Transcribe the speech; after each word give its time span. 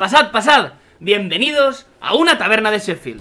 Pasad, 0.00 0.30
pasad. 0.30 0.72
Bienvenidos 0.98 1.86
a 2.00 2.14
una 2.14 2.38
taberna 2.38 2.70
de 2.70 2.78
Sheffield. 2.78 3.20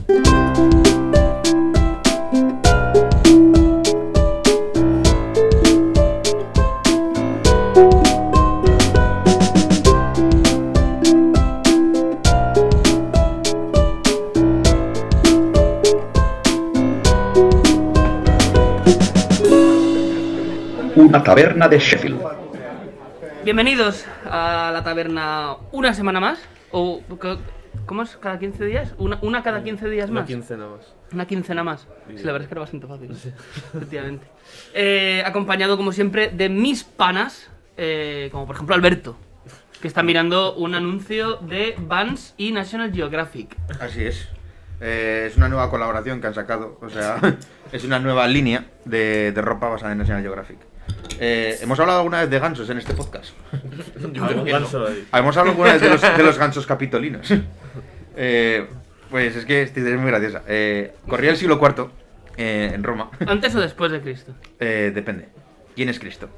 Una 20.95 21.21
taberna 21.23 21.67
de 21.67 21.77
Sheffield. 21.77 22.21
Bienvenidos 23.43 24.05
a 24.31 24.71
la 24.71 24.81
taberna 24.81 25.57
una 25.73 25.93
semana 25.93 26.21
más. 26.21 26.39
O, 26.71 27.01
¿Cómo 27.85 28.03
es? 28.03 28.17
¿Cada 28.17 28.39
15 28.39 28.65
días? 28.65 28.93
¿Una, 28.97 29.19
una 29.21 29.43
cada 29.43 29.63
15 29.63 29.89
días 29.89 30.09
Una 30.09 30.21
más? 30.21 30.27
quincena 30.29 30.67
más. 30.67 30.93
Una 31.13 31.25
quincena 31.25 31.63
más. 31.63 31.87
Sí, 32.15 32.23
la 32.23 32.31
verdad 32.33 32.41
es 32.43 32.47
que 32.47 32.53
era 32.53 32.61
bastante 32.61 32.87
fácil. 32.87 33.11
Efectivamente. 33.73 34.27
Eh, 34.73 35.23
acompañado, 35.25 35.77
como 35.77 35.91
siempre, 35.91 36.29
de 36.29 36.49
mis 36.49 36.83
panas, 36.83 37.49
eh, 37.77 38.29
como 38.31 38.45
por 38.45 38.55
ejemplo 38.55 38.75
Alberto, 38.75 39.17
que 39.81 39.87
está 39.87 40.03
mirando 40.03 40.55
un 40.55 40.75
anuncio 40.75 41.37
de 41.37 41.75
Vans 41.79 42.33
y 42.37 42.51
National 42.51 42.91
Geographic. 42.93 43.55
Así 43.79 44.03
es. 44.05 44.27
Eh, 44.81 45.25
es 45.29 45.37
una 45.37 45.49
nueva 45.49 45.69
colaboración 45.69 46.21
que 46.21 46.27
han 46.27 46.33
sacado. 46.33 46.77
O 46.81 46.89
sea, 46.89 47.19
es 47.71 47.83
una 47.83 47.99
nueva 47.99 48.27
línea 48.27 48.65
de, 48.85 49.31
de 49.31 49.41
ropa 49.41 49.69
basada 49.69 49.91
en 49.91 49.97
National 49.99 50.21
Geographic. 50.21 50.59
Eh, 51.19 51.57
¿Hemos 51.61 51.79
hablado 51.79 51.99
alguna 51.99 52.21
vez 52.21 52.29
de 52.29 52.39
gansos 52.39 52.69
en 52.69 52.77
este 52.77 52.93
podcast? 52.93 53.33
Yo 54.13 54.25
ahí. 54.25 55.05
¿Hemos 55.13 55.37
hablado 55.37 55.49
alguna 55.49 55.73
vez 55.73 55.81
de 55.81 55.89
los, 55.89 56.01
de 56.01 56.23
los 56.23 56.37
gansos 56.39 56.65
capitolinos? 56.65 57.31
Eh, 58.15 58.67
pues 59.09 59.35
es 59.35 59.45
que 59.45 59.63
esta 59.63 59.79
idea 59.79 59.95
es 59.95 59.99
muy 59.99 60.09
graciosa. 60.11 60.43
Eh, 60.47 60.93
corría 61.07 61.31
el 61.31 61.37
siglo 61.37 61.59
IV 61.61 61.89
eh, 62.37 62.71
en 62.73 62.83
Roma. 62.83 63.09
¿Antes 63.27 63.55
o 63.55 63.59
después 63.59 63.91
de 63.91 64.01
Cristo? 64.01 64.33
Eh, 64.59 64.91
depende. 64.93 65.29
¿Quién 65.75 65.89
es 65.89 65.99
Cristo? 65.99 66.29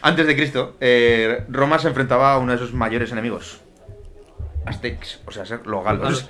Antes 0.00 0.26
de 0.26 0.34
Cristo, 0.34 0.76
eh, 0.80 1.44
Roma 1.48 1.78
se 1.78 1.88
enfrentaba 1.88 2.32
a 2.32 2.38
uno 2.38 2.52
de 2.52 2.58
sus 2.58 2.72
mayores 2.72 3.12
enemigos. 3.12 3.60
Aztecs, 4.66 5.20
o 5.26 5.30
sea, 5.30 5.44
ser 5.44 5.66
los 5.66 5.84
galos, 5.84 6.28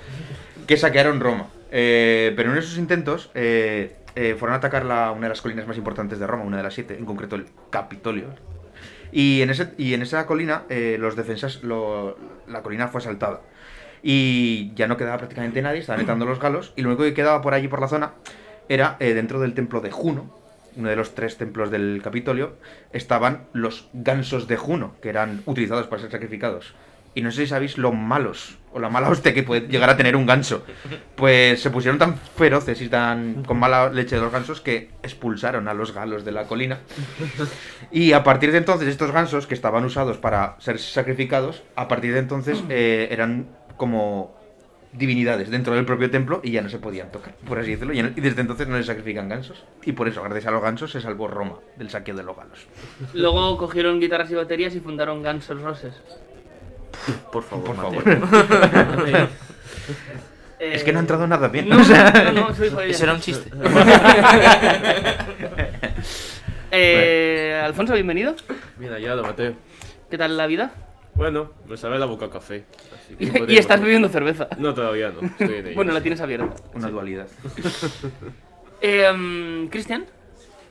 que 0.67 0.77
saquearon 0.77 1.19
Roma. 1.19 1.47
Eh, 1.71 2.33
pero 2.35 2.51
en 2.51 2.57
esos 2.57 2.77
intentos 2.77 3.31
eh, 3.33 3.95
eh, 4.15 4.35
fueron 4.37 4.53
a 4.53 4.57
atacar 4.57 4.85
una 4.85 5.13
de 5.13 5.29
las 5.29 5.41
colinas 5.41 5.67
más 5.67 5.77
importantes 5.77 6.19
de 6.19 6.27
Roma, 6.27 6.43
una 6.43 6.57
de 6.57 6.63
las 6.63 6.73
siete, 6.73 6.97
en 6.97 7.05
concreto 7.05 7.35
el 7.35 7.47
Capitolio. 7.69 8.27
Y 9.11 9.41
en, 9.43 9.49
esa 9.49 10.25
colina, 10.25 10.63
eh, 10.69 10.97
los 10.99 11.15
defensas, 11.15 11.61
la 11.63 12.63
colina 12.63 12.87
fue 12.87 12.99
asaltada. 12.99 13.41
Y 14.01 14.73
ya 14.73 14.87
no 14.87 14.97
quedaba 14.97 15.17
prácticamente 15.17 15.61
nadie, 15.61 15.79
estaban 15.79 16.01
entrando 16.01 16.25
los 16.25 16.39
galos, 16.39 16.73
y 16.75 16.81
lo 16.81 16.89
único 16.89 17.03
que 17.03 17.13
quedaba 17.13 17.41
por 17.41 17.53
allí, 17.53 17.67
por 17.67 17.79
la 17.79 17.87
zona, 17.87 18.13
era 18.69 18.97
eh, 18.99 19.13
dentro 19.13 19.39
del 19.39 19.53
templo 19.53 19.81
de 19.81 19.91
Juno, 19.91 20.35
uno 20.75 20.89
de 20.89 20.95
los 20.95 21.13
tres 21.13 21.37
templos 21.37 21.69
del 21.69 22.01
Capitolio, 22.03 22.55
estaban 22.91 23.45
los 23.53 23.89
gansos 23.93 24.47
de 24.47 24.57
Juno, 24.57 24.95
que 25.01 25.09
eran 25.09 25.43
utilizados 25.45 25.87
para 25.87 26.01
ser 26.01 26.11
sacrificados. 26.11 26.73
Y 27.13 27.21
no 27.21 27.31
sé 27.31 27.43
si 27.43 27.47
sabéis 27.47 27.77
lo 27.77 27.91
malos, 27.91 28.57
o 28.73 28.79
la 28.79 28.89
mala 28.89 29.09
hostia 29.09 29.33
que 29.33 29.43
puede 29.43 29.67
llegar 29.67 29.89
a 29.89 29.97
tener 29.97 30.15
un 30.15 30.25
ganso. 30.25 30.65
Pues 31.15 31.61
se 31.61 31.69
pusieron 31.69 31.99
tan 31.99 32.17
feroces 32.17 32.81
y 32.81 32.89
tan 32.89 33.43
con 33.43 33.59
mala 33.59 33.89
leche 33.89 34.15
de 34.15 34.21
los 34.21 34.31
gansos 34.31 34.61
que 34.61 34.89
expulsaron 35.01 35.67
a 35.67 35.73
los 35.73 35.93
galos 35.93 36.25
de 36.25 36.31
la 36.31 36.45
colina. 36.45 36.79
Y 37.91 38.13
a 38.13 38.23
partir 38.23 38.51
de 38.51 38.57
entonces, 38.57 38.87
estos 38.87 39.11
gansos 39.11 39.47
que 39.47 39.53
estaban 39.53 39.83
usados 39.85 40.17
para 40.17 40.55
ser 40.59 40.79
sacrificados, 40.79 41.63
a 41.75 41.87
partir 41.87 42.13
de 42.13 42.19
entonces 42.19 42.63
eh, 42.69 43.07
eran 43.11 43.47
como 43.77 44.35
divinidades 44.93 45.49
dentro 45.49 45.73
del 45.73 45.85
propio 45.85 46.09
templo 46.09 46.39
y 46.43 46.51
ya 46.51 46.61
no 46.61 46.69
se 46.69 46.77
podían 46.77 47.11
tocar, 47.11 47.35
por 47.47 47.59
así 47.59 47.71
decirlo. 47.71 47.93
Y, 47.93 48.01
desde 48.01 48.41
entonces 48.41 48.67
no 48.67 48.77
les 48.77 48.85
sacrifican 48.85 49.27
gansos. 49.27 49.63
Y 49.83 49.93
por 49.93 50.07
eso, 50.07 50.21
gracias 50.23 50.47
a 50.47 50.51
los 50.51 50.61
gansos, 50.61 50.91
se 50.91 51.01
salvó 51.01 51.27
Roma 51.27 51.57
del 51.77 51.89
saqueo 51.89 52.15
de 52.15 52.23
los 52.23 52.35
galos. 52.35 52.67
Luego 53.13 53.57
cogieron 53.57 53.99
guitarras 53.99 54.31
y 54.31 54.35
baterías 54.35 54.75
y 54.75 54.79
fundaron 54.79 55.23
Guns 55.23 55.49
N' 55.49 55.61
Roses. 55.61 55.93
Por 57.31 57.43
favor, 57.43 57.75
Por 57.75 57.75
Mateo. 57.77 58.27
favor. 58.27 58.49
Eh, 59.07 59.27
Es 60.75 60.83
que 60.83 60.93
no 60.93 60.99
ha 60.99 61.01
entrado 61.01 61.27
nada 61.27 61.49
bien. 61.49 61.67
No, 61.67 61.75
no, 61.77 62.31
no, 62.31 62.55
soy. 62.55 62.69
Eso 62.89 63.03
era 63.03 63.13
un 63.13 63.19
chiste. 63.19 63.49
Eh, 66.75 67.61
Alfonso, 67.63 67.93
bienvenido. 67.93 68.35
Bien 68.77 68.91
hallado, 68.93 69.21
Mateo. 69.21 69.53
¿Qué 70.09 70.17
tal 70.17 70.35
la 70.35 70.47
vida? 70.47 70.73
Bueno, 71.13 71.51
me 71.67 71.77
sabe 71.77 71.99
la 71.99 72.07
boca 72.07 72.25
a 72.25 72.29
café. 72.31 72.65
así 72.95 73.15
que 73.15 73.45
Y, 73.47 73.57
estás 73.57 73.79
bebiendo 73.79 74.09
cerveza. 74.09 74.47
No, 74.57 74.73
todavía 74.73 75.11
no. 75.11 75.21
Estoy 75.27 75.57
en 75.57 75.67
ello. 75.67 75.75
Bueno, 75.75 75.91
la 75.93 76.01
tienes 76.01 76.19
abierta. 76.19 76.55
Una 76.73 76.89
dualidad. 76.89 77.27
Eh, 78.81 79.07
um, 79.13 79.67
Cristian, 79.69 80.05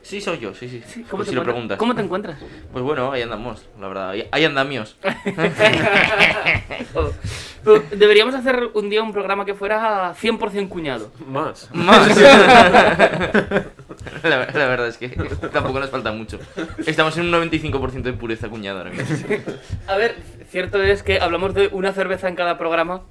Sí, 0.03 0.19
soy 0.19 0.37
yo, 0.37 0.53
sí, 0.53 0.67
sí. 0.67 0.83
¿cómo 1.09 1.19
Por 1.19 1.25
te 1.25 1.29
si 1.29 1.35
lo 1.35 1.41
encuentras? 1.41 1.45
preguntas. 1.45 1.77
¿Cómo 1.77 1.95
te 1.95 2.01
encuentras? 2.01 2.37
Pues 2.73 2.83
bueno, 2.83 3.13
ahí 3.13 3.21
andamos, 3.21 3.65
la 3.79 3.87
verdad. 3.87 4.13
Ahí, 4.31 4.43
andamios. 4.43 4.97
Pero 7.63 7.81
Deberíamos 7.91 8.35
hacer 8.35 8.71
un 8.73 8.89
día 8.89 9.01
un 9.01 9.13
programa 9.13 9.45
que 9.45 9.53
fuera 9.53 10.13
100% 10.13 10.67
cuñado. 10.67 11.09
Más. 11.25 11.69
Más. 11.73 12.17
la, 14.23 14.23
la 14.23 14.67
verdad 14.67 14.89
es 14.89 14.97
que 14.97 15.07
tampoco 15.53 15.79
nos 15.79 15.89
falta 15.89 16.11
mucho. 16.11 16.37
Estamos 16.85 17.17
en 17.17 17.33
un 17.33 17.49
95% 17.49 18.01
de 18.01 18.11
pureza 18.11 18.49
cuñada 18.49 18.79
ahora 18.79 18.91
mismo. 18.91 19.25
A 19.87 19.95
ver, 19.95 20.17
cierto 20.49 20.83
es 20.83 21.01
que 21.03 21.21
hablamos 21.21 21.53
de 21.53 21.67
una 21.67 21.93
cerveza 21.93 22.27
en 22.27 22.35
cada 22.35 22.57
programa 22.57 23.03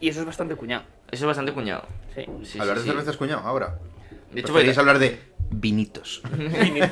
y 0.00 0.08
eso 0.08 0.20
es 0.20 0.26
bastante 0.26 0.56
cuñado. 0.56 0.84
Eso 1.10 1.24
es 1.24 1.26
bastante 1.26 1.52
cuñado. 1.52 1.84
Sí. 2.14 2.24
Sí, 2.44 2.58
hablar 2.58 2.78
sí, 2.78 2.84
de 2.84 2.88
sí. 2.88 2.96
cervezas, 2.96 3.18
cuñado, 3.18 3.42
ahora. 3.44 3.76
De 4.32 4.40
hecho, 4.40 4.52
pues, 4.52 4.78
hablar 4.78 4.98
de 4.98 5.27
vinitos. 5.60 6.22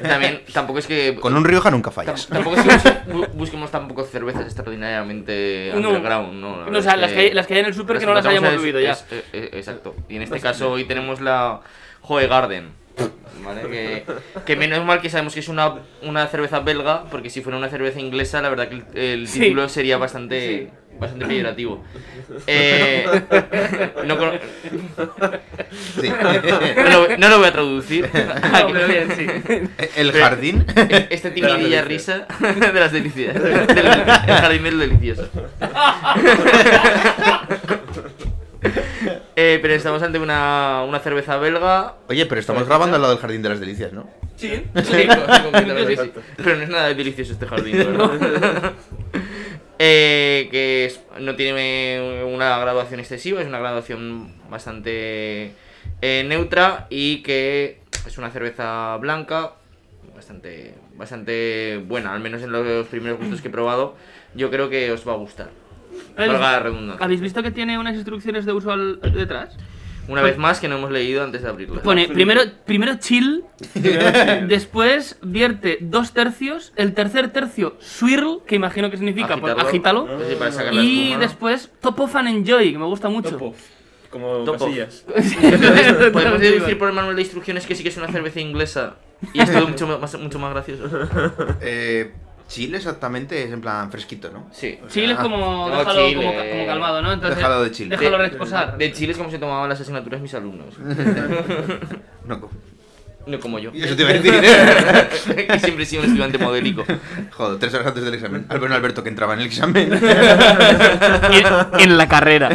también 0.03 0.43
tampoco 0.53 0.78
es 0.78 0.87
que 0.87 1.15
Con 1.16 1.37
un 1.37 1.44
Rioja 1.44 1.71
nunca 1.71 1.91
fallas. 1.91 2.27
tampoco 2.27 2.56
es 2.56 2.62
que 2.62 3.12
bus- 3.12 3.27
bu- 3.27 3.32
busquemos 3.34 3.71
tampoco 3.71 4.04
cervezas 4.04 4.44
extraordinariamente 4.44 5.72
No. 5.75 5.88
underground, 5.88 6.34
no. 6.41 6.65
La 6.65 6.71
No, 6.71 6.78
o 6.78 6.82
sea, 6.82 6.97
las 6.97 7.12
que 7.12 7.19
hay- 7.21 7.32
las 7.32 7.47
que 7.47 7.55
hay 7.55 7.60
en 7.60 7.66
el 7.66 7.75
súper 7.75 7.99
que 7.99 8.06
no 8.06 8.15
las 8.15 8.25
hayamos 8.26 8.50
bebido 8.56 8.81
ya. 8.81 8.93
es- 8.93 9.05
eh, 9.10 9.25
eh, 9.32 9.50
exacto. 9.55 9.94
Y 10.09 10.16
en 10.16 10.22
este 10.22 10.41
caso 10.41 10.72
hoy 10.72 10.84
tenemos 10.84 11.21
la 11.21 11.60
Joe 12.00 12.26
Garden. 12.26 12.71
¿vale? 13.44 13.60
Que, 13.69 14.05
que 14.47 14.56
menos 14.56 14.84
mal 14.84 15.00
que 15.03 15.10
sabemos 15.10 15.34
que 15.34 15.41
es 15.41 15.49
una, 15.49 15.75
una 16.03 16.26
cerveza 16.26 16.60
belga, 16.60 17.05
porque 17.10 17.28
si 17.31 17.43
fuera 17.43 17.59
una 17.59 17.69
cerveza 17.69 18.00
inglesa, 18.00 18.41
la 18.41 18.49
verdad 18.49 18.69
que 18.69 18.75
el, 18.76 18.84
el 18.94 19.28
Sí. 19.28 19.41
título 19.41 19.69
sería 19.69 19.99
bastante, 19.99 20.71
bastante 20.98 21.26
peyorativo. 21.28 21.84
Eh, 22.48 23.06
no, 24.04 24.18
con- 24.18 24.32
Sí. 26.00 26.08
no 26.76 26.88
lo, 26.90 27.16
no 27.16 27.28
lo 27.28 27.38
voy 27.38 27.46
a 27.48 27.52
traducir. 27.52 28.10
No, 28.12 28.66
pero 28.72 28.88
bien, 28.88 29.08
sí. 29.16 29.26
El 29.96 30.12
jardín. 30.12 30.64
Este 31.10 31.30
timidilla 31.30 31.82
risa 31.82 32.26
de 32.40 32.80
las 32.80 32.90
delicias. 32.92 33.34
Del, 33.34 33.86
el 33.86 34.34
jardín 34.34 34.62
del 34.64 34.78
delicioso. 34.80 35.28
Eh, 39.36 39.58
pero 39.62 39.74
estamos 39.74 40.02
ante 40.02 40.18
una, 40.18 40.82
una 40.88 40.98
cerveza 40.98 41.36
belga. 41.36 41.94
Oye, 42.08 42.26
pero 42.26 42.40
estamos 42.40 42.66
grabando 42.66 42.96
al 42.96 43.02
lado 43.02 43.14
del 43.14 43.20
jardín 43.22 43.42
de 43.42 43.48
las 43.50 43.60
delicias, 43.60 43.92
¿no? 43.92 44.08
Sí. 44.36 44.50
Sí, 44.82 45.06
concretamente 45.42 45.96
sí. 45.96 46.12
Pero 46.36 46.56
no 46.56 46.62
es 46.62 46.68
nada 46.68 46.92
delicioso 46.92 47.32
este 47.32 47.46
jardín, 47.46 47.76
¿verdad? 47.78 48.72
Eh, 49.78 50.48
que 50.50 50.87
es- 50.87 51.00
no 51.20 51.37
tiene 51.37 52.22
una 52.26 52.59
graduación 52.59 52.98
excesiva, 53.00 53.41
es 53.42 53.47
una 53.47 53.59
graduación 53.59 54.32
bastante 54.50 55.53
eh, 56.03 56.25
neutra 56.26 56.87
y 56.91 57.22
que 57.22 57.81
es 58.06 58.19
una 58.19 58.31
cerveza 58.31 58.97
blanca 58.98 59.53
bastante, 60.14 60.75
bastante 60.94 61.82
buena, 61.87 62.14
al 62.14 62.20
menos 62.20 62.42
en 62.42 62.53
los 62.53 62.87
primeros 62.87 63.19
gustos 63.19 63.42
que 63.42 63.48
he 63.48 63.50
probado. 63.50 63.97
Yo 64.34 64.50
creo 64.50 64.70
que 64.70 64.90
os 64.93 65.06
va 65.06 65.12
a 65.12 65.17
gustar. 65.17 65.50
Valga 66.17 66.38
la 66.38 66.61
redundancia. 66.61 67.05
¿Habéis 67.05 67.20
visto 67.20 67.43
que 67.43 67.50
tiene 67.50 67.78
unas 67.78 67.94
instrucciones 67.94 68.44
de 68.46 68.52
uso 68.52 68.73
al- 68.73 69.00
detrás? 69.00 69.56
Una 70.08 70.23
vez 70.23 70.38
más 70.38 70.61
que 70.61 70.69
no 70.69 70.76
hemos 70.76 70.91
leído 70.91 71.23
antes 71.23 71.43
de 71.43 71.49
abrirla. 71.49 71.82
Pone 71.82 72.08
primero, 72.08 72.43
primero 72.64 72.94
chill, 72.99 73.44
después 74.49 75.19
vierte 75.23 75.79
dos 75.81 76.12
tercios, 76.12 76.73
el 76.76 76.94
tercer 76.94 77.32
tercio 77.32 77.76
swirl, 77.81 78.43
que 78.47 78.55
imagino 78.55 78.91
que 78.91 78.97
significa 78.97 79.37
pues, 79.37 79.56
agítalo, 79.58 80.06
la 80.06 80.73
y 80.73 81.17
después 81.17 81.70
top 81.81 82.00
off 82.00 82.17
and 82.17 82.29
enjoy, 82.29 82.73
que 82.73 82.79
me 82.79 82.87
gusta 82.87 83.08
mucho. 83.08 83.31
Topo. 83.31 83.55
Como 84.11 84.44
Topo. 84.44 84.67
casillas. 84.67 85.05
Podemos 86.12 86.41
deducir 86.41 86.79
por 86.79 86.88
el 86.88 86.94
manual 86.94 87.17
de 87.17 87.23
instrucciones 87.23 87.67
que 87.67 87.75
sí 87.75 87.82
que 87.82 87.88
es 87.88 87.97
una 87.97 88.09
cerveza 88.09 88.41
inglesa 88.41 88.97
y 89.32 89.41
es 89.41 89.52
todo 89.52 89.69
mucho 89.69 89.87
más, 89.87 90.19
mucho 90.19 90.38
más 90.38 90.52
gracioso. 90.52 90.88
Eh, 91.61 92.12
Chile 92.48 92.76
exactamente 92.76 93.43
es 93.43 93.52
en 93.52 93.60
plan 93.60 93.90
fresquito, 93.90 94.31
¿no? 94.31 94.46
Sí. 94.52 94.78
Chile 94.88 95.14
es 95.14 95.19
como, 95.19 95.69
No, 95.69 95.78
déjalo 95.78 96.08
Chile. 96.08 96.16
como, 96.25 96.37
ca- 96.37 96.50
como 96.50 96.66
calmado, 96.66 97.02
¿no? 97.02 97.12
Entonces, 97.12 97.37
Déjalo 97.38 97.62
de 97.64 97.70
Chile. 97.72 97.96
Déjalo 97.96 98.19
De- 98.19 98.28
reposar. 98.28 98.78
De 98.78 98.93
Chile 98.93 99.12
es 99.12 99.19
como 99.19 99.31
se 99.31 99.38
tomaban 99.38 99.69
las 99.69 99.81
asignaturas 99.81 100.20
mis 100.20 100.32
alumnos. 100.34 100.75
No, 102.26 102.40
co- 102.40 102.50
No 103.26 103.40
como 103.40 103.58
yo. 103.58 103.70
Y 103.75 103.82
eso 103.82 103.96
te 103.96 104.02
iba 104.02 104.10
a 104.10 104.14
decir. 104.14 104.32
que 105.48 105.58
siempre 105.58 105.82
he 105.82 105.87
sido 105.87 106.02
un 106.02 106.08
estudiante 106.08 106.38
modélico. 106.38 106.84
Joder, 107.32 107.58
tres 107.58 107.75
horas 107.75 107.88
antes 107.88 108.04
del 108.04 108.14
examen. 108.14 108.46
Al 108.49 108.60
ver 108.60 108.69
un 108.70 108.76
Alberto 108.76 109.02
que 109.02 109.08
entraba 109.08 109.34
en 109.34 109.40
el 109.40 109.46
examen. 109.46 109.92
en, 109.92 110.00
en 111.81 111.99
la 111.99 112.08
carrera. 112.08 112.50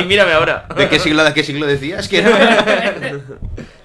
y 0.00 0.04
mírame 0.04 0.32
ahora. 0.32 0.66
¿De 0.76 0.88
qué 0.88 0.98
siglo, 1.00 1.24
de 1.24 1.34
qué 1.34 1.42
siglo 1.42 1.66
decías 1.66 2.06
que 2.08 2.18
era? 2.18 3.20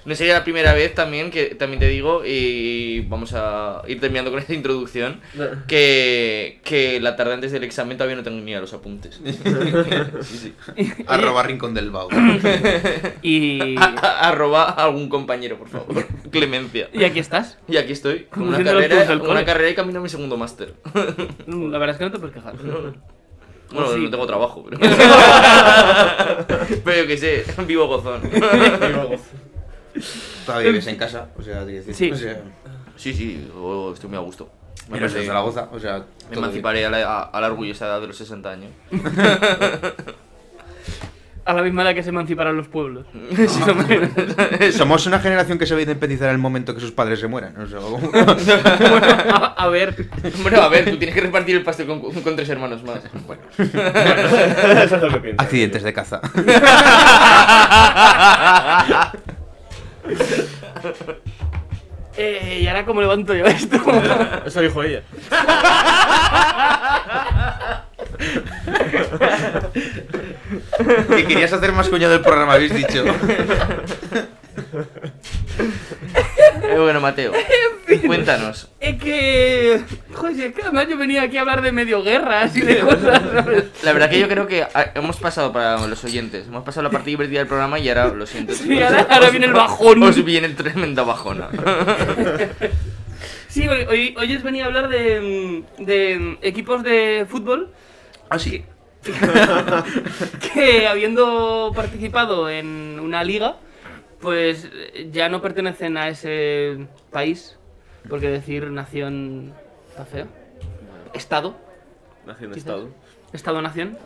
No 0.08 0.14
sería 0.14 0.32
la 0.34 0.42
primera 0.42 0.72
vez 0.72 0.94
también, 0.94 1.30
que 1.30 1.54
también 1.54 1.80
te 1.80 1.86
digo, 1.88 2.22
y 2.24 3.00
vamos 3.08 3.34
a 3.34 3.82
ir 3.86 4.00
terminando 4.00 4.30
con 4.30 4.40
esta 4.40 4.54
introducción, 4.54 5.20
que, 5.66 6.60
que 6.64 6.98
la 6.98 7.14
tarde 7.14 7.34
antes 7.34 7.52
del 7.52 7.62
examen 7.62 7.98
todavía 7.98 8.16
no 8.16 8.22
tengo 8.22 8.40
ni 8.40 8.54
a 8.54 8.60
los 8.60 8.72
apuntes. 8.72 9.20
Sí, 10.22 10.38
sí. 10.38 10.54
Arroba 11.06 11.42
rincón 11.42 11.74
del 11.74 11.90
Bau. 11.90 12.08
Y, 13.22 13.76
A- 13.76 13.94
a- 14.00 14.28
Arroba 14.30 14.64
a 14.70 14.84
algún 14.84 15.10
compañero, 15.10 15.58
por 15.58 15.68
favor. 15.68 16.06
Clemencia. 16.30 16.88
y 16.94 17.04
aquí 17.04 17.18
estás. 17.18 17.58
Y 17.68 17.76
aquí 17.76 17.92
estoy, 17.92 18.24
con 18.30 18.44
una 18.48 18.64
carrera, 18.64 19.06
una 19.22 19.44
carrera 19.44 19.68
y 19.70 19.74
camino 19.74 19.98
a 20.00 20.02
mi 20.02 20.08
segundo 20.08 20.38
máster. 20.38 20.74
Mm, 21.46 21.70
La 21.70 21.78
verdad 21.78 21.94
es 21.94 21.98
que 21.98 22.04
no 22.06 22.12
te 22.12 22.18
puedes 22.18 22.34
quejar. 22.34 22.54
Bueno, 23.70 23.92
Sí. 23.92 24.00
no 24.00 24.08
tengo 24.10 24.26
trabajo, 24.26 24.64
pero... 24.64 24.78
pero 26.82 27.02
yo 27.02 27.06
qué 27.06 27.18
sé, 27.18 27.44
vivo 27.66 27.86
gozón. 27.86 28.22
Todavía 30.46 30.68
vives 30.70 30.86
en 30.86 30.96
casa, 30.96 31.28
o 31.38 31.42
sea, 31.42 31.64
decir. 31.64 31.94
Sí. 31.94 32.10
O 32.10 32.16
sea, 32.16 32.40
Sí, 32.96 33.12
sí, 33.14 33.48
yo 33.54 33.92
estoy 33.94 34.08
muy 34.10 34.18
a 34.18 34.22
gusto. 34.22 34.50
Me, 34.88 34.94
menos 34.94 35.10
en 35.12 35.16
parece- 35.18 35.26
Zaragoza, 35.28 35.68
o 35.72 35.78
sea. 35.78 35.98
me 35.98 36.34
todo 36.34 36.38
emanciparé 36.44 36.84
a 36.86 36.90
la, 36.90 36.98
a- 37.06 37.22
a 37.24 37.40
la 37.40 37.46
orgullosa 37.48 37.86
edad 37.86 38.00
de 38.00 38.06
los 38.08 38.16
60 38.16 38.50
años. 38.50 38.70
A 41.44 41.54
la 41.54 41.62
misma 41.62 41.80
edad 41.80 41.94
que 41.94 42.02
se 42.02 42.10
emanciparán 42.10 42.58
los 42.58 42.68
pueblos. 42.68 43.06
Somos 44.76 45.06
una 45.06 45.18
generación 45.18 45.56
que 45.58 45.64
se 45.64 45.72
va 45.72 45.78
a 45.78 45.82
independizar 45.82 46.28
en 46.28 46.34
el 46.34 46.38
momento 46.38 46.74
que 46.74 46.80
sus 46.82 46.92
padres 46.92 47.20
se 47.20 47.26
mueran. 47.26 47.56
O 47.58 47.66
sea, 47.66 47.78
como- 47.78 47.96
Bueno, 48.10 49.06
a, 49.30 49.54
a 49.56 49.68
ver. 49.70 49.96
Bueno, 50.42 50.60
a 50.60 50.68
ver, 50.68 50.90
tú 50.90 50.98
tienes 50.98 51.14
que 51.14 51.22
repartir 51.22 51.56
el 51.56 51.62
pastel 51.62 51.86
con, 51.86 52.02
con 52.02 52.36
tres 52.36 52.50
hermanos 52.50 52.82
más. 52.84 53.00
bueno, 53.26 53.40
Eso 53.56 54.96
es 54.96 55.02
lo 55.02 55.10
que 55.10 55.20
pienso. 55.20 55.42
accidentes 55.42 55.82
de 55.84 55.92
caza. 55.94 56.20
Eh, 62.20 62.62
¿Y 62.62 62.66
ahora 62.66 62.84
cómo 62.84 63.00
levanto 63.00 63.32
yo 63.32 63.44
esto? 63.46 63.76
Eso 64.44 64.60
dijo 64.60 64.82
ella. 64.82 65.04
que 71.08 71.24
querías 71.26 71.52
hacer 71.52 71.70
más 71.72 71.88
coño 71.88 72.10
del 72.10 72.20
programa, 72.20 72.54
habéis 72.54 72.74
dicho. 72.74 73.04
Eh, 76.62 76.76
bueno, 76.78 77.00
Mateo, 77.00 77.32
cuéntanos. 78.06 78.68
es 78.80 79.00
que. 79.00 79.80
Joder, 80.18 80.46
es 80.46 80.54
que 80.54 80.62
además 80.62 80.86
yo 80.88 80.96
venía 80.98 81.22
aquí 81.22 81.36
a 81.36 81.40
hablar 81.42 81.62
de 81.62 81.72
medio 81.72 82.02
guerras 82.02 82.56
y 82.56 82.60
de 82.60 82.78
cosas. 82.80 83.22
¿sabes? 83.32 83.64
La 83.82 83.92
verdad 83.92 84.10
que 84.10 84.18
yo 84.20 84.28
creo 84.28 84.46
que 84.46 84.62
ah, 84.62 84.90
hemos 84.94 85.16
pasado 85.18 85.52
para 85.52 85.86
los 85.86 86.02
oyentes, 86.04 86.46
hemos 86.48 86.64
pasado 86.64 86.84
la 86.84 86.90
parte 86.90 87.10
divertida 87.10 87.38
del 87.40 87.48
programa 87.48 87.78
y 87.78 87.88
ahora 87.88 88.08
lo 88.08 88.26
siento. 88.26 88.52
Sí, 88.54 88.80
ahora- 88.82 89.30
viene 89.30 89.46
el 89.46 89.52
bajón. 89.52 90.02
Os 90.02 90.24
viene 90.24 90.48
tremenda 90.50 91.02
bajona. 91.02 91.48
Sí, 93.48 93.66
hoy, 93.66 94.14
hoy, 94.18 94.36
os 94.36 94.42
venía 94.42 94.64
a 94.64 94.66
hablar 94.66 94.88
de, 94.88 95.64
de 95.78 96.38
equipos 96.42 96.82
de 96.82 97.26
fútbol 97.28 97.72
Ah, 98.30 98.38
sí. 98.38 98.62
que 100.52 100.86
habiendo 100.86 101.72
participado 101.74 102.50
en 102.50 102.98
una 103.00 103.24
liga, 103.24 103.56
pues 104.20 104.68
eh, 104.72 105.08
ya 105.12 105.28
no 105.28 105.40
pertenecen 105.40 105.96
a 105.96 106.08
ese 106.08 106.86
país, 107.10 107.56
porque 108.08 108.28
decir 108.28 108.70
nación 108.70 109.54
está 109.98 110.04
feo. 110.04 110.26
Estado, 111.12 111.56
Nació 112.26 112.46
en 112.46 112.52
Quizás. 112.52 112.66
estado. 112.66 112.88
Estado-nación, 113.32 113.98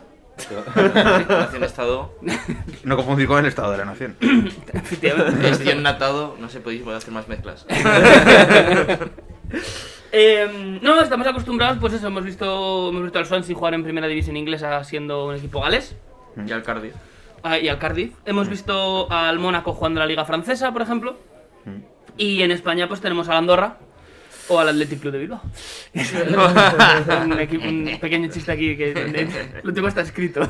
Nación 1.29 1.63
Estado, 1.63 2.15
No 2.83 2.95
confundir 2.95 3.27
con 3.27 3.39
el 3.39 3.45
Estado 3.45 3.71
de 3.73 3.77
la 3.77 3.85
Nación. 3.85 4.15
efectivamente. 4.73 5.47
gestión 5.49 5.83
natado, 5.83 6.35
no 6.39 6.49
sé, 6.49 6.61
podéis 6.61 6.85
hacer 6.87 7.13
más 7.13 7.27
mezclas. 7.27 7.65
Eh, 10.15 10.79
no, 10.83 11.01
estamos 11.01 11.25
acostumbrados, 11.25 11.79
pues 11.79 11.93
eso, 11.93 12.05
hemos 12.05 12.23
visto, 12.23 12.89
hemos 12.89 13.01
visto 13.01 13.17
al 13.17 13.25
Swansea 13.25 13.55
jugar 13.55 13.73
en 13.73 13.83
primera 13.83 14.05
división 14.05 14.37
inglesa 14.37 14.83
siendo 14.83 15.25
un 15.25 15.33
equipo 15.33 15.59
galés. 15.59 15.95
Y 16.45 16.51
al 16.51 16.61
Cardiff. 16.61 16.93
Ah, 17.41 17.57
y 17.57 17.67
al 17.67 17.79
Cardiff. 17.79 18.13
Hemos 18.23 18.47
visto 18.47 19.11
al 19.11 19.39
Mónaco 19.39 19.73
jugando 19.73 19.99
la 19.99 20.05
Liga 20.05 20.23
Francesa, 20.23 20.71
por 20.71 20.83
ejemplo. 20.83 21.17
Y 22.15 22.43
en 22.43 22.51
España, 22.51 22.87
pues 22.87 23.01
tenemos 23.01 23.27
al 23.27 23.37
Andorra 23.37 23.79
o 24.49 24.59
al 24.59 24.69
Athletic 24.69 24.99
Club 25.01 25.13
de 25.13 25.19
Bilbao. 25.19 25.41
un, 27.67 27.97
pequeño 27.99 28.29
chiste 28.29 28.51
aquí 28.51 28.75
que 28.77 29.27
lo 29.63 29.73
tengo 29.73 29.87
hasta 29.87 30.01
escrito. 30.01 30.47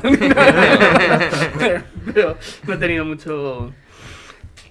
Pero 2.14 2.36
no 2.66 2.74
he 2.74 2.76
tenido 2.76 3.04
mucho. 3.04 3.72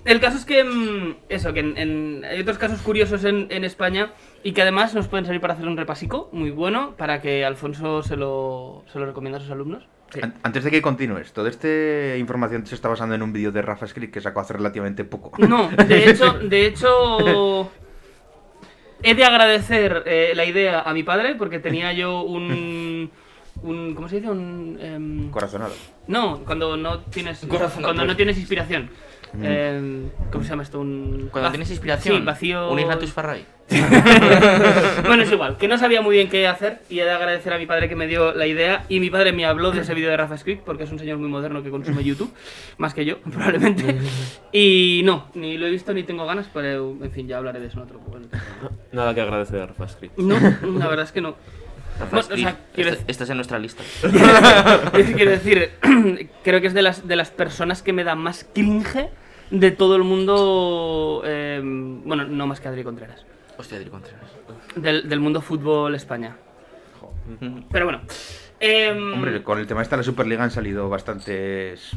El 0.05 0.19
caso 0.19 0.37
es 0.37 0.43
que, 0.45 0.63
mm, 0.65 1.15
eso, 1.29 1.53
que 1.53 1.61
en, 1.61 1.77
en- 1.77 2.25
hay 2.25 2.41
otros 2.41 2.57
casos 2.57 2.81
curiosos 2.81 3.23
en, 3.23 3.47
en 3.49 3.63
España 3.63 4.11
y 4.43 4.51
que 4.51 4.61
además 4.61 4.93
nos 4.93 5.07
pueden 5.07 5.25
servir 5.25 5.39
para 5.39 5.53
hacer 5.53 5.65
un 5.67 5.77
repasico 5.77 6.29
muy 6.33 6.51
bueno 6.51 6.95
para 6.97 7.21
que 7.21 7.45
Alfonso 7.45 8.03
se 8.03 8.17
lo, 8.17 8.83
se 8.91 8.99
lo 8.99 9.05
recomienda 9.05 9.37
a 9.37 9.41
sus 9.41 9.51
alumnos. 9.51 9.87
An- 10.21 10.33
Antes 10.43 10.65
de 10.65 10.71
que 10.71 10.81
continúes, 10.81 11.31
toda 11.31 11.49
esta 11.49 12.17
información 12.17 12.65
se 12.67 12.75
está 12.75 12.89
basando 12.89 13.15
en 13.15 13.21
un 13.23 13.31
vídeo 13.31 13.53
de 13.53 13.61
Rafa 13.61 13.87
Script 13.87 14.13
que 14.13 14.19
sacó 14.21 14.41
hace 14.41 14.51
relativamente 14.53 15.05
poco. 15.05 15.31
No, 15.47 15.69
de 15.69 16.09
hecho, 16.09 16.33
de 16.33 16.65
hecho, 16.65 17.71
he 19.03 19.13
de 19.15 19.23
agradecer 19.25 20.03
eh, 20.05 20.33
la 20.35 20.45
idea 20.45 20.81
a 20.81 20.93
mi 20.93 21.03
padre 21.03 21.35
porque 21.35 21.59
tenía 21.59 21.93
yo 21.93 22.21
un, 22.21 23.11
un 23.63 23.95
¿cómo 23.95 24.09
se 24.09 24.15
dice? 24.17 24.29
Un, 24.29 24.77
em, 24.81 25.29
Corazonado. 25.31 25.73
no, 26.07 26.39
cuando 26.45 26.75
no 26.77 26.99
tienes, 27.01 27.45
Corazón 27.47 27.83
cuando 27.83 28.05
no 28.05 28.15
tienes 28.15 28.37
inspiración. 28.37 28.89
Em, 29.41 30.09
¿Cómo 30.31 30.43
se 30.43 30.49
llama 30.51 30.61
esto? 30.63 30.79
Un 30.79 31.29
Cuando 31.31 31.49
vac- 31.49 31.53
tienes 31.53 31.71
inspiración, 31.71 32.17
Sí, 32.17 32.23
vacío. 32.23 32.69
un 32.71 32.79
Ignatius 32.79 33.11
Farray. 33.13 33.45
bueno, 35.07 35.23
es 35.23 35.31
igual, 35.31 35.57
que 35.57 35.67
no 35.67 35.77
sabía 35.77 36.01
muy 36.01 36.15
bien 36.15 36.29
qué 36.29 36.47
hacer 36.47 36.81
y 36.89 36.99
he 36.99 37.03
de 37.05 37.11
agradecer 37.11 37.53
a 37.53 37.57
mi 37.57 37.65
padre 37.65 37.89
que 37.89 37.95
me 37.95 38.07
dio 38.07 38.33
la 38.33 38.45
idea 38.45 38.85
y 38.89 38.99
mi 38.99 39.09
padre 39.09 39.31
me 39.31 39.45
habló 39.45 39.71
de 39.71 39.81
ese 39.81 39.93
vídeo 39.93 40.09
de 40.09 40.17
Rafa 40.17 40.37
Script 40.37 40.63
porque 40.63 40.83
es 40.83 40.91
un 40.91 40.99
señor 40.99 41.17
muy 41.17 41.29
moderno 41.29 41.63
que 41.63 41.69
consume 41.69 42.03
YouTube, 42.05 42.31
más 42.77 42.93
que 42.93 43.05
yo, 43.05 43.17
probablemente. 43.31 43.97
Y 44.51 45.01
no, 45.05 45.27
ni 45.33 45.57
lo 45.57 45.65
he 45.67 45.71
visto 45.71 45.93
ni 45.93 46.03
tengo 46.03 46.25
ganas, 46.25 46.49
pero 46.53 46.95
en 47.01 47.11
fin, 47.11 47.27
ya 47.27 47.37
hablaré 47.37 47.59
de 47.59 47.67
eso 47.67 47.77
en 47.77 47.83
otro 47.85 47.99
momento. 47.99 48.37
Nada 48.91 49.13
que 49.15 49.21
agradecer 49.21 49.61
a 49.61 49.67
Rafa 49.67 49.87
Script. 49.87 50.17
No, 50.17 50.35
la 50.79 50.87
verdad 50.87 51.05
es 51.05 51.11
que 51.11 51.21
no. 51.21 51.35
Bueno, 52.11 52.25
o 52.33 52.37
sea, 52.37 52.57
quiero 52.73 52.89
Esta- 52.89 53.03
Estás 53.07 53.29
en 53.29 53.35
nuestra 53.37 53.59
lista. 53.59 53.83
Quiero 55.15 55.29
decir, 55.31 55.69
creo 56.43 56.59
que 56.59 56.67
es 56.67 56.73
de 56.73 56.81
las, 56.81 57.07
de 57.07 57.15
las 57.15 57.29
personas 57.29 57.83
que 57.83 57.93
me 57.93 58.03
da 58.03 58.15
más 58.15 58.47
cringe 58.53 59.09
de 59.51 59.71
todo 59.71 59.95
el 59.95 60.03
mundo. 60.03 61.21
eh, 61.25 61.61
bueno, 61.63 62.23
no 62.25 62.47
más 62.47 62.59
que 62.59 62.67
Adri 62.67 62.83
Contreras. 62.83 63.23
Hostia, 63.57 63.77
Adri 63.77 63.89
Contreras. 63.89 64.21
Del, 64.75 65.07
del 65.09 65.19
mundo 65.19 65.41
fútbol 65.41 65.95
España. 65.95 66.35
Pero 67.71 67.85
bueno. 67.85 68.01
em, 68.59 69.13
Hombre, 69.13 69.43
con 69.43 69.59
el 69.59 69.67
tema 69.67 69.81
este 69.81 69.95
de 69.95 69.97
la 69.97 70.03
Superliga 70.03 70.43
han 70.43 70.51
salido 70.51 70.89
bastantes 70.89 71.91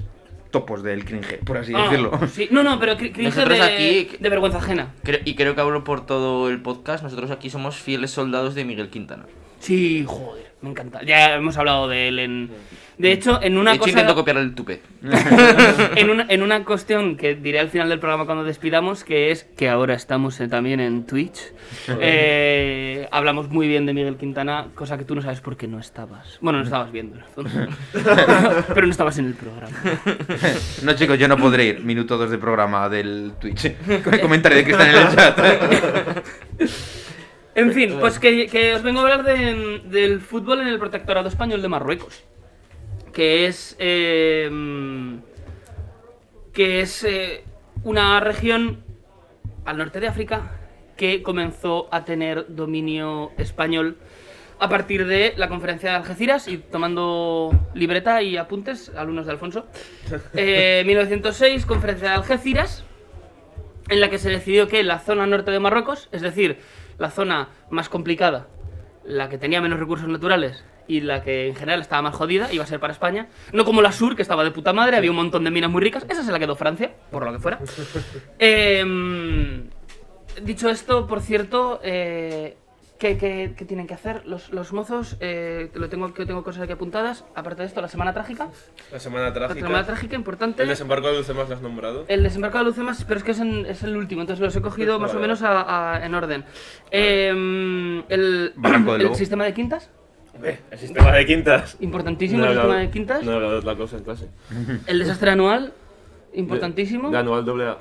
topos 0.50 0.82
del 0.82 1.04
cringe, 1.04 1.38
por 1.44 1.58
así 1.58 1.72
ah, 1.74 1.82
decirlo. 1.84 2.18
sí. 2.28 2.48
No, 2.50 2.62
no, 2.62 2.78
pero 2.78 2.92
cri- 2.94 3.12
cringe 3.12 3.34
Nosotros 3.34 3.58
de, 3.58 3.64
aquí- 3.64 4.16
de 4.18 4.28
vergüenza 4.28 4.58
ajena. 4.58 4.94
Creo- 5.02 5.20
y 5.24 5.34
creo 5.34 5.54
que 5.54 5.60
hablo 5.60 5.82
por 5.84 6.06
todo 6.06 6.48
el 6.48 6.62
podcast. 6.62 7.02
Nosotros 7.02 7.30
aquí 7.30 7.50
somos 7.50 7.76
fieles 7.76 8.10
soldados 8.12 8.54
de 8.54 8.64
Miguel 8.64 8.88
Quintana. 8.90 9.26
Sí, 9.60 10.04
joder, 10.06 10.46
me 10.62 10.70
encanta. 10.70 11.02
Ya 11.02 11.34
hemos 11.34 11.56
hablado 11.56 11.88
de 11.88 12.08
él 12.08 12.18
en. 12.18 12.50
De 12.98 13.12
hecho, 13.12 13.42
en 13.42 13.58
una 13.58 13.72
de 13.72 13.76
hecho, 13.76 13.84
cosa. 13.84 13.90
intento 13.90 14.14
copiar 14.14 14.38
el 14.38 14.54
tupe. 14.54 14.80
en, 15.96 16.08
una, 16.08 16.24
en 16.30 16.42
una 16.42 16.64
cuestión 16.64 17.18
que 17.18 17.34
diré 17.34 17.60
al 17.60 17.68
final 17.68 17.90
del 17.90 17.98
programa 17.98 18.24
cuando 18.24 18.42
despidamos, 18.42 19.04
que 19.04 19.30
es 19.30 19.44
que 19.44 19.68
ahora 19.68 19.92
estamos 19.94 20.40
también 20.48 20.80
en 20.80 21.04
Twitch. 21.04 21.52
Eh, 22.00 23.06
hablamos 23.10 23.50
muy 23.50 23.68
bien 23.68 23.84
de 23.84 23.92
Miguel 23.92 24.16
Quintana, 24.16 24.68
cosa 24.74 24.96
que 24.96 25.04
tú 25.04 25.14
no 25.14 25.20
sabes 25.20 25.42
porque 25.42 25.68
no 25.68 25.78
estabas. 25.78 26.38
Bueno, 26.40 26.60
no 26.60 26.64
estabas 26.64 26.90
viendo, 26.90 27.18
pero 28.74 28.86
no 28.86 28.90
estabas 28.90 29.18
en 29.18 29.26
el 29.26 29.34
programa. 29.34 29.76
No, 30.82 30.94
chicos, 30.94 31.18
yo 31.18 31.28
no 31.28 31.36
podré 31.36 31.66
ir. 31.66 31.80
Minuto 31.84 32.16
2 32.16 32.30
de 32.30 32.38
programa 32.38 32.88
del 32.88 33.32
Twitch. 33.38 33.74
Con 34.04 34.14
el 34.14 34.20
comentario 34.20 34.56
de 34.56 34.64
Cristian 34.64 34.88
en 34.88 34.96
el 34.96 35.14
chat. 35.14 35.38
En 37.56 37.72
fin, 37.72 37.96
pues 37.98 38.18
que, 38.18 38.46
que 38.46 38.74
os 38.74 38.82
vengo 38.82 39.00
a 39.00 39.02
hablar 39.02 39.24
de- 39.24 39.80
del 39.86 40.20
fútbol 40.20 40.60
en 40.60 40.68
el 40.68 40.78
protectorado 40.78 41.28
español 41.28 41.62
de 41.62 41.68
Marruecos. 41.68 42.22
Que 43.12 43.46
es. 43.46 43.74
eh, 43.78 44.50
que 46.52 46.80
es 46.80 47.04
eh, 47.04 47.44
una 47.84 48.18
región 48.20 48.82
al 49.64 49.76
norte 49.78 50.00
de 50.00 50.06
África 50.08 50.52
que 50.96 51.22
comenzó 51.22 51.88
a 51.92 52.04
tener 52.04 52.46
dominio 52.48 53.32
español 53.36 53.96
a 54.58 54.68
partir 54.70 55.06
de 55.06 55.34
la 55.36 55.48
conferencia 55.48 55.90
de 55.90 55.96
Algeciras 55.96 56.48
y 56.48 56.56
tomando 56.56 57.50
libreta 57.74 58.22
y 58.22 58.38
apuntes, 58.38 58.90
alumnos 58.96 59.26
de 59.26 59.32
Alfonso. 59.32 59.66
Eh, 60.34 60.82
1906, 60.86 61.66
conferencia 61.66 62.08
de 62.08 62.14
Algeciras. 62.14 62.84
en 63.90 64.00
la 64.00 64.08
que 64.10 64.18
se 64.18 64.30
decidió 64.30 64.66
que 64.68 64.82
la 64.82 64.98
zona 64.98 65.26
norte 65.26 65.50
de 65.50 65.60
Marruecos, 65.60 66.08
es 66.12 66.22
decir, 66.22 66.56
la 66.98 67.10
zona 67.10 67.48
más 67.70 67.88
complicada, 67.88 68.48
la 69.04 69.28
que 69.28 69.38
tenía 69.38 69.60
menos 69.60 69.78
recursos 69.78 70.08
naturales 70.08 70.64
y 70.88 71.00
la 71.00 71.22
que 71.22 71.48
en 71.48 71.54
general 71.54 71.80
estaba 71.80 72.02
más 72.02 72.14
jodida, 72.14 72.52
iba 72.52 72.64
a 72.64 72.66
ser 72.66 72.80
para 72.80 72.92
España. 72.92 73.28
No 73.52 73.64
como 73.64 73.82
la 73.82 73.92
sur, 73.92 74.16
que 74.16 74.22
estaba 74.22 74.44
de 74.44 74.50
puta 74.50 74.72
madre, 74.72 74.96
había 74.96 75.10
un 75.10 75.16
montón 75.16 75.44
de 75.44 75.50
minas 75.50 75.70
muy 75.70 75.82
ricas. 75.82 76.06
Esa 76.08 76.22
se 76.22 76.32
la 76.32 76.38
quedó 76.38 76.56
Francia, 76.56 76.92
por 77.10 77.24
lo 77.24 77.32
que 77.32 77.38
fuera. 77.38 77.58
Em, 78.38 79.68
dicho 80.42 80.68
esto, 80.68 81.06
por 81.06 81.20
cierto, 81.20 81.80
eh, 81.82 82.56
¿qué, 82.98 83.16
qué- 83.18 83.54
qué 83.56 83.64
tienen 83.64 83.86
que 83.86 83.94
hacer 83.94 84.26
los, 84.26 84.50
los 84.52 84.72
mozos? 84.72 85.16
Eh, 85.20 85.70
que 85.72 85.78
lo 85.78 85.88
tengo, 85.88 86.12
que 86.14 86.26
tengo 86.26 86.42
cosas 86.44 86.62
aquí 86.62 86.72
apuntadas. 86.72 87.24
Aparte 87.34 87.62
de 87.62 87.68
esto, 87.68 87.80
la 87.80 87.88
semana 87.88 88.12
trágica. 88.12 88.48
La 88.92 88.98
semana 89.00 89.26
La 89.26 89.32
trágica. 89.34 89.66
semana 89.66 89.86
trágica, 89.86 90.14
importante. 90.16 90.62
El 90.62 90.68
desembarco 90.68 91.08
de 91.08 91.18
Lucemas 91.18 91.48
lo 91.48 91.54
has 91.56 91.62
nombrado. 91.62 92.04
El 92.08 92.22
desembarco 92.22 92.58
de 92.58 92.64
Lucemas, 92.64 93.04
pero 93.04 93.18
es 93.18 93.24
que 93.24 93.30
es, 93.32 93.40
en- 93.40 93.66
es 93.66 93.82
el 93.82 93.96
último, 93.96 94.22
entonces 94.22 94.42
los 94.44 94.54
he 94.56 94.60
cogido 94.62 94.98
más 94.98 95.10
o 95.10 95.14
Vale, 95.14 95.22
menos 95.26 95.42
a- 95.42 95.94
a- 95.96 96.04
en 96.06 96.14
orden. 96.14 96.44
El, 96.90 98.52
Barranco 98.56 98.92
del 98.92 99.00
el 99.02 99.06
Lobo. 99.08 99.16
sistema 99.16 99.44
de 99.44 99.54
quintas, 99.54 99.90
el 100.70 100.78
sistema 100.78 101.12
de 101.12 101.24
quintas. 101.26 101.76
importantísimo 101.80 102.40
No 102.40 102.44
el 102.46 102.50
sistema 102.52 102.64
hablado- 102.74 102.86
de 102.86 102.90
quintas. 102.90 103.22
No 103.24 103.40
de 103.40 103.62
la 103.62 103.76
cosa 103.76 103.96
en 103.96 104.04
clase. 104.04 104.28
El 104.86 104.98
desastre 104.98 105.30
anual, 105.30 105.72
importantísimo. 106.34 107.08
De, 107.08 107.14
de 107.16 107.20
anual 107.20 107.44
doble 107.44 107.68
A. 107.68 107.78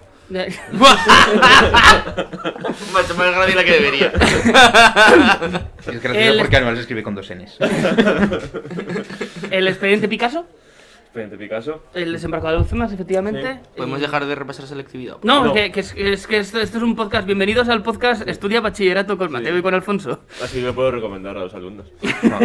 Macho, 2.94 3.16
más 3.16 3.32
grande 3.32 3.48
de 3.48 3.56
la 3.56 3.64
que 3.64 3.72
debería. 3.72 4.12
Es 5.88 6.02
gracioso 6.02 6.14
El- 6.32 6.38
porque 6.40 6.58
anual 6.58 6.76
se 6.76 6.82
escribe 6.82 7.04
con 7.04 7.14
dos 7.16 7.30
Ns. 7.32 7.58
el 9.52 9.68
expediente 9.68 10.08
Picasso, 10.08 10.48
Expediente 11.06 11.38
Picasso. 11.38 11.84
el 11.94 12.12
desembarco 12.14 12.50
de 12.50 12.58
Lucemas, 12.58 12.92
efectivamente. 12.92 13.60
Podemos 13.78 14.00
Y- 14.00 14.02
dejar 14.02 14.26
de 14.26 14.34
repasar 14.36 14.66
selectividad. 14.68 15.18
No, 15.24 15.46
No. 15.46 15.54
Que, 15.54 15.72
que 15.72 15.82
es, 15.82 15.94
es 15.96 16.26
que 16.28 16.38
esto, 16.38 16.60
esto 16.60 16.78
es 16.78 16.84
un 16.84 16.96
podcast. 16.96 17.26
Bienvenidos 17.28 17.70
al 17.70 17.84
podcast 17.84 18.28
Estudia 18.28 18.62
Bachillerato 18.62 19.18
con 19.18 19.32
Mateo 19.32 19.56
y 19.58 19.62
con 19.62 19.74
Alfonso. 19.76 20.22
Así 20.44 20.60
me 20.62 20.74
puedo 20.74 20.90
recomendar 20.92 21.38
a 21.38 21.42
los 21.42 21.54
alumnos. 21.54 21.86
No. 22.24 22.40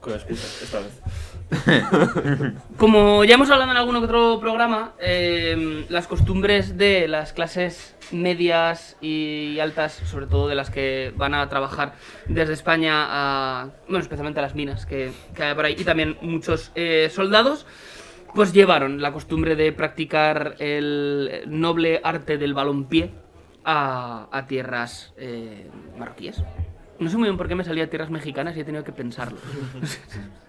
Con 0.00 0.14
excusas, 0.14 0.62
esta 0.62 0.78
vez. 0.78 1.00
Como 2.76 3.24
ya 3.24 3.34
hemos 3.34 3.50
hablado 3.50 3.70
en 3.70 3.76
algún 3.76 3.96
otro 3.96 4.40
programa, 4.40 4.94
eh, 4.98 5.86
las 5.88 6.06
costumbres 6.06 6.76
de 6.76 7.08
las 7.08 7.32
clases 7.32 7.96
medias 8.10 8.96
y 9.00 9.58
altas, 9.60 9.92
sobre 9.92 10.26
todo 10.26 10.48
de 10.48 10.54
las 10.54 10.70
que 10.70 11.12
van 11.16 11.34
a 11.34 11.48
trabajar 11.48 11.94
desde 12.26 12.52
España 12.52 13.06
a, 13.08 13.70
bueno, 13.88 14.02
especialmente 14.02 14.40
a 14.40 14.42
las 14.42 14.54
minas 14.54 14.86
que, 14.86 15.12
hay 15.38 15.54
por 15.54 15.64
ahí, 15.64 15.76
y 15.78 15.84
también 15.84 16.16
muchos 16.20 16.72
eh, 16.74 17.10
soldados, 17.12 17.66
pues 18.34 18.52
llevaron 18.52 19.00
la 19.00 19.12
costumbre 19.12 19.56
de 19.56 19.72
practicar 19.72 20.56
el 20.58 21.44
noble 21.46 22.00
arte 22.02 22.38
del 22.38 22.54
balompié 22.54 23.12
a, 23.64 24.28
a 24.30 24.46
tierras 24.46 25.14
eh, 25.16 25.70
marroquíes. 25.98 26.42
No 26.98 27.10
sé 27.10 27.16
muy 27.16 27.28
bien 27.28 27.36
por 27.36 27.48
qué 27.48 27.54
me 27.54 27.64
salía 27.64 27.84
a 27.84 27.86
tierras 27.88 28.10
mexicanas 28.10 28.56
y 28.56 28.60
he 28.60 28.64
tenido 28.64 28.84
que 28.84 28.92
pensarlo. 28.92 29.38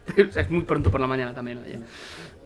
O 0.08 0.32
sea, 0.32 0.42
es 0.42 0.50
muy 0.50 0.62
pronto 0.62 0.90
por 0.90 1.02
la 1.02 1.06
mañana 1.06 1.34
también. 1.34 1.60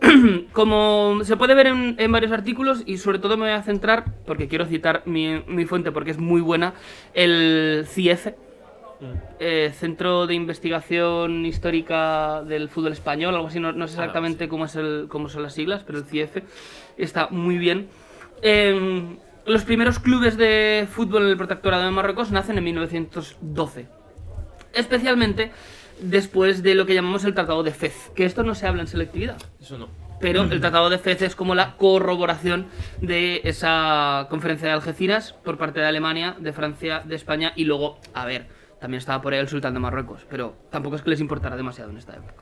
Como 0.52 1.20
se 1.24 1.38
puede 1.38 1.54
ver 1.54 1.68
en, 1.68 1.96
en 2.00 2.12
varios 2.12 2.32
artículos, 2.32 2.82
y 2.88 2.98
sobre 2.98 3.20
todo 3.20 3.38
me 3.38 3.44
voy 3.44 3.54
a 3.54 3.62
centrar, 3.62 4.06
porque 4.26 4.48
quiero 4.48 4.66
citar 4.66 5.04
mi, 5.06 5.44
mi 5.48 5.66
fuente 5.66 5.92
porque 5.92 6.10
es 6.10 6.18
muy 6.18 6.42
buena, 6.42 6.74
el 7.14 7.86
CIEF, 7.88 8.30
eh, 9.40 9.72
Centro 9.74 10.28
de 10.28 10.36
Investigación 10.36 11.46
Histórica 11.46 12.44
del 12.44 12.70
Fútbol 12.70 12.92
Español, 12.94 13.36
algo 13.36 13.48
así, 13.48 13.60
no, 13.60 13.72
no 13.72 13.88
sé 13.88 13.94
exactamente 13.94 14.48
cómo, 14.48 14.66
es 14.66 14.76
el, 14.76 15.06
cómo 15.10 15.30
son 15.30 15.44
las 15.44 15.54
siglas, 15.54 15.84
pero 15.86 16.00
el 16.00 16.06
CIEF 16.06 16.38
está 16.98 17.28
muy 17.30 17.58
bien. 17.58 17.88
Em, 18.42 19.18
los 19.46 19.64
primeros 19.64 20.00
clubes 20.00 20.38
de 20.38 20.88
fútbol 20.92 21.24
en 21.24 21.30
el 21.30 21.38
protectorado 21.38 21.84
de 21.84 21.92
Marruecos 21.92 22.32
nacen 22.32 22.58
en 22.58 22.64
1912 22.64 23.88
especialmente 24.74 25.52
después 26.02 26.64
de 26.64 26.76
lo 26.76 26.86
que 26.86 26.94
llamamos 26.94 27.24
el 27.26 27.34
Tratado 27.34 27.64
de 27.64 27.72
Fez, 27.72 28.12
que 28.16 28.26
esto 28.26 28.44
no 28.44 28.56
se 28.56 28.68
habla 28.68 28.82
en 28.82 28.88
selectividad, 28.88 29.38
Eso 29.60 29.78
no. 29.78 29.90
pero 30.20 30.42
el 30.52 30.62
Tratado 30.62 30.90
de 30.90 30.98
Fez 30.98 31.22
es 31.22 31.36
como 31.36 31.56
la 31.56 31.78
corroboración 31.78 32.68
de 33.02 33.42
esa 33.44 34.28
conferencia 34.30 34.68
de 34.68 34.74
Algeciras 34.74 35.34
por 35.34 35.58
parte 35.58 35.80
de 35.80 35.86
Alemania, 35.86 36.36
de 36.40 36.54
Francia, 36.54 37.02
de 37.06 37.16
España 37.16 37.54
y 37.56 37.66
luego, 37.66 38.00
a 38.14 38.26
ver, 38.26 38.48
también 38.80 38.98
estaba 38.98 39.22
por 39.22 39.34
ahí 39.34 39.40
el 39.40 39.48
sultán 39.48 39.74
de 39.76 39.80
Marruecos, 39.80 40.26
pero 40.30 40.56
tampoco 40.72 40.96
es 40.96 41.04
que 41.04 41.12
les 41.12 41.20
importara 41.20 41.56
demasiado 41.56 41.92
en 41.92 41.98
esta 41.98 42.14
época. 42.14 42.34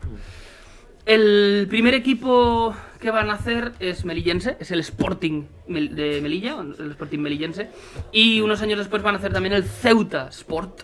El 1.06 1.68
primer 1.70 1.94
equipo 1.94 2.76
que 3.00 3.12
van 3.12 3.30
a 3.30 3.34
hacer 3.34 3.72
es 3.80 4.06
melillense, 4.06 4.58
es 4.60 4.72
el 4.72 4.82
Sporting 4.82 5.46
de 5.68 6.20
Melilla, 6.22 6.58
el 6.60 6.92
Sporting 6.92 7.20
melillense, 7.20 7.70
y 8.12 8.42
unos 8.42 8.62
años 8.62 8.78
después 8.78 9.02
van 9.02 9.16
a 9.16 9.18
hacer 9.18 9.34
también 9.34 9.54
el 9.54 9.64
Ceuta 9.64 10.28
Sport, 10.30 10.82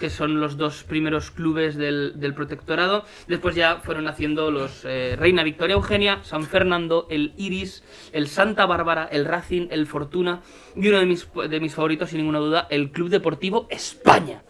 que 0.00 0.10
son 0.10 0.40
los 0.40 0.56
dos 0.56 0.82
primeros 0.82 1.30
clubes 1.30 1.76
del, 1.76 2.14
del 2.16 2.34
protectorado. 2.34 3.04
Después 3.28 3.54
ya 3.54 3.76
fueron 3.76 4.08
haciendo 4.08 4.50
los 4.50 4.84
eh, 4.84 5.14
Reina 5.16 5.44
Victoria 5.44 5.74
Eugenia, 5.74 6.18
San 6.24 6.42
Fernando, 6.42 7.06
el 7.08 7.32
Iris, 7.36 7.84
el 8.12 8.26
Santa 8.26 8.66
Bárbara, 8.66 9.08
el 9.10 9.24
Racing, 9.24 9.68
el 9.70 9.86
Fortuna 9.86 10.42
y 10.74 10.88
uno 10.88 10.98
de 10.98 11.06
mis, 11.06 11.28
de 11.48 11.60
mis 11.60 11.74
favoritos, 11.74 12.10
sin 12.10 12.18
ninguna 12.18 12.40
duda, 12.40 12.66
el 12.70 12.90
Club 12.90 13.08
Deportivo 13.08 13.68
España, 13.70 14.42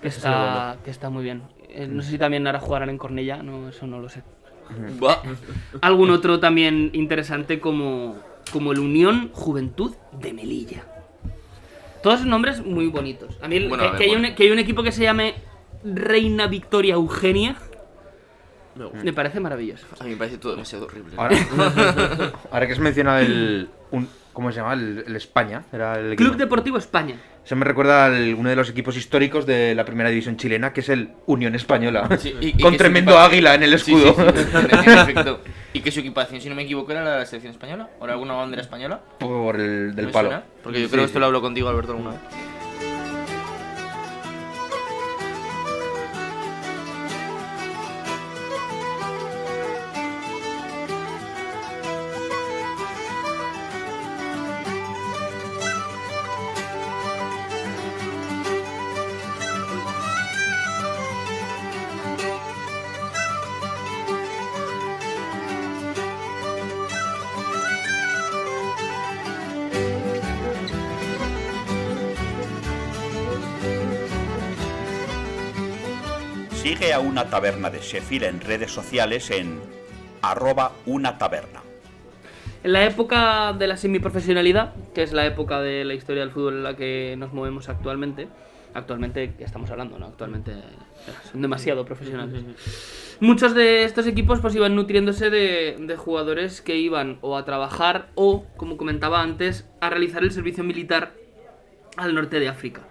que 0.00 0.08
está, 0.08 0.78
que 0.84 0.92
está 0.92 1.10
muy 1.10 1.24
bien. 1.24 1.42
Eh, 1.68 1.88
no 1.88 2.02
sé 2.02 2.12
si 2.12 2.18
también 2.18 2.46
ahora 2.46 2.60
jugarán 2.60 2.88
en 2.88 2.96
Cornella, 2.96 3.42
no, 3.42 3.68
eso 3.68 3.88
no 3.88 3.98
lo 3.98 4.08
sé. 4.08 4.22
Algún 5.80 6.10
otro 6.10 6.40
también 6.40 6.90
interesante 6.92 7.60
como, 7.60 8.16
como 8.52 8.72
el 8.72 8.78
Unión 8.80 9.30
Juventud 9.32 9.94
de 10.20 10.32
Melilla. 10.32 10.84
Todos 12.02 12.24
nombres 12.24 12.64
muy 12.64 12.86
bonitos. 12.88 13.36
A 13.42 13.48
mí 13.48 13.56
el- 13.56 13.68
Bueno, 13.68 13.82
que, 13.84 13.88
a 13.88 13.92
ver, 13.92 13.98
que 13.98 14.04
hay 14.04 14.10
bueno. 14.10 14.28
un, 14.28 14.34
que 14.34 14.42
hay 14.44 14.50
un 14.50 14.58
equipo 14.58 14.82
que 14.82 14.92
se 14.92 15.02
llame 15.02 15.34
Reina 15.84 16.46
Victoria 16.46 16.94
Eugenia 16.94 17.56
Me 19.02 19.12
parece 19.12 19.40
maravilloso. 19.40 19.86
A 19.98 20.04
mí 20.04 20.10
me 20.10 20.16
parece 20.16 20.36
todo 20.38 20.52
demasiado 20.52 20.84
horrible. 20.86 21.14
Ahora, 21.16 21.36
ahora 22.50 22.66
que 22.66 22.72
has 22.74 22.78
mencionado 22.78 23.18
el. 23.20 23.68
un- 23.90 24.08
¿Cómo 24.36 24.52
se 24.52 24.58
llama? 24.60 24.74
El, 24.74 25.02
el 25.06 25.16
España. 25.16 25.62
Era 25.72 25.98
el 25.98 26.12
equipo. 26.12 26.28
Club 26.28 26.36
Deportivo 26.38 26.76
España. 26.76 27.16
Eso 27.42 27.56
me 27.56 27.64
recuerda 27.64 28.06
a 28.06 28.10
uno 28.36 28.50
de 28.50 28.54
los 28.56 28.68
equipos 28.68 28.94
históricos 28.98 29.46
de 29.46 29.74
la 29.74 29.86
primera 29.86 30.10
división 30.10 30.36
chilena, 30.36 30.74
que 30.74 30.80
es 30.80 30.90
el 30.90 31.08
Unión 31.24 31.54
Española. 31.54 32.06
Sí, 32.18 32.34
y- 32.38 32.48
y 32.48 32.52
con 32.62 32.76
tremendo 32.76 33.12
equipa- 33.12 33.24
águila 33.24 33.54
en 33.54 33.62
el 33.62 33.78
Sí, 33.78 33.94
escudo. 33.94 34.14
sí. 34.14 35.14
Y 35.72 35.80
que 35.80 35.90
su 35.90 36.00
equipación, 36.00 36.40
si 36.42 36.48
no 36.50 36.54
me 36.54 36.62
equivoco, 36.64 36.92
era 36.92 37.02
la 37.02 37.24
selección 37.24 37.52
española. 37.52 37.88
¿O 37.98 38.04
era 38.04 38.12
alguna 38.12 38.34
bandera 38.34 38.60
española? 38.62 39.00
Por 39.18 39.56
el 39.58 39.94
del 39.94 40.06
¿Me 40.06 40.12
palo. 40.12 40.28
suena? 40.28 40.44
Porque 40.62 40.80
yo 40.80 40.86
Sí, 40.86 40.90
creo 40.90 41.02
que 41.04 41.06
sí. 41.08 41.10
esto 41.10 41.20
lo 41.20 41.26
hablo 41.26 41.40
contigo, 41.40 41.68
Alberto, 41.70 41.92
alguna 41.92 42.10
vez. 42.10 42.20
A 76.96 77.00
una 77.00 77.28
taberna 77.28 77.68
de 77.68 77.80
Sheffield 77.80 78.24
en 78.24 78.40
redes 78.40 78.70
sociales 78.70 79.30
en 79.30 79.60
arroba 80.22 80.72
una 80.86 81.18
taberna. 81.18 81.62
En 82.64 82.72
la 82.72 82.86
época 82.86 83.52
de 83.52 83.66
la 83.66 83.76
semiprofesionalidad, 83.76 84.72
que 84.94 85.02
es 85.02 85.12
la 85.12 85.26
época 85.26 85.60
de 85.60 85.84
la 85.84 85.92
historia 85.92 86.22
del 86.22 86.30
fútbol 86.30 86.54
en 86.54 86.62
la 86.62 86.74
que 86.74 87.14
nos 87.18 87.34
movemos 87.34 87.68
actualmente, 87.68 88.28
actualmente 88.72 89.34
¿qué 89.36 89.44
estamos 89.44 89.70
hablando, 89.70 89.98
¿no? 89.98 90.06
Actualmente 90.06 90.52
eh, 90.52 91.12
son 91.30 91.42
demasiado 91.42 91.84
profesionales. 91.84 92.42
Muchos 93.20 93.54
de 93.54 93.84
estos 93.84 94.06
equipos 94.06 94.40
pues 94.40 94.54
iban 94.54 94.74
nutriéndose 94.74 95.28
de, 95.28 95.76
de 95.78 95.96
jugadores 95.96 96.62
que 96.62 96.76
iban 96.76 97.18
o 97.20 97.36
a 97.36 97.44
trabajar 97.44 98.08
o, 98.14 98.46
como 98.56 98.78
comentaba 98.78 99.20
antes, 99.20 99.68
a 99.82 99.90
realizar 99.90 100.22
el 100.22 100.32
servicio 100.32 100.64
militar 100.64 101.12
al 101.98 102.14
norte 102.14 102.40
de 102.40 102.48
África. 102.48 102.88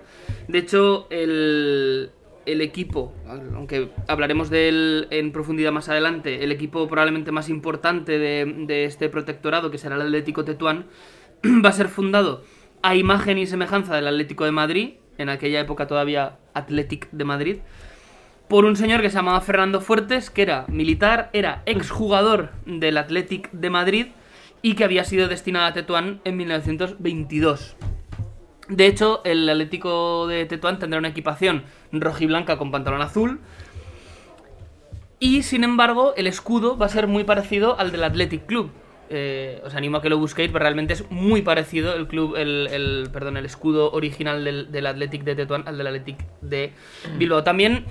De 0.48 0.60
hecho, 0.60 1.08
el, 1.10 2.12
el 2.46 2.62
equipo, 2.62 3.14
aunque 3.54 3.90
hablaremos 4.08 4.50
de 4.50 4.70
él 4.70 5.08
en 5.12 5.32
profundidad 5.32 5.72
más 5.72 5.90
adelante, 5.90 6.44
el 6.44 6.52
equipo 6.52 6.88
probablemente 6.88 7.32
más 7.32 7.50
importante 7.50 8.18
de, 8.20 8.86
este 8.86 9.10
protectorado, 9.10 9.72
que 9.72 9.78
será 9.78 9.96
el 9.96 10.02
Atlético 10.02 10.46
Tetuán, 10.46 10.86
va 11.66 11.70
a 11.70 11.74
ser 11.74 11.88
fundado 11.88 12.44
a 12.82 12.96
imagen 12.96 13.38
y 13.38 13.48
semejanza 13.48 13.96
del 13.96 14.08
Atlético 14.08 14.46
de 14.46 14.52
Madrid, 14.52 14.90
en 15.18 15.30
aquella 15.30 15.60
época 15.60 15.88
todavía 15.88 16.38
Athletic 16.54 17.10
de 17.12 17.24
Madrid, 17.24 17.58
por 18.48 18.66
un 18.66 18.76
señor 18.76 19.02
que 19.02 19.10
se 19.10 19.16
llamaba 19.16 19.42
Fernando 19.42 19.82
Fuertes, 19.82 20.30
que 20.30 20.44
era 20.44 20.66
militar, 20.68 21.30
era 21.34 21.64
exjugador 21.66 22.52
del 22.66 22.98
Athletic 22.98 23.52
de 23.52 23.70
Madrid 23.72 24.08
y 24.62 24.76
que 24.76 24.84
había 24.84 25.04
sido 25.04 25.28
destinado 25.28 25.66
a 25.66 25.74
Tetuán 25.74 26.22
en 26.26 26.38
1922. 26.38 27.76
De 28.68 28.88
hecho, 28.88 29.22
el 29.26 29.48
Atlético 29.48 30.28
de 30.28 30.46
Tetuán 30.46 30.80
tendrá 30.80 30.98
una 31.00 31.10
equipación 31.10 31.64
rojiblanca 31.92 32.58
con 32.58 32.72
pantalón 32.72 33.02
azul. 33.02 33.40
Y 35.20 35.44
sin 35.44 35.64
embargo, 35.64 36.14
el 36.18 36.28
escudo 36.28 36.78
va 36.78 36.88
a 36.88 36.90
ser 36.90 37.08
muy 37.08 37.24
parecido 37.24 37.80
al 37.80 37.92
del 37.92 38.04
Athletic 38.04 38.46
Club. 38.46 38.72
Eh, 39.08 39.62
os 39.64 39.76
animo 39.76 39.98
a 39.98 40.02
que 40.02 40.10
lo 40.10 40.18
busquéis, 40.18 40.50
pero 40.52 40.64
realmente 40.64 40.94
es 40.94 41.10
muy 41.12 41.44
parecido 41.44 41.94
el 41.94 42.08
club, 42.08 42.36
el, 42.38 43.08
perdón, 43.14 43.38
el 43.38 43.46
escudo 43.46 43.92
original 43.92 44.44
del, 44.44 44.72
del 44.72 44.88
Athletic 44.88 45.24
de 45.24 45.36
Tetuán 45.36 45.64
al 45.68 45.78
del 45.78 45.88
Athletic 45.88 46.18
de 46.42 46.74
Bilbao. 47.18 47.44
También 47.44 47.86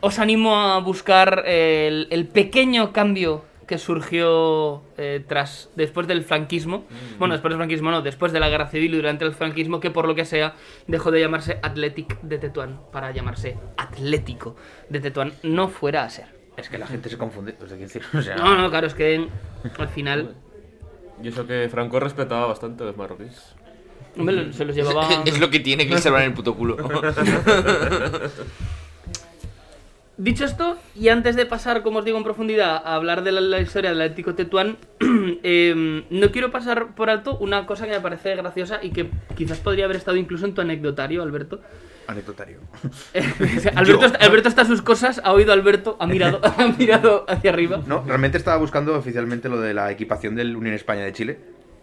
os 0.00 0.18
animo 0.18 0.56
a 0.56 0.80
buscar 0.80 1.44
el, 1.46 2.08
el 2.10 2.26
pequeño 2.26 2.92
cambio 2.92 3.44
que 3.66 3.78
surgió 3.78 4.82
eh, 4.96 5.24
tras 5.26 5.70
después 5.74 6.06
del 6.06 6.22
franquismo. 6.22 6.84
Bueno, 7.18 7.34
después 7.34 7.50
del 7.50 7.58
franquismo 7.58 7.90
no, 7.90 8.00
después 8.02 8.32
de 8.32 8.40
la 8.40 8.48
guerra 8.48 8.68
civil 8.68 8.94
y 8.94 8.96
durante 8.96 9.24
el 9.24 9.32
franquismo, 9.32 9.80
que 9.80 9.90
por 9.90 10.06
lo 10.06 10.14
que 10.14 10.24
sea 10.24 10.54
dejó 10.86 11.10
de 11.10 11.20
llamarse 11.20 11.58
Athletic 11.62 12.20
de 12.22 12.38
Tetuán 12.38 12.80
para 12.92 13.10
llamarse 13.10 13.56
Atlético 13.76 14.56
de 14.88 15.00
Tetuán. 15.00 15.32
No 15.42 15.68
fuera 15.68 16.04
a 16.04 16.10
ser. 16.10 16.26
Es 16.56 16.68
que 16.68 16.78
la 16.78 16.86
gente 16.86 17.08
se 17.08 17.18
confunde. 17.18 17.52
Pues 17.52 17.72
que 17.72 17.78
decir, 17.78 18.02
o 18.14 18.22
sea, 18.22 18.36
No, 18.36 18.56
no, 18.56 18.70
claro, 18.70 18.86
es 18.86 18.94
que 18.94 19.28
al 19.78 19.88
final 19.88 20.36
Y 21.22 21.28
eso 21.28 21.46
que 21.46 21.68
Franco 21.68 22.00
respetaba 22.00 22.46
bastante 22.46 22.84
a 22.84 22.86
los 22.86 22.96
marroquíes. 22.96 23.54
hombre, 24.16 24.52
se 24.52 24.64
los 24.64 24.74
llevaba. 24.74 25.08
Es 25.24 25.38
lo 25.40 25.50
que 25.50 25.60
tiene 25.60 25.86
que 25.88 25.98
salvar 25.98 26.22
en 26.22 26.28
el 26.28 26.34
puto 26.34 26.54
culo. 26.54 26.76
Dicho 30.18 30.46
esto, 30.46 30.78
y 30.94 31.08
antes 31.08 31.36
de 31.36 31.44
pasar, 31.44 31.82
como 31.82 31.98
os 31.98 32.04
digo, 32.06 32.16
en 32.16 32.24
profundidad 32.24 32.76
a 32.82 32.94
hablar 32.94 33.22
de 33.22 33.32
la, 33.32 33.40
la 33.42 33.60
historia 33.60 33.90
del 33.90 34.00
Atlético 34.00 34.34
Tetuán, 34.34 34.78
em, 35.42 36.04
no 36.08 36.30
quiero 36.32 36.50
pasar 36.50 36.94
por 36.94 37.10
alto 37.10 37.36
una 37.38 37.66
cosa 37.66 37.84
que 37.84 37.92
me 37.92 38.00
parece 38.00 38.34
graciosa 38.34 38.78
y 38.82 38.90
que 38.90 39.10
quizás 39.36 39.58
podría 39.58 39.84
haber 39.84 39.98
estado 39.98 40.16
incluso 40.16 40.46
en 40.46 40.54
tu 40.54 40.62
anecdotario, 40.62 41.22
Alberto. 41.22 41.60
anecdotario. 42.06 42.60
Alberto, 43.74 44.06
está, 44.06 44.18
Alberto 44.24 44.48
está 44.48 44.62
a 44.62 44.64
sus 44.64 44.80
cosas, 44.80 45.20
ha 45.22 45.32
oído 45.34 45.50
a 45.50 45.54
Alberto, 45.54 45.98
ha 46.00 46.06
mirado, 46.06 46.40
ha 46.44 46.66
mirado 46.78 47.26
hacia 47.28 47.50
arriba. 47.50 47.82
No, 47.86 48.02
realmente 48.06 48.38
estaba 48.38 48.56
buscando 48.56 48.96
oficialmente 48.96 49.50
lo 49.50 49.60
de 49.60 49.74
la 49.74 49.90
equipación 49.90 50.34
del 50.34 50.56
Unión 50.56 50.74
España 50.74 51.02
de 51.02 51.12
Chile. 51.12 51.38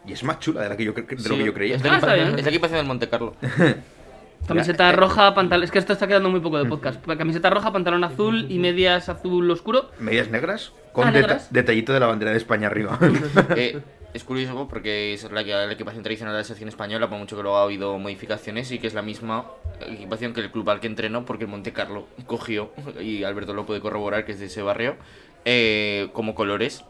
Y 0.07 0.13
es 0.13 0.23
más 0.23 0.39
chula 0.39 0.61
de, 0.63 0.69
la 0.69 0.75
que 0.75 0.83
yo, 0.85 0.93
de 0.93 1.29
lo 1.29 1.37
que 1.37 1.45
yo 1.45 1.53
creía. 1.53 1.75
Es 1.75 1.83
Ah, 1.85 2.15
es 2.17 2.43
la 2.43 2.49
equipación 2.49 2.77
del 2.79 2.87
Monte 2.87 3.07
Carlo. 3.07 3.35
Camiseta 4.47 4.91
roja, 4.91 5.33
pantalón. 5.33 5.63
Es 5.63 5.71
que 5.71 5.79
esto 5.79 5.93
está 5.93 6.07
quedando 6.07 6.29
muy 6.29 6.39
poco 6.41 6.57
de 6.61 6.65
podcast. 6.69 7.03
Camiseta 7.05 7.49
roja, 7.49 7.71
pantalón 7.71 8.03
azul 8.03 8.45
y 8.49 8.59
medias 8.59 9.09
azul 9.09 9.49
oscuro. 9.51 9.89
Medias 9.99 10.29
negras 10.29 10.71
con 10.91 11.07
Ah, 11.07 11.11
deta- 11.11 11.21
negras. 11.27 11.47
detallito 11.53 11.93
de 11.93 11.99
la 11.99 12.07
bandera 12.07 12.31
de 12.31 12.37
España 12.37 12.67
arriba. 12.67 12.97
Eh, 13.55 13.79
es 14.13 14.23
curioso 14.23 14.67
porque 14.69 15.13
es 15.13 15.23
la, 15.31 15.41
la 15.41 15.71
equipación 15.71 16.03
tradicional 16.03 16.33
de 16.35 16.39
la 16.39 16.43
selección 16.43 16.69
española, 16.69 17.09
por 17.09 17.17
mucho 17.17 17.35
que 17.35 17.41
luego 17.41 17.57
ha 17.57 17.63
habido 17.63 17.97
modificaciones, 17.97 18.71
y 18.71 18.77
que 18.77 18.85
es 18.87 18.93
la 18.93 19.01
misma 19.01 19.45
equipación 19.87 20.33
que 20.33 20.41
el 20.41 20.51
club 20.51 20.69
al 20.69 20.79
que 20.79 20.85
entrenó, 20.87 21.25
porque 21.25 21.45
el 21.45 21.49
Monte 21.49 21.73
Carlo 21.73 22.07
cogió, 22.27 22.71
y 23.01 23.23
Alberto 23.23 23.53
lo 23.55 23.65
puede 23.65 23.79
corroborar, 23.81 24.23
que 24.25 24.33
es 24.33 24.39
de 24.39 24.45
ese 24.47 24.61
barrio, 24.61 24.97
eh, 25.45 26.09
como 26.13 26.35
colores 26.35 26.83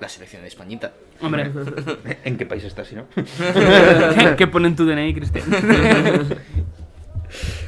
la 0.00 0.08
selección 0.08 0.42
de 0.42 0.48
Españita. 0.48 0.92
Hombre, 1.20 1.50
¿En 2.24 2.36
qué 2.36 2.46
país 2.46 2.62
está, 2.62 2.84
si 2.84 2.94
no? 2.94 3.06
¿qué 4.36 4.46
pone 4.46 4.68
en 4.68 4.76
tu 4.76 4.84
DNI, 4.86 5.12
Cristian? 5.14 5.44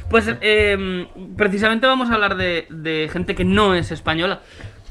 Pues 0.09 0.29
eh, 0.41 1.07
precisamente 1.37 1.87
vamos 1.87 2.09
a 2.09 2.15
hablar 2.15 2.35
de, 2.35 2.67
de 2.69 3.09
gente 3.11 3.35
que 3.35 3.45
no 3.45 3.75
es 3.75 3.91
española. 3.91 4.41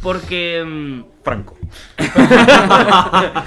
Porque. 0.02 0.64
mm, 0.66 1.04
Franco. 1.22 1.56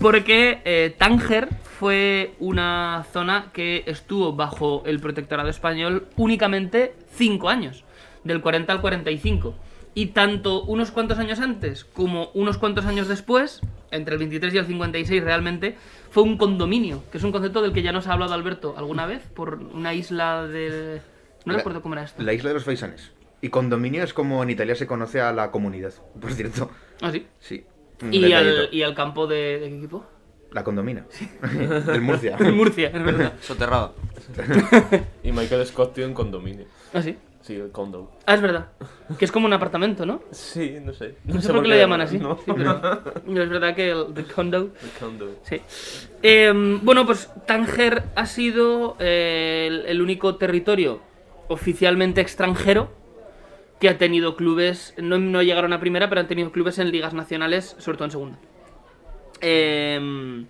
Porque 0.00 0.62
eh, 0.64 0.94
Tánger 0.98 1.48
fue 1.78 2.34
una 2.40 3.04
zona 3.12 3.50
que 3.52 3.84
estuvo 3.86 4.32
bajo 4.32 4.82
el 4.86 4.98
protectorado 5.00 5.48
español 5.48 6.08
únicamente 6.16 6.94
5 7.14 7.48
años, 7.48 7.84
del 8.24 8.40
40 8.40 8.72
al 8.72 8.80
45. 8.80 9.54
Y 9.94 10.06
tanto 10.06 10.62
unos 10.62 10.90
cuantos 10.90 11.18
años 11.18 11.38
antes 11.38 11.84
como 11.84 12.30
unos 12.32 12.56
cuantos 12.56 12.86
años 12.86 13.08
después, 13.08 13.60
entre 13.90 14.14
el 14.14 14.20
23 14.20 14.54
y 14.54 14.58
el 14.58 14.66
56 14.66 15.22
realmente, 15.22 15.76
fue 16.12 16.22
un 16.22 16.36
condominio, 16.36 17.02
que 17.10 17.18
es 17.18 17.24
un 17.24 17.32
concepto 17.32 17.60
del 17.62 17.72
que 17.72 17.82
ya 17.82 17.90
nos 17.90 18.06
ha 18.06 18.12
hablado 18.12 18.34
Alberto 18.34 18.74
alguna 18.76 19.06
vez, 19.06 19.22
por 19.34 19.54
una 19.54 19.92
isla 19.94 20.46
de... 20.46 21.00
No 21.44 21.52
La- 21.54 21.58
recuerdo 21.58 21.82
cómo 21.82 21.94
era 21.94 22.04
esto. 22.04 22.22
La 22.22 22.32
isla 22.32 22.50
de 22.50 22.54
los 22.54 22.64
faisanes. 22.64 23.10
Y 23.40 23.48
condominio 23.48 24.04
es 24.04 24.14
como 24.14 24.40
en 24.44 24.50
Italia 24.50 24.76
se 24.76 24.86
conoce 24.86 25.20
a 25.20 25.32
la 25.32 25.50
comunidad, 25.50 25.92
por 26.20 26.32
cierto. 26.32 26.70
Ah, 27.00 27.10
sí. 27.10 27.26
Sí. 27.40 27.64
¿Y 28.12 28.32
al, 28.32 28.68
y 28.70 28.82
al 28.82 28.94
campo 28.94 29.26
de, 29.26 29.58
de 29.58 29.68
qué 29.70 29.76
equipo? 29.78 30.04
La 30.52 30.62
condomina. 30.62 31.06
Del 31.86 32.02
Murcia. 32.02 32.36
En 32.40 32.54
Murcia, 32.56 32.88
es 32.88 33.02
verdad. 33.04 33.32
Soterrada. 33.40 33.92
Y 35.24 35.32
Michael 35.32 35.66
Scott 35.66 35.94
tiene 35.94 36.08
un 36.08 36.14
condominio. 36.14 36.66
Ah, 36.92 37.02
sí. 37.02 37.16
Sí, 37.42 37.56
el 37.56 37.72
condo. 37.72 38.12
Ah, 38.24 38.34
es 38.34 38.40
verdad. 38.40 38.68
Que 39.18 39.24
es 39.24 39.32
como 39.32 39.46
un 39.46 39.52
apartamento, 39.52 40.06
¿no? 40.06 40.22
Sí, 40.30 40.76
no 40.82 40.92
sé. 40.92 41.16
No, 41.24 41.40
sé 41.42 41.52
por 41.52 41.62
qué 41.62 41.68
lo 41.70 41.76
llaman 41.76 42.00
así. 42.00 42.18
No. 42.18 42.36
Sí, 42.36 42.52
pero 42.56 43.02
pero 43.26 43.42
es 43.42 43.50
verdad 43.50 43.74
que 43.74 43.90
el 43.90 44.14
the 44.14 44.24
condo. 44.24 44.70
El 44.80 44.90
condo. 45.00 45.40
Sí. 45.42 45.60
Eh, 46.22 46.52
bueno, 46.82 47.04
pues 47.04 47.30
Tánger 47.46 48.04
ha 48.14 48.26
sido 48.26 48.96
eh, 49.00 49.66
el, 49.68 49.86
el 49.86 50.00
único 50.00 50.36
territorio 50.36 51.00
oficialmente 51.48 52.20
extranjero 52.20 52.92
que 53.80 53.88
ha 53.88 53.98
tenido 53.98 54.36
clubes. 54.36 54.94
No, 54.96 55.18
no 55.18 55.42
llegaron 55.42 55.72
a 55.72 55.80
primera, 55.80 56.08
pero 56.08 56.20
han 56.20 56.28
tenido 56.28 56.52
clubes 56.52 56.78
en 56.78 56.92
ligas 56.92 57.12
nacionales, 57.12 57.74
sobre 57.78 57.98
todo 57.98 58.04
en 58.04 58.10
segunda. 58.12 58.38
Eh, 59.40 60.46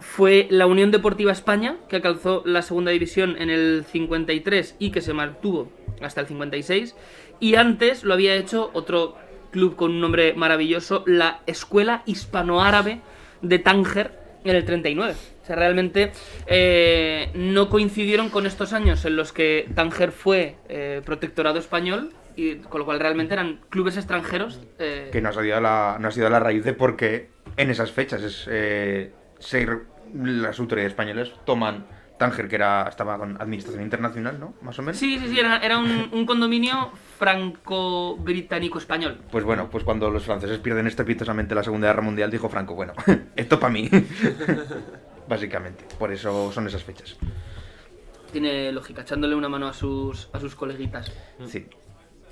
fue 0.00 0.48
la 0.50 0.66
Unión 0.66 0.90
Deportiva 0.90 1.30
España, 1.30 1.76
que 1.88 1.96
alcanzó 1.96 2.42
la 2.46 2.62
segunda 2.62 2.90
división 2.90 3.36
en 3.38 3.50
el 3.50 3.84
53 3.86 4.76
y 4.78 4.90
que 4.90 5.02
se 5.02 5.12
mantuvo 5.12 5.70
hasta 6.02 6.20
el 6.20 6.26
56. 6.26 6.94
Y 7.40 7.54
antes 7.56 8.04
lo 8.04 8.14
había 8.14 8.34
hecho 8.34 8.70
otro 8.72 9.16
club 9.50 9.76
con 9.76 9.90
un 9.92 10.00
nombre 10.00 10.34
maravilloso, 10.34 11.02
la 11.06 11.40
Escuela 11.46 12.02
Hispanoárabe 12.06 13.00
de 13.42 13.58
Tánger 13.58 14.12
en 14.44 14.56
el 14.56 14.64
39. 14.64 15.14
O 15.42 15.46
sea, 15.46 15.56
realmente 15.56 16.12
eh, 16.46 17.30
no 17.34 17.68
coincidieron 17.68 18.28
con 18.28 18.46
estos 18.46 18.72
años 18.72 19.04
en 19.04 19.16
los 19.16 19.32
que 19.32 19.68
Tánger 19.74 20.12
fue 20.12 20.56
eh, 20.68 21.02
protectorado 21.04 21.58
español, 21.58 22.12
y 22.36 22.56
con 22.56 22.78
lo 22.78 22.84
cual 22.84 23.00
realmente 23.00 23.34
eran 23.34 23.60
clubes 23.70 23.96
extranjeros. 23.96 24.60
eh, 24.78 25.08
que 25.10 25.20
no 25.20 25.30
ha 25.30 25.32
sido 25.32 25.60
la, 25.60 25.96
no 26.00 26.08
ha 26.08 26.10
sido 26.12 26.30
la 26.30 26.38
raíz 26.40 26.64
de 26.64 26.72
por 26.74 26.96
qué 26.96 27.28
en 27.56 27.70
esas 27.70 27.90
fechas 27.90 28.22
es, 28.22 28.34
se- 29.40 29.78
las 30.14 30.58
autoridades 30.60 30.92
españolas 30.92 31.32
toman 31.44 31.86
Tánger, 32.20 32.48
que 32.48 32.56
era, 32.56 32.86
estaba 32.86 33.16
con 33.16 33.40
administración 33.40 33.82
internacional, 33.82 34.38
¿no? 34.38 34.52
Más 34.60 34.78
o 34.78 34.82
menos. 34.82 34.98
Sí, 34.98 35.18
sí, 35.18 35.28
sí, 35.28 35.38
era, 35.40 35.56
era 35.58 35.78
un, 35.78 36.10
un 36.12 36.26
condominio 36.26 36.90
franco-británico-español. 37.18 39.22
Pues 39.32 39.42
bueno, 39.42 39.70
pues 39.70 39.84
cuando 39.84 40.10
los 40.10 40.24
franceses 40.24 40.58
pierden 40.58 40.86
estrepitosamente 40.86 41.54
la 41.54 41.62
Segunda 41.62 41.86
Guerra 41.88 42.02
Mundial, 42.02 42.30
dijo 42.30 42.50
Franco, 42.50 42.74
bueno, 42.74 42.92
esto 43.36 43.58
para 43.58 43.72
mí. 43.72 43.88
Básicamente, 45.28 45.84
por 45.98 46.12
eso 46.12 46.52
son 46.52 46.66
esas 46.66 46.84
fechas. 46.84 47.16
Tiene 48.32 48.70
lógica, 48.72 49.00
echándole 49.02 49.34
una 49.34 49.48
mano 49.48 49.66
a 49.66 49.72
sus, 49.72 50.28
a 50.32 50.40
sus 50.40 50.54
coleguitas 50.54 51.10
Sí. 51.46 51.66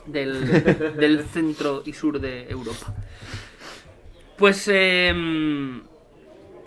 del, 0.06 0.96
del 0.96 1.24
centro 1.24 1.82
y 1.86 1.92
sur 1.94 2.20
de 2.20 2.46
Europa. 2.50 2.94
Pues, 4.36 4.68
em, 4.70 5.82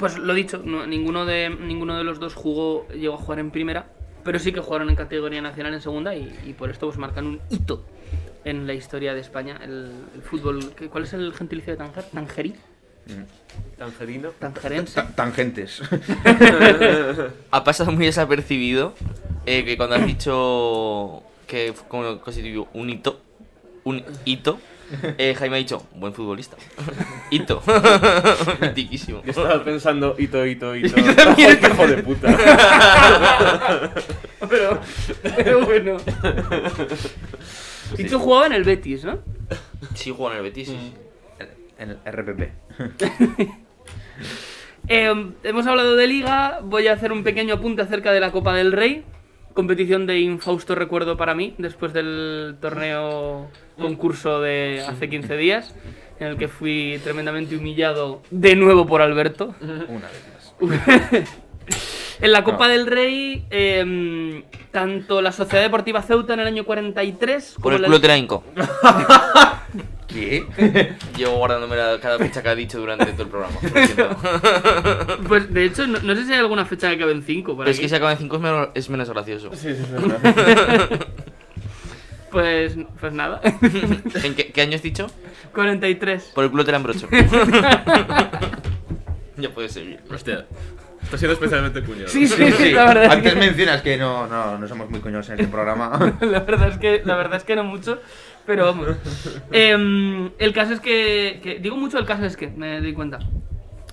pues 0.01 0.17
lo 0.17 0.33
dicho, 0.33 0.61
no- 0.65 0.85
ninguno, 0.85 1.25
de, 1.25 1.49
ninguno 1.49 1.97
de 1.97 2.03
los 2.03 2.19
dos 2.19 2.33
jugó, 2.35 2.85
llegó 2.89 3.13
a 3.13 3.17
jugar 3.17 3.39
en 3.39 3.51
primera, 3.51 3.85
pero 4.25 4.37
sí 4.37 4.51
que 4.51 4.59
jugaron 4.59 4.89
en 4.89 4.97
categoría 4.97 5.41
nacional 5.41 5.73
en 5.73 5.81
segunda 5.81 6.13
y, 6.15 6.37
y 6.45 6.51
por 6.53 6.69
esto 6.69 6.87
pues 6.87 6.97
marcan 6.97 7.25
un 7.27 7.39
hito 7.49 7.85
en 8.43 8.67
la 8.67 8.73
historia 8.73 9.13
de 9.13 9.21
España, 9.21 9.57
el, 9.63 9.91
el 10.15 10.21
fútbol. 10.21 10.73
¿qué- 10.75 10.89
¿Cuál 10.89 11.05
es 11.05 11.13
el 11.13 11.33
gentilicio 11.33 11.71
de 11.71 11.77
Tanger? 11.77 12.03
¿Tangerí? 12.05 12.53
Tangerino. 13.77 14.29
¿Tangerense? 14.39 14.95
Ta- 14.95 15.07
Tangentes. 15.15 15.81
Ha 17.51 17.63
pasado 17.63 17.91
muy 17.91 18.05
desapercibido 18.05 18.93
eh, 19.45 19.63
que 19.65 19.77
cuando 19.77 19.95
has 19.95 20.05
dicho 20.05 21.23
que 21.47 21.73
fue 21.73 21.87
como 21.87 22.19
constituyó 22.21 22.67
un 22.73 22.89
hito, 22.89 23.19
un 23.83 24.03
hito, 24.25 24.59
eh, 25.17 25.35
Jaime 25.35 25.55
ha 25.55 25.59
dicho, 25.59 25.87
buen 25.95 26.13
futbolista. 26.13 26.57
hito. 27.31 27.61
Mitiquísimo. 28.61 29.23
Yo 29.23 29.31
estaba 29.31 29.63
pensando, 29.63 30.15
hito, 30.17 30.45
hito, 30.45 30.75
hito. 30.75 30.95
Yo 30.95 31.15
también. 31.15 31.59
Hijo 31.61 31.87
de 31.87 31.97
puta. 32.03 32.37
pero, 34.49 34.79
pero 35.21 35.65
bueno. 35.65 35.97
Y 37.97 38.03
tú 38.05 38.19
jugaba 38.19 38.47
en 38.47 38.53
el 38.53 38.63
Betis, 38.63 39.03
¿no? 39.03 39.19
Sí, 39.93 40.13
juega 40.15 40.33
en 40.33 40.37
el 40.37 40.43
Betis, 40.43 40.67
sí, 40.67 40.77
sí. 40.79 40.93
En 41.77 41.89
el 41.89 41.97
RPP. 42.05 42.41
Eh, 44.87 45.31
hemos 45.43 45.67
hablado 45.67 45.95
de 45.95 46.07
liga, 46.07 46.59
voy 46.63 46.87
a 46.87 46.93
hacer 46.93 47.11
un 47.11 47.23
pequeño 47.23 47.55
apunte 47.55 47.81
acerca 47.81 48.11
de 48.11 48.19
la 48.19 48.31
Copa 48.31 48.55
del 48.55 48.71
Rey, 48.71 49.03
competición 49.53 50.05
de 50.05 50.19
infausto 50.19 50.75
recuerdo 50.75 51.17
para 51.17 51.33
mí, 51.35 51.53
después 51.57 51.93
del 51.93 52.55
torneo 52.61 53.47
concurso 53.79 54.41
de 54.41 54.83
hace 54.87 55.09
15 55.09 55.37
días, 55.37 55.75
en 56.19 56.27
el 56.27 56.37
que 56.37 56.47
fui 56.47 56.99
tremendamente 57.03 57.55
humillado 57.57 58.21
de 58.29 58.55
nuevo 58.55 58.85
por 58.85 59.01
Alberto. 59.01 59.55
Una 59.61 60.07
vez 60.07 60.25
más. 60.33 61.29
En 62.21 62.31
la 62.33 62.43
Copa 62.43 62.67
del 62.67 62.85
Rey, 62.85 63.45
em, 63.49 64.43
tanto 64.69 65.23
la 65.23 65.31
Sociedad 65.31 65.63
Deportiva 65.63 66.03
Ceuta 66.03 66.35
en 66.35 66.41
el 66.41 66.45
año 66.47 66.65
43 66.65 67.53
Por 67.55 67.63
como 67.63 67.75
el 67.77 67.81
la- 67.81 67.87
culo 67.87 67.99
te 68.01 68.07
la 68.07 68.17
hinco. 68.17 68.43
¿Qué? 70.13 70.45
Llevo 71.17 71.37
guardándome 71.37 71.75
la- 71.75 71.99
cada 72.01 72.17
fecha 72.17 72.41
que 72.43 72.49
ha 72.49 72.55
dicho 72.55 72.79
durante 72.79 73.05
todo 73.13 73.23
el 73.23 73.29
programa. 73.29 73.55
Pues 75.27 75.53
de 75.53 75.65
hecho, 75.65 75.87
no, 75.87 75.99
no 75.99 76.15
sé 76.15 76.25
si 76.25 76.33
hay 76.33 76.39
alguna 76.39 76.65
fecha 76.65 76.89
que 76.89 76.95
acabe 76.95 77.11
en 77.13 77.23
5. 77.23 77.55
Pero 77.57 77.69
es 77.69 77.79
que 77.79 77.87
si 77.87 77.95
acaba 77.95 78.11
en 78.11 78.17
5 78.17 78.35
es 78.35 78.41
menos, 78.41 78.69
es 78.73 78.89
menos 78.89 79.09
gracioso. 79.09 79.49
Sí, 79.53 79.73
sí, 79.75 79.81
es 79.83 79.91
verdad. 79.91 80.99
Pues, 82.31 82.77
pues 83.01 83.11
nada. 83.11 83.41
¿En 84.23 84.35
qué, 84.35 84.53
qué 84.53 84.61
año 84.61 84.75
has 84.77 84.81
dicho? 84.81 85.07
43. 85.53 86.31
Por 86.33 86.45
el 86.45 86.49
culo 86.51 86.63
te 86.63 86.71
la 86.71 86.77
embrocho. 86.77 87.09
ya 89.35 89.49
puedes 89.53 89.73
seguir. 89.73 89.99
Hostia. 90.09 90.45
Está 91.03 91.17
siendo 91.17 91.33
especialmente 91.33 91.81
cuñado. 91.83 92.07
Sí, 92.07 92.27
sí, 92.27 92.35
Sí, 92.45 92.51
sí. 92.53 92.71
la 92.71 92.85
verdad 92.85 93.03
es 93.05 93.11
Antes 93.11 93.33
que- 93.33 93.39
mencionas 93.39 93.81
que 93.81 93.97
no, 93.97 94.27
no, 94.27 94.57
no 94.57 94.67
somos 94.67 94.89
muy 94.89 94.99
coños 95.01 95.27
en 95.29 95.39
este 95.39 95.51
programa. 95.51 96.15
La 96.21 96.39
verdad 96.41 96.69
es 96.69 96.77
que, 96.77 97.01
la 97.03 97.15
verdad 97.15 97.37
es 97.37 97.43
que 97.43 97.55
no 97.55 97.63
mucho, 97.63 98.01
pero 98.45 98.65
vamos. 98.65 98.87
Em, 99.51 100.31
el 100.39 100.53
caso 100.53 100.73
es 100.73 100.79
que, 100.79 101.39
que- 101.43 101.59
Digo 101.59 101.75
mucho 101.75 101.97
el 101.97 102.05
caso 102.05 102.25
es 102.25 102.37
que, 102.37 102.47
me 102.47 102.79
doy 102.79 102.93
cuenta. 102.93 103.19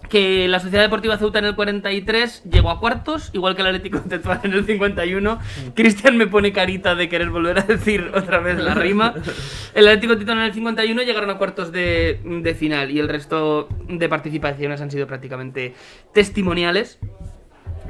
Que 0.09 0.49
la 0.49 0.59
Sociedad 0.61 0.85
Deportiva 0.85 1.19
Ceuta 1.19 1.39
en 1.39 1.45
el 1.45 1.55
43 1.55 2.45
llegó 2.51 2.71
a 2.71 2.81
cuartos, 2.81 3.31
igual 3.35 3.55
que 3.55 3.63
el 3.63 3.69
Atlético 3.69 4.01
de 4.01 4.09
Tetuán 4.17 4.41
en 4.45 4.53
el 4.55 4.65
51. 4.65 5.39
Cristian 5.75 6.17
me 6.17 6.27
pone 6.27 6.53
carita 6.53 6.95
de 6.95 7.09
querer 7.09 7.31
volver 7.31 7.59
a 7.59 7.63
decir 7.63 8.11
otra 8.15 8.39
vez 8.39 8.59
la 8.59 8.75
rima. 8.75 9.15
El 9.75 9.87
Atlético 9.87 10.15
de 10.15 10.21
Tetuán 10.21 10.39
en 10.39 10.45
el 10.45 10.55
51 10.55 11.03
llegaron 11.03 11.31
a 11.31 11.39
cuartos 11.39 11.71
de, 11.71 12.21
de 12.25 12.55
final 12.55 12.91
y 12.91 12.99
el 12.99 13.09
resto 13.09 13.69
de 13.87 14.09
participaciones 14.09 14.81
han 14.81 14.91
sido 14.91 15.07
prácticamente 15.07 15.75
testimoniales. 16.13 16.99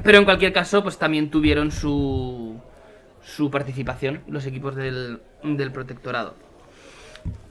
Pero 0.03 0.17
en 0.17 0.25
cualquier 0.25 0.53
caso, 0.53 0.83
pues 0.83 0.97
también 0.97 1.29
tuvieron 1.29 1.71
su, 1.71 2.61
su 3.21 3.49
participación 3.49 4.21
los 4.27 4.45
equipos 4.45 4.75
del, 4.75 5.21
del 5.43 5.71
protectorado. 5.71 6.35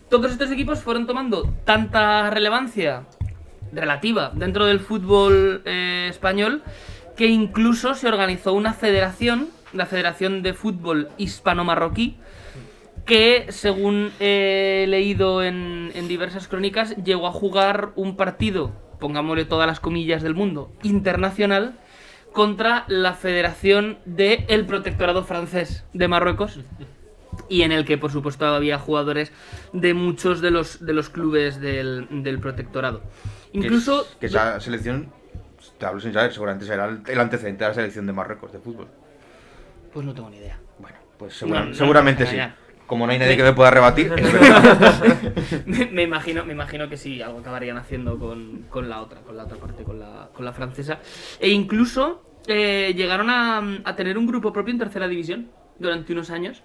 Todos 0.09 0.33
estos 0.33 0.51
equipos 0.51 0.81
fueron 0.81 1.07
tomando 1.07 1.55
tanta 1.65 2.31
relevancia 2.31 3.05
relativa 3.73 4.33
dentro 4.35 4.67
del 4.67 4.81
fútbol 4.81 5.63
eh, 5.65 6.07
español 6.11 6.63
que 7.19 7.27
incluso 7.27 7.95
se 7.95 8.07
organizó 8.07 8.53
una 8.53 8.73
federación, 8.73 9.49
la 9.73 9.87
Federación 9.87 10.41
de 10.43 10.55
Fútbol 10.55 11.09
Hispano-Marroquí, 11.19 12.17
que 13.05 13.47
según 13.49 14.13
he 14.21 14.87
leído 14.87 15.43
en, 15.43 15.91
diversas 16.07 16.47
crónicas 16.47 16.95
llegó 17.03 17.27
a 17.27 17.33
jugar 17.33 17.91
un 17.97 18.17
partido, 18.17 18.71
pongámosle 19.01 19.47
todas 19.47 19.67
las 19.67 19.81
comillas 19.81 20.23
del 20.23 20.37
mundo, 20.37 20.71
internacional 20.85 21.77
contra 22.33 22.85
la 22.87 23.15
Federación 23.15 23.99
del 24.05 24.65
Protectorado 24.67 25.25
Francés 25.25 25.85
de 25.93 26.07
Marruecos 26.07 26.61
y 27.49 27.63
en 27.63 27.73
el 27.73 27.85
que 27.85 27.99
por 27.99 28.13
supuesto 28.13 28.47
había 28.47 28.79
jugadores 28.79 29.33
de 29.73 29.93
muchos 29.93 30.41
de 30.41 30.53
los, 30.53 30.85
de 30.85 30.93
los 30.93 31.09
clubes 31.09 31.61
del, 31.61 32.07
del 32.11 32.39
protectorado. 32.39 33.03
Incluso... 33.53 34.03
Que, 34.05 34.09
es- 34.11 34.19
que 34.21 34.27
esa 34.27 34.61
selección, 34.61 35.11
te 35.79 35.87
hablo 35.87 36.01
sin 36.01 36.13
saber, 36.13 36.33
seguramente 36.33 36.67
será 36.67 36.87
el 36.87 37.01
el 37.07 37.21
antecedente 37.21 37.65
de 37.65 37.69
la 37.71 37.75
selección 37.75 38.07
de 38.07 38.13
Marruecos 38.13 38.53
de 38.53 38.59
fútbol. 38.59 38.89
Pues 39.93 40.05
no 40.07 40.15
tengo 40.15 40.31
ni 40.31 40.37
idea. 40.39 40.59
Bueno, 40.79 40.97
pues 41.19 41.35
segura- 41.35 41.61
No, 41.61 41.67
no, 41.67 41.75
seguramente 41.75 42.25
no, 42.25 42.31
sí. 42.31 42.39
Como 42.87 43.05
no 43.07 43.13
hay 43.13 43.19
nadie 43.19 43.37
que 43.37 43.43
me 43.43 43.53
pueda 43.53 43.71
rebatir, 43.71 44.11
es 44.17 44.33
verdad. 44.33 45.17
me, 45.67 45.87
me 45.87 46.03
imagino, 46.05 46.45
me 46.47 46.53
imagino 46.55 46.89
que 46.89 46.97
sí, 46.97 47.21
algo 47.21 47.41
acabarían 47.41 47.77
haciendo 47.77 48.19
con, 48.19 48.65
con 48.71 48.89
la 48.89 49.03
otra, 49.03 49.21
con 49.21 49.37
la 49.37 49.45
otra 49.45 49.59
parte, 49.59 49.83
con 49.85 49.99
la, 49.99 50.31
con 50.33 50.45
la 50.45 50.53
francesa. 50.55 50.99
E 51.39 51.51
incluso 51.51 52.23
eh, 52.47 52.95
llegaron 52.97 53.29
a, 53.29 53.59
a 53.85 53.95
tener 53.97 54.17
un 54.17 54.27
grupo 54.27 54.53
propio 54.55 54.73
en 54.73 54.79
tercera 54.79 55.07
división 55.07 55.51
durante 55.79 56.13
unos 56.15 56.31
años. 56.31 56.63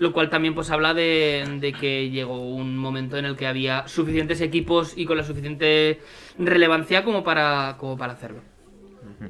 Lo 0.00 0.12
cual 0.14 0.30
también 0.30 0.54
pues 0.54 0.70
habla 0.70 0.94
de, 0.94 1.44
de 1.60 1.72
que 1.74 2.08
llegó 2.08 2.40
un 2.40 2.76
momento 2.76 3.18
en 3.18 3.26
el 3.26 3.36
que 3.36 3.46
había 3.46 3.86
suficientes 3.86 4.40
equipos 4.40 4.94
y 4.96 5.04
con 5.04 5.18
la 5.18 5.24
suficiente 5.24 6.00
relevancia 6.38 7.04
como 7.04 7.22
para, 7.22 7.76
como 7.78 7.98
para 7.98 8.14
hacerlo. 8.14 8.40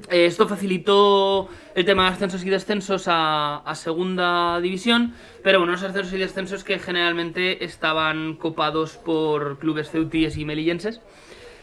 Eh, 0.09 0.27
Esto 0.27 0.47
facilitó 0.47 1.49
el 1.75 1.85
tema 1.85 2.05
de 2.05 2.11
ascensos 2.11 2.45
y 2.45 2.51
descensos 2.51 3.09
a, 3.09 3.57
a 3.57 3.75
segunda 3.75 4.61
división, 4.61 5.13
pero 5.43 5.59
bueno, 5.59 5.73
unos 5.73 5.83
ascensos 5.83 6.15
y 6.15 6.19
descensos 6.19 6.63
que 6.63 6.79
generalmente 6.79 7.65
estaban 7.65 8.37
copados 8.37 8.97
por 8.97 9.59
clubes 9.59 9.91
ceutíes 9.91 10.37
y 10.37 10.45
melillenses, 10.45 11.01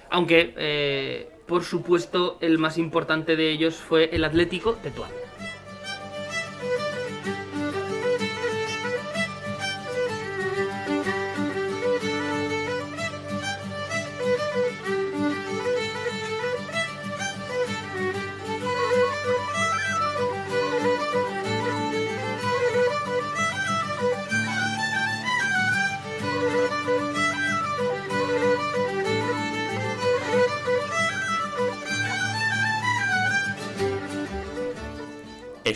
aunque 0.10 0.54
eh, 0.58 1.30
por 1.48 1.64
supuesto 1.64 2.38
el 2.42 2.58
más 2.58 2.78
importante 2.78 3.38
de 3.38 3.52
ellos 3.52 3.76
fue 3.76 4.10
el 4.12 4.26
Atlético 4.26 4.74
Tetuán. 4.74 5.12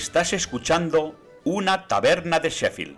Estás 0.01 0.33
escuchando 0.33 1.15
Una 1.43 1.85
Taberna 1.87 2.39
de 2.39 2.49
Sheffield. 2.49 2.97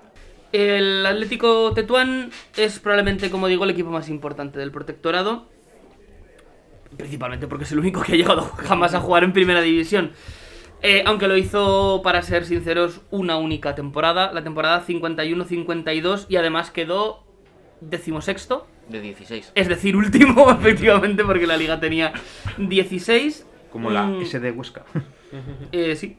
El 0.54 1.06
Atlético 1.06 1.74
Tetuán 1.74 2.32
es 2.56 2.80
probablemente, 2.80 3.30
como 3.30 3.48
digo, 3.48 3.66
el 3.66 3.72
equipo 3.72 3.90
más 3.90 4.08
importante 4.08 4.58
del 4.58 4.72
protectorado. 4.72 5.50
Principalmente 6.96 7.46
porque 7.48 7.66
es 7.66 7.72
el 7.74 7.80
único 7.80 8.02
que 8.02 8.14
ha 8.14 8.16
llegado 8.16 8.42
jamás 8.56 8.94
a 8.94 9.02
jugar 9.02 9.26
en 9.26 9.34
primera 9.34 9.60
división. 9.62 10.14
Eh, 10.82 11.04
aunque 11.06 11.28
lo 11.28 11.36
hizo, 11.36 12.00
para 12.06 12.22
ser 12.22 12.46
sinceros, 12.46 13.02
una 13.12 13.36
única 13.36 13.76
temporada, 13.76 14.32
la 14.32 14.42
temporada 14.44 14.86
51-52, 14.86 16.28
y 16.30 16.38
además 16.38 16.72
quedó 16.72 17.26
decimosexto, 17.82 18.66
De 18.88 19.02
16. 19.02 19.52
es 19.56 19.68
decir, 19.68 19.98
último, 19.98 20.50
efectivamente, 20.58 21.26
porque 21.26 21.48
la 21.48 21.58
liga 21.58 21.82
tenía 21.82 22.14
16. 22.58 23.46
Como 23.72 23.90
la 23.92 24.04
Mm, 24.04 24.22
S 24.22 24.40
de 24.40 24.52
Huesca. 24.52 24.86
eh, 25.74 25.96
sí. 25.98 26.16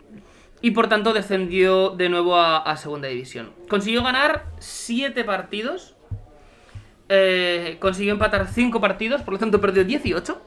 Y 0.64 0.70
por 0.70 0.88
tanto 0.88 1.12
descendió 1.12 1.90
de 1.90 2.09
nuevo 2.09 2.38
a, 2.38 2.74
segunda 2.79 3.09
división. 3.09 3.53
Consiguió 3.68 4.03
ganar 4.03 4.46
7 4.61 5.22
partidos. 5.22 5.94
eh, 7.11 7.77
consiguió 7.81 8.14
empatar 8.14 8.48
5 8.48 8.81
partidos, 8.81 9.20
por 9.20 9.35
lo 9.35 9.40
tanto 9.40 9.61
perdió 9.61 9.85
18. 9.85 10.40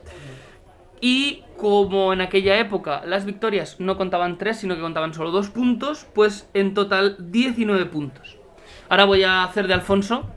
Y 1.02 1.44
como 1.56 2.14
en 2.14 2.22
aquella 2.22 2.58
época 2.58 3.04
las 3.06 3.26
victorias 3.26 3.80
no 3.80 3.96
contaban 3.96 4.40
3, 4.40 4.58
sino 4.58 4.74
que 4.74 4.82
contaban 4.82 5.14
solo 5.14 5.30
2 5.30 5.52
puntos, 5.52 6.08
pues 6.16 6.50
en 6.56 6.74
total 6.74 7.18
19 7.20 7.86
puntos. 7.86 8.38
Ahora 8.90 9.06
voy 9.06 9.22
a 9.22 9.44
hacer 9.44 9.68
de 9.68 9.76
Alfonso. 9.76 10.32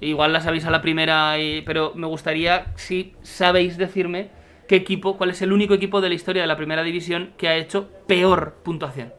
Igual 0.00 0.32
la 0.32 0.40
sabéis 0.40 0.64
a 0.64 0.72
la 0.72 0.82
primera, 0.82 1.36
pero 1.64 1.92
me 1.94 2.08
gustaría 2.08 2.72
si 2.74 3.14
sabéis 3.22 3.78
decirme 3.78 4.30
qué 4.68 4.76
equipo, 4.76 5.16
cuál 5.18 5.30
es 5.30 5.42
el 5.42 5.52
único 5.52 5.74
equipo 5.74 6.00
de 6.00 6.08
la 6.08 6.14
historia 6.14 6.42
de 6.42 6.48
la 6.48 6.56
primera 6.56 6.82
división 6.82 7.32
que 7.36 7.48
ha 7.48 7.56
hecho 7.56 7.88
peor 8.06 8.54
puntuación. 8.62 9.12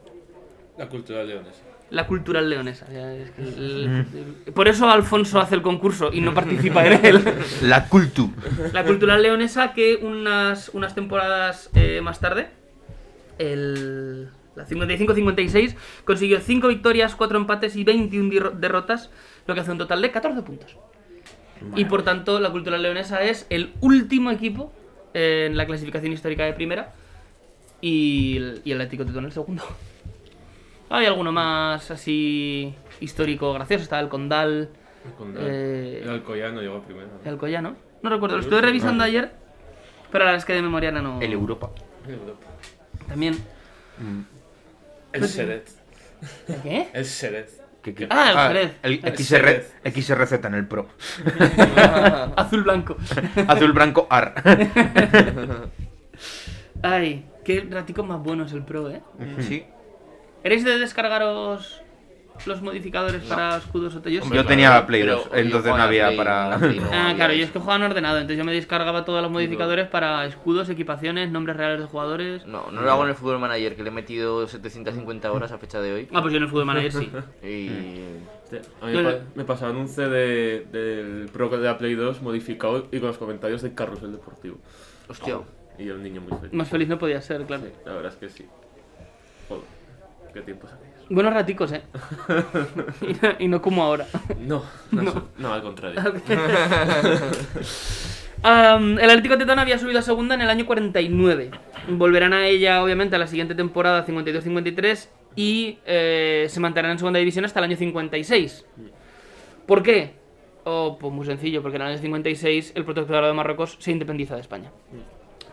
La 0.78 0.88
cultura 0.90 1.24
leonesa. 1.24 1.60
La 1.92 2.08
cultural 2.08 2.50
leonesa. 2.50 2.88
ya 2.92 3.14
es 3.14 3.30
que 3.32 3.42
el- 3.44 4.06
el- 4.48 4.54
por 4.54 4.68
eso 4.68 4.90
Alfonso 4.90 5.40
hace 5.40 5.54
el 5.54 5.62
concurso 5.62 6.10
y 6.12 6.22
no 6.22 6.34
participa 6.34 6.84
en 6.88 7.06
él. 7.06 7.24
La 7.62 7.88
Cultu. 7.88 8.32
La 8.72 8.84
cultural 8.84 9.22
leonesa 9.22 9.74
que 9.74 9.98
unas, 9.98 10.70
unas 10.70 10.96
temporadas 10.96 11.70
eh, 11.76 12.02
más 12.02 12.20
tarde, 12.20 12.48
el, 13.38 14.30
la 14.56 14.66
55-56, 14.68 15.76
consiguió 16.06 16.40
5 16.40 16.68
victorias, 16.68 17.16
4 17.16 17.38
empates 17.38 17.76
y 17.76 17.84
21 17.84 18.30
dirro- 18.32 18.52
derrotas, 18.52 19.12
lo 19.48 19.54
que 19.54 19.62
hace 19.62 19.72
un 19.72 19.78
total 19.78 20.02
de 20.02 20.12
14 20.12 20.42
puntos. 20.42 20.78
Y 21.76 21.86
por 21.86 22.04
tanto, 22.04 22.40
la 22.40 22.50
cultural 22.52 22.82
leonesa 22.82 23.22
es 23.24 23.46
el 23.50 23.72
último 23.82 24.32
equipo 24.32 24.74
en 25.14 25.58
la 25.58 25.66
clasificación 25.66 26.12
histórica 26.12 26.46
de 26.46 26.54
primera 26.54 26.94
y 27.82 28.38
el, 28.38 28.62
y 28.64 28.72
el 28.72 28.82
Atlético 28.82 29.06
Tetuán 29.06 29.26
el 29.26 29.32
segundo. 29.32 29.64
Hay 30.90 31.06
alguno 31.06 31.32
más 31.32 31.90
así 31.92 32.74
histórico 33.00 33.54
gracioso, 33.54 33.84
está 33.84 34.00
el 34.00 34.10
Condal, 34.10 34.70
El 35.06 35.12
Condal. 35.14 35.44
Eh, 35.46 36.02
El 36.04 36.10
Alcoyano 36.10 36.62
llegó 36.62 36.82
primero. 36.84 37.08
¿no? 37.08 37.22
el 37.24 37.30
Alcoyano. 37.30 37.76
No 38.02 38.10
recuerdo, 38.10 38.36
lo 38.38 38.44
estuve 38.44 38.62
revisando 38.62 39.04
ayer, 39.04 39.32
pero 40.12 40.26
la 40.26 40.32
verdad 40.32 40.40
es 40.40 40.46
que 40.46 40.54
de 40.54 40.62
memoria 40.62 40.92
no. 40.92 41.22
El 41.22 41.34
Europa. 41.34 41.72
También. 43.08 43.36
El 45.14 45.28
Seret. 45.28 45.70
¿El 46.48 46.62
qué? 46.62 46.88
El 46.94 47.06
Seret. 47.06 47.63
¿Qué- 47.84 47.94
qué? 47.94 48.08
Ah, 48.10 48.32
el 48.32 48.56
Jerez. 48.56 48.76
el 48.82 49.00
El 49.04 49.18
XR, 49.18 49.92
XRZ 49.92 50.46
en 50.46 50.54
el 50.56 50.68
Pro. 50.68 50.88
Azul 52.38 52.64
blanco. 52.64 52.96
Azul, 53.48 53.74
blanco, 53.74 54.08
AR. 54.10 54.34
Ay. 56.82 57.26
Qué 57.44 57.68
ratico 57.70 58.04
más 58.04 58.24
bueno 58.24 58.46
es 58.46 58.54
el 58.54 58.64
Pro, 58.64 58.90
¿eh? 58.90 59.02
Sí. 59.42 59.66
¿Eres 60.46 60.64
de 60.64 60.78
descargaros 60.80 61.83
los 62.46 62.62
modificadores 62.62 63.24
No. 63.24 63.30
para 63.30 63.58
escudos 63.58 63.96
o 63.96 64.02
tellos? 64.02 64.30
Yo 64.30 64.46
tenía 64.46 64.86
Play 64.86 65.02
Pero 65.02 65.16
2, 65.18 65.26
yo 65.32 65.36
entonces 65.38 65.76
no 65.76 65.82
había 65.82 66.06
Play, 66.08 66.18
para... 66.18 66.50
la 66.50 66.58
Play 66.58 66.80
no 66.80 66.90
Ah, 66.92 67.14
claro, 67.16 67.34
yo 67.34 67.44
es 67.46 67.52
que 67.52 67.60
jugaba 67.60 67.78
en 67.78 67.92
ordenado, 67.92 68.18
entonces 68.18 68.38
yo 68.38 68.44
me 68.44 68.52
descargaba 68.54 69.06
todos 69.06 69.22
los 69.22 69.32
modificadores 69.32 69.88
para 69.88 70.26
escudos, 70.26 70.68
equipaciones, 70.70 71.32
nombres 71.32 71.56
reales 71.58 71.80
de 71.80 71.86
jugadores. 71.86 72.46
No, 72.46 72.70
no 72.72 72.82
lo 72.82 72.92
hago 72.92 73.04
en 73.04 73.10
el 73.10 73.16
Fútbol 73.16 73.40
Manager, 73.40 73.76
que 73.76 73.84
le 73.84 73.90
he 73.90 73.94
metido 73.94 74.48
750 74.48 75.32
horas 75.32 75.52
a 75.52 75.58
fecha 75.58 75.80
de 75.82 75.94
hoy. 75.94 76.08
Ah, 76.14 76.22
pues 76.22 76.32
yo 76.34 76.38
en 76.38 76.44
el 76.44 76.50
Football 76.50 76.66
Manager 76.66 76.92
sí. 76.92 77.12
Y. 77.48 77.70
Hostia, 78.44 78.62
A 78.82 78.86
mí 78.88 78.94
me, 78.94 79.16
me 79.36 79.44
pasaban 79.46 79.76
un 79.78 79.88
CD 79.88 80.66
del 80.72 81.30
Pro 81.32 81.50
de 81.50 81.58
la 81.60 81.78
Play 81.78 81.96
2 81.96 82.22
modificado 82.22 82.88
y 82.92 83.00
con 83.00 83.08
los 83.08 83.18
comentarios 83.18 83.62
de 83.62 83.74
Carrusel 83.74 84.12
Deportivo. 84.12 84.58
Hostia. 85.08 85.40
Y 85.78 85.86
yo 85.86 85.96
un 85.96 86.04
niño 86.04 86.22
muy 86.22 86.38
feliz. 86.38 86.54
Más 86.54 86.68
feliz 86.70 86.88
no 86.88 87.00
podía 87.00 87.20
ser, 87.22 87.46
claro. 87.46 87.64
La 87.86 87.94
verdad 87.94 88.12
es 88.12 88.18
que 88.18 88.30
sí. 88.30 88.46
Joder, 89.50 89.64
qué 90.34 90.42
tiempos 90.42 90.72
aquellos. 90.72 90.93
Buenos 91.10 91.34
raticos, 91.34 91.72
¿eh? 91.72 91.82
y, 93.02 93.14
no, 93.14 93.30
y 93.40 93.48
no 93.48 93.62
como 93.62 93.84
ahora. 93.84 94.08
No, 94.40 94.64
no, 94.92 95.30
no, 95.38 95.54
al 95.54 95.62
contrario. 95.62 96.02
El 98.44 99.10
Atlético 99.10 99.38
Tetón 99.38 99.60
había 99.60 99.80
subido 99.80 100.00
a 100.00 100.02
segunda 100.02 100.36
en 100.36 100.42
el 100.42 100.50
año 100.50 100.66
49. 100.66 101.52
Volverán 101.90 102.34
a 102.34 102.46
ella, 102.48 102.84
obviamente, 102.84 103.16
a 103.16 103.20
la 103.20 103.28
siguiente 103.28 103.56
temporada, 103.56 104.06
52-53, 104.06 105.08
y 105.36 105.78
eh, 105.86 106.48
se 106.50 106.60
mantendrán 106.60 106.92
en 106.92 106.98
segunda 107.00 107.20
división 107.20 107.46
hasta 107.46 107.60
el 107.60 107.66
año 107.66 107.78
56. 107.78 108.66
¿Por 109.66 109.82
qué? 109.82 110.12
Oh, 110.66 110.98
pues 111.00 111.14
muy 111.14 111.26
sencillo, 111.26 111.62
porque 111.62 111.78
en 111.78 111.84
el 111.84 111.88
año 111.90 111.98
56 112.00 112.74
el 112.76 112.84
protectorado 112.84 113.28
de 113.28 113.34
Marruecos 113.34 113.78
se 113.80 113.92
independiza 113.92 114.36
de 114.36 114.42
España. 114.42 114.72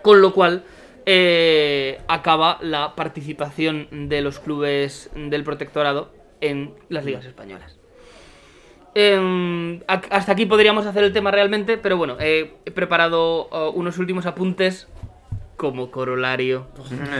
Con 0.03 0.21
lo 0.21 0.33
cual 0.33 0.65
eh, 1.07 2.01
acaba 2.09 2.59
la 2.61 2.95
participación 2.95 4.09
de 4.09 4.21
los 4.21 4.39
clubes 4.39 5.11
del 5.15 5.45
protectorado 5.45 6.13
en 6.41 6.75
las 6.89 7.05
ligas 7.05 7.25
españolas. 7.25 7.79
Em, 8.95 9.81
hasta 9.87 10.33
aquí 10.33 10.47
podríamos 10.47 10.85
hacer 10.87 11.05
el 11.05 11.13
tema 11.13 11.31
realmente, 11.31 11.79
pero 11.79 11.97
bueno, 11.97 12.17
eh, 12.19 12.55
he 12.65 12.71
preparado 12.71 13.49
uh, 13.49 13.71
unos 13.71 13.99
últimos 13.99 14.27
apuntes 14.27 14.89
como 15.57 15.91
corolario 15.91 16.67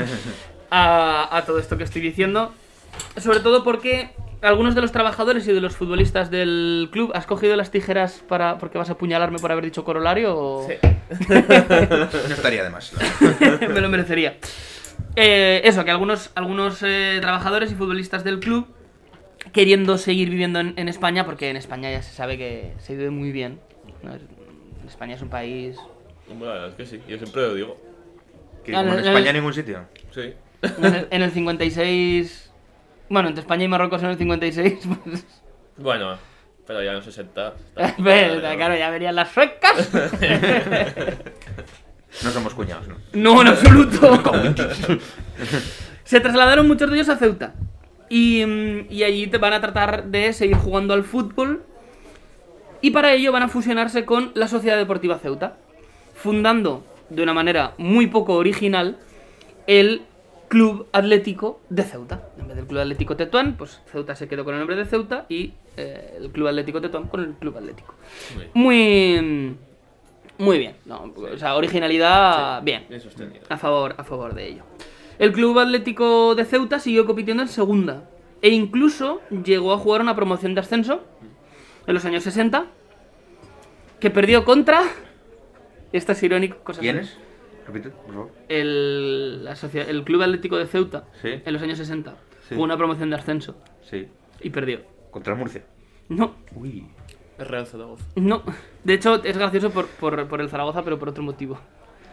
a, 0.71 1.37
a 1.37 1.45
todo 1.45 1.59
esto 1.59 1.79
que 1.79 1.85
estoy 1.85 2.03
diciendo. 2.03 2.53
Sobre 3.17 3.41
todo 3.41 3.63
porque 3.63 4.11
algunos 4.43 4.75
de 4.75 4.81
los 4.81 4.93
trabajadores 4.93 5.47
y 5.47 5.53
de 5.53 5.61
los 5.61 5.77
futbolistas 5.77 6.31
del 6.31 6.89
club, 6.91 7.11
¿has 7.15 7.27
cogido 7.27 7.57
las 7.57 7.71
tijeras 7.71 8.25
para 8.29 8.59
porque 8.59 8.79
vas 8.79 8.89
a 8.89 8.93
apuñalarme 8.93 9.39
por 9.39 9.53
haber 9.53 9.65
dicho 9.65 9.85
corolario? 9.85 10.37
O... 10.37 10.69
No 11.29 11.35
estaría 12.35 12.65
de 12.65 12.71
más. 12.71 12.93
verdad. 13.21 13.69
me 13.75 13.81
lo 13.81 13.89
merecería. 13.89 14.37
Eh, 15.17 15.61
eso, 15.65 15.85
que 15.85 15.91
algunos, 15.91 16.31
algunos 16.35 16.83
eh, 16.83 17.19
trabajadores 17.21 17.73
y 17.73 17.75
futbolistas 17.75 18.25
del 18.25 18.39
club, 18.41 18.67
queriendo 19.53 19.99
seguir 19.99 20.31
viviendo 20.31 20.61
en, 20.61 20.75
en 20.77 20.89
España, 20.89 21.25
porque 21.25 21.51
en 21.51 21.57
España 21.57 21.91
ya 21.91 22.03
se 22.03 22.15
sabe 22.15 22.39
que 22.39 22.73
se 22.79 22.95
vive 22.95 23.11
muy 23.11 23.33
bien. 23.33 23.61
¿no? 24.03 24.15
Es- 24.15 24.23
España 24.87 25.15
es 25.15 25.23
un 25.23 25.29
país... 25.29 25.77
Bueno, 26.29 26.47
la 26.47 26.53
verdad 26.53 26.69
es 26.71 26.75
que 26.77 26.87
sí, 26.87 27.03
yo 27.09 27.17
siempre 27.17 27.43
lo 27.43 27.55
digo. 27.55 27.77
Que 28.65 28.73
como 28.73 28.83
en 28.85 28.89
no, 28.89 28.95
no, 28.95 29.01
España 29.01 29.25
no. 29.25 29.31
en 29.31 29.37
ningún 29.37 29.55
sitio. 29.55 29.85
Sí. 30.13 30.35
En 30.63 30.85
el, 30.95 31.09
en 31.11 31.23
el 31.23 31.31
56... 31.31 32.50
Bueno, 33.11 33.29
entre 33.29 33.43
España 33.43 33.65
y 33.65 33.69
Marruecos 33.69 34.03
en 34.03 34.09
el 34.11 34.17
56... 34.17 34.79
Pues, 35.05 35.27
Bueno, 35.77 36.17
pero 36.67 36.83
ya 36.83 36.91
en 36.91 36.97
los 36.97 37.05
60. 37.05 37.55
está- 37.77 37.95
Pues, 38.03 38.41
claro, 38.41 38.77
ya 38.77 38.89
verían 38.91 39.15
las 39.17 39.31
suecas. 39.31 39.91
No 42.25 42.31
somos 42.31 42.55
cuñados, 42.55 42.89
¿no? 42.89 42.97
No, 43.13 43.41
en 43.41 43.49
absoluto. 43.49 44.21
Se 46.05 46.19
trasladaron 46.21 46.67
muchos 46.67 46.91
de 46.91 46.97
ellos 46.97 47.09
a 47.09 47.17
Ceuta. 47.17 47.55
Y, 48.09 48.45
mm, 48.45 48.87
y 48.93 49.05
allí 49.05 49.29
te 49.29 49.39
van 49.39 49.53
a 49.53 49.61
tratar 49.61 50.07
de 50.07 50.33
seguir 50.33 50.57
jugando 50.57 50.93
al 50.93 51.05
fútbol. 51.05 51.63
Y 52.81 52.91
para 52.91 53.13
ello 53.13 53.31
van 53.31 53.45
a 53.45 53.49
fusionarse 53.49 54.05
con 54.05 54.33
la 54.35 54.49
Sociedad 54.49 54.77
Deportiva 54.77 55.19
Ceuta. 55.19 55.57
Fundando 56.15 56.85
de 57.11 57.23
una 57.23 57.33
manera 57.33 57.75
muy 57.79 58.09
poco 58.09 58.35
original 58.35 58.99
el 59.69 60.03
Club 60.49 60.89
Atlético 60.93 61.61
de 61.71 61.85
Ceuta. 61.85 62.23
Vez 62.51 62.57
del 62.57 62.67
Club 62.67 62.81
Atlético 62.81 63.17
Tetuán, 63.17 63.55
pues 63.57 63.81
Ceuta 63.87 64.17
se 64.17 64.27
quedó 64.27 64.45
con 64.45 64.55
el 64.55 64.59
nombre 64.61 64.75
de 64.77 64.85
Ceuta 64.85 65.25
y 65.29 65.53
eh, 65.77 66.17
el 66.21 66.31
Club 66.33 66.49
Atlético 66.49 66.81
Tetuán 66.81 67.07
con 67.07 67.21
el 67.23 67.35
Club 67.35 67.57
Atlético. 67.57 67.95
Muy. 68.55 69.57
Muy 70.39 70.59
bien. 70.59 70.75
No, 70.85 71.13
o 71.17 71.37
sea, 71.39 71.55
originalidad, 71.55 72.61
bien. 72.63 72.87
Bien. 72.89 73.01
A 73.49 73.57
favor, 73.57 73.95
a 73.97 74.03
favor 74.05 74.35
de 74.35 74.49
ello. 74.49 74.63
El 75.21 75.33
Club 75.33 75.59
Atlético 75.61 76.35
de 76.35 76.45
Ceuta 76.45 76.81
siguió 76.81 77.07
compitiendo 77.07 77.43
en 77.43 77.49
segunda. 77.49 78.09
E 78.43 78.49
incluso 78.49 79.21
llegó 79.45 79.73
a 79.73 79.79
jugar 79.79 80.01
una 80.01 80.17
promoción 80.17 80.55
de 80.55 80.61
ascenso 80.63 81.05
en 81.87 81.95
los 81.95 82.05
años 82.05 82.25
60. 82.25 82.67
Que 84.01 84.11
perdió 84.11 84.45
contra. 84.45 84.83
Esto 85.93 86.13
es 86.13 86.23
irónico. 86.25 86.57
Cosas 86.65 86.81
¿Quién 86.81 86.99
es? 86.99 87.17
Repite, 87.67 87.91
por 87.91 88.13
favor. 88.15 88.31
El, 88.49 89.45
la 89.45 89.55
el 89.75 90.03
Club 90.05 90.23
Atlético 90.23 90.57
de 90.57 90.67
Ceuta 90.67 91.05
Sí. 91.23 91.29
en 91.45 91.53
los 91.53 91.63
años 91.63 91.79
60. 91.79 92.17
Sí. 92.51 92.55
Jugó 92.57 92.65
una 92.65 92.77
promoción 92.77 93.09
de 93.11 93.17
ascenso 93.17 93.57
Sí. 93.83 94.07
y 94.43 94.51
perdió. 94.51 94.81
Contra 95.11 95.33
el 95.33 95.39
Murcia. 95.39 95.63
No, 96.11 96.35
Uy. 96.55 96.85
Es 97.39 97.47
Real 97.49 97.67
Zaragoza. 97.67 98.05
no. 98.17 98.43
De 98.85 98.93
hecho, 98.95 99.23
es 99.25 99.39
gracioso 99.39 99.71
por, 99.71 99.87
por, 99.87 100.29
por 100.29 100.41
el 100.43 100.51
Zaragoza, 100.51 100.83
pero 100.85 100.99
por 100.99 101.09
otro 101.09 101.23
motivo. 101.23 101.59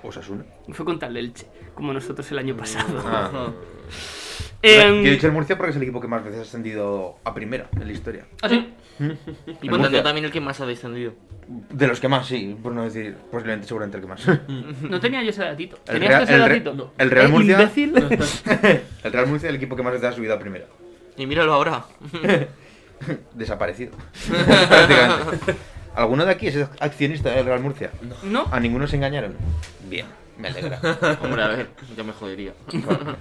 Osasuna. 0.03 0.45
Fue 0.69 0.85
contra 0.85 1.09
el 1.09 1.17
Elche, 1.17 1.47
como 1.73 1.91
nosotros 1.91 2.31
el 2.31 2.37
año 2.39 2.55
pasado. 2.55 3.01
Ah. 3.05 3.51
Em, 4.61 5.03
Yo 5.03 5.09
he 5.09 5.11
dicho 5.13 5.27
el 5.27 5.33
Murcia 5.33 5.55
porque 5.57 5.71
es 5.71 5.75
el 5.75 5.83
equipo 5.83 6.01
que 6.01 6.07
más 6.07 6.23
veces 6.23 6.39
ha 6.39 6.41
ascendido 6.43 7.17
a 7.23 7.33
primera 7.33 7.67
en 7.73 7.85
la 7.85 7.91
historia. 7.93 8.25
¿Ah, 8.41 8.49
sí? 8.49 8.73
Y 9.61 9.69
por 9.69 9.81
tanto 9.81 10.01
también 10.03 10.25
el 10.25 10.31
que 10.31 10.41
más 10.41 10.59
ha 10.61 10.65
descendido. 10.65 11.13
De 11.47 11.87
los 11.87 11.99
que 12.01 12.07
más, 12.09 12.27
sí, 12.27 12.57
por 12.61 12.73
no 12.73 12.83
decir, 12.83 13.15
posiblemente 13.31 13.67
seguramente 13.67 13.97
el 13.97 14.03
que 14.03 14.09
más. 14.09 14.27
No 14.81 14.99
tenía 14.99 15.23
yo 15.23 15.29
ese 15.29 15.43
datito. 15.43 15.77
El 15.87 15.93
¿Tenías 15.93 16.09
Real- 16.09 16.19
tú 16.19 16.23
ese 16.25 16.33
el 16.35 16.41
Re- 16.43 16.49
datito? 16.49 16.73
no. 16.73 16.91
el 16.97 17.11
Real 17.11 17.25
¿Eh, 17.27 17.29
Murcia- 17.29 17.53
imbécil? 17.61 17.95
el 19.03 19.11
Real 19.13 19.27
Murcia 19.27 19.47
es 19.47 19.49
el 19.51 19.55
equipo 19.55 19.75
que 19.75 19.83
más 19.83 19.93
veces 19.93 20.09
ha 20.09 20.13
subido 20.13 20.33
a 20.33 20.39
primera. 20.39 20.65
Y 21.15 21.25
míralo 21.25 21.53
ahora. 21.53 21.85
Desaparecido. 23.33 23.91
Prácticamente. 24.27 25.55
¿Alguno 25.95 26.25
de 26.25 26.31
aquí 26.31 26.47
es 26.47 26.57
accionista 26.79 27.31
del 27.31 27.45
Real 27.45 27.59
Murcia? 27.61 27.91
¿No? 28.23 28.45
¿A 28.51 28.59
ninguno 28.59 28.85
se 28.87 28.97
engañaron? 28.97 29.35
Bien, 29.89 30.05
me 30.37 30.47
alegra. 30.49 30.79
Hombre, 31.21 31.43
a 31.43 31.47
ver, 31.47 31.67
ya 31.95 32.03
me 32.03 32.13
jodería. 32.13 32.53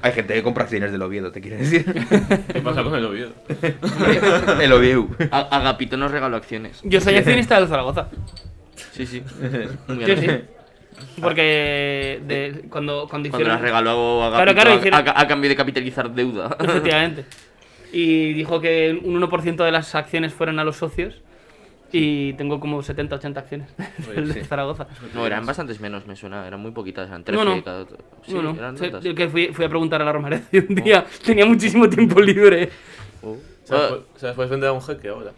Hay 0.02 0.12
gente 0.12 0.34
que 0.34 0.42
compra 0.42 0.64
acciones 0.64 0.92
del 0.92 1.02
Oviedo, 1.02 1.32
¿te 1.32 1.40
quiere 1.40 1.56
decir? 1.58 1.84
¿Qué 2.52 2.60
pasa 2.60 2.82
con 2.82 2.94
el 2.94 3.04
Oviedo? 3.04 3.32
el 4.60 4.72
Oviedo. 4.72 5.08
A- 5.30 5.56
Agapito 5.58 5.96
nos 5.96 6.10
regaló 6.10 6.36
acciones. 6.36 6.80
Yo 6.84 7.00
soy 7.00 7.16
accionista 7.16 7.58
del 7.58 7.68
Zaragoza. 7.68 8.08
Sí, 8.92 9.06
sí. 9.06 9.22
Muy 9.88 10.04
Sí. 10.16 10.26
Porque 11.20 12.20
de, 12.26 12.64
cuando, 12.70 13.06
cuando 13.08 13.08
Cuando 13.10 13.28
hicieron... 13.28 13.48
las 13.52 13.60
regaló 13.60 14.24
a 14.24 14.28
Claro, 14.30 14.50
Agapito 14.50 14.54
claro, 14.54 14.70
a- 14.70 14.76
hicieron- 14.80 15.08
a, 15.16 15.20
a 15.20 15.28
cambio 15.28 15.48
de 15.50 15.56
capitalizar 15.56 16.10
deuda. 16.10 16.56
Efectivamente. 16.58 17.24
Y 17.92 18.32
dijo 18.34 18.60
que 18.60 18.98
un 19.02 19.20
1% 19.20 19.64
de 19.64 19.72
las 19.72 19.94
acciones 19.94 20.32
fueron 20.34 20.58
a 20.58 20.64
los 20.64 20.76
socios. 20.76 21.22
Y 21.92 22.32
tengo 22.34 22.58
como 22.60 22.82
70, 22.82 23.16
80 23.16 23.40
acciones 23.40 23.68
del 24.14 24.32
sí. 24.32 24.40
Zaragoza. 24.44 24.86
No, 25.14 25.26
eran 25.26 25.46
bastantes 25.46 25.80
menos, 25.80 26.06
me 26.06 26.16
suena. 26.16 26.46
Eran 26.46 26.60
muy 26.60 26.72
poquitas, 26.72 27.08
eran 27.08 27.22
13 27.24 27.44
No, 27.44 27.56
no. 27.56 27.62
cada... 27.64 27.84
Sí, 28.26 28.34
no, 28.34 28.42
no. 28.42 28.50
eran 28.50 28.76
yo 29.02 29.14
que 29.14 29.28
fui, 29.28 29.48
fui 29.52 29.64
a 29.64 29.68
preguntar 29.68 30.02
a 30.02 30.04
la 30.04 30.12
Romareda 30.12 30.42
un 30.68 30.74
día. 30.74 31.04
Tenía 31.24 31.46
muchísimo 31.46 31.88
tiempo 31.88 32.20
libre. 32.20 32.70
Oh. 33.22 33.36
Se 33.64 33.72
las 33.74 33.82
Ah, 33.82 33.94
pu- 33.94 34.00
se 34.16 34.26
las 34.26 34.34
puedes 34.34 34.50
vender 34.50 34.68
a 34.68 34.72
un 34.72 34.82
jeque 34.82 35.08
ahora. 35.08 35.30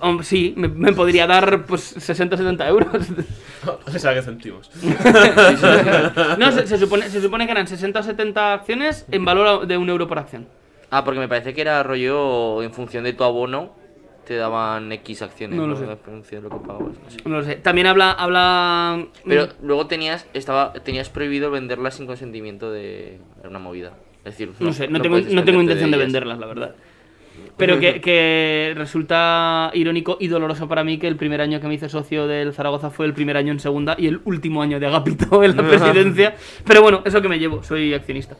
Hom, 0.00 0.22
sí, 0.22 0.52
me, 0.56 0.68
me 0.68 0.92
podría 0.92 1.26
dar 1.26 1.64
pues 1.64 1.80
60, 1.82 2.36
70 2.36 2.68
euros. 2.68 3.06
O 3.86 3.98
sea, 3.98 4.12
que 4.14 4.20
centimos. 4.22 4.70
No, 6.38 6.52
se, 6.52 6.66
se 6.66 6.78
supone, 6.78 7.08
se 7.08 7.20
supone 7.20 7.46
que 7.46 7.52
eran 7.52 7.66
60 7.66 7.98
o 7.98 8.02
70 8.02 8.52
acciones 8.54 9.06
en 9.10 9.24
valor 9.24 9.66
de 9.66 9.76
un 9.78 9.88
euro 9.88 10.06
por 10.08 10.18
acción. 10.18 10.46
Ah, 10.90 11.04
porque 11.04 11.20
me 11.20 11.28
parece 11.28 11.54
que 11.54 11.60
era 11.60 11.82
rollo 11.82 12.62
en 12.62 12.72
función 12.72 13.04
de 13.04 13.12
tu 13.12 13.24
abono 13.24 13.74
te 14.28 14.36
daban 14.36 14.92
X 14.92 15.22
acciones. 15.22 15.56
No 15.56 15.66
No, 15.66 15.72
lo 15.72 15.76
sé. 15.76 15.86
De 16.36 16.42
lo 16.42 16.50
que 16.50 16.56
pagabas. 16.58 16.98
no 17.02 17.10
sé. 17.10 17.16
No 17.24 17.36
lo 17.38 17.44
sé. 17.44 17.56
También 17.56 17.86
habla. 17.86 18.12
habla 18.12 19.06
Pero 19.26 19.48
luego 19.62 19.86
tenías 19.86 20.26
estaba 20.34 20.74
tenías 20.74 21.08
prohibido 21.08 21.50
venderlas 21.50 21.94
sin 21.94 22.06
consentimiento 22.06 22.70
de 22.70 23.20
era 23.40 23.48
una 23.48 23.58
movida. 23.58 23.94
Es 24.26 24.36
decir, 24.36 24.52
No 24.60 24.74
sé, 24.74 24.88
no, 24.88 25.00
tengo, 25.00 25.18
no 25.18 25.44
tengo 25.44 25.62
intención 25.62 25.90
de, 25.90 25.96
venderlas, 25.96 26.38
la 26.38 26.46
verdad. 26.46 26.74
Pero 27.56 27.80
que, 27.80 28.02
que 28.02 28.74
resulta 28.76 29.70
irónico 29.72 30.18
y 30.20 30.28
doloroso 30.28 30.68
para 30.68 30.84
mí 30.84 30.98
que 30.98 31.08
el 31.08 31.16
primer 31.16 31.40
año 31.40 31.60
que 31.60 31.66
me 31.66 31.74
hice 31.74 31.88
socio 31.88 32.26
del 32.26 32.52
Zaragoza 32.52 32.90
fue 32.90 33.06
el 33.06 33.14
primer 33.14 33.38
año 33.38 33.52
en 33.52 33.60
segunda 33.60 33.96
y 33.98 34.08
el 34.08 34.20
último 34.24 34.60
año 34.60 34.78
de 34.78 34.86
Agapito 34.86 35.42
en 35.42 35.56
la 35.56 35.66
presidencia. 35.66 36.34
Pero 36.66 36.82
bueno, 36.82 37.02
eso 37.06 37.22
que 37.22 37.28
me 37.28 37.38
llevo, 37.38 37.62
soy 37.62 37.94
accionista. 37.94 38.36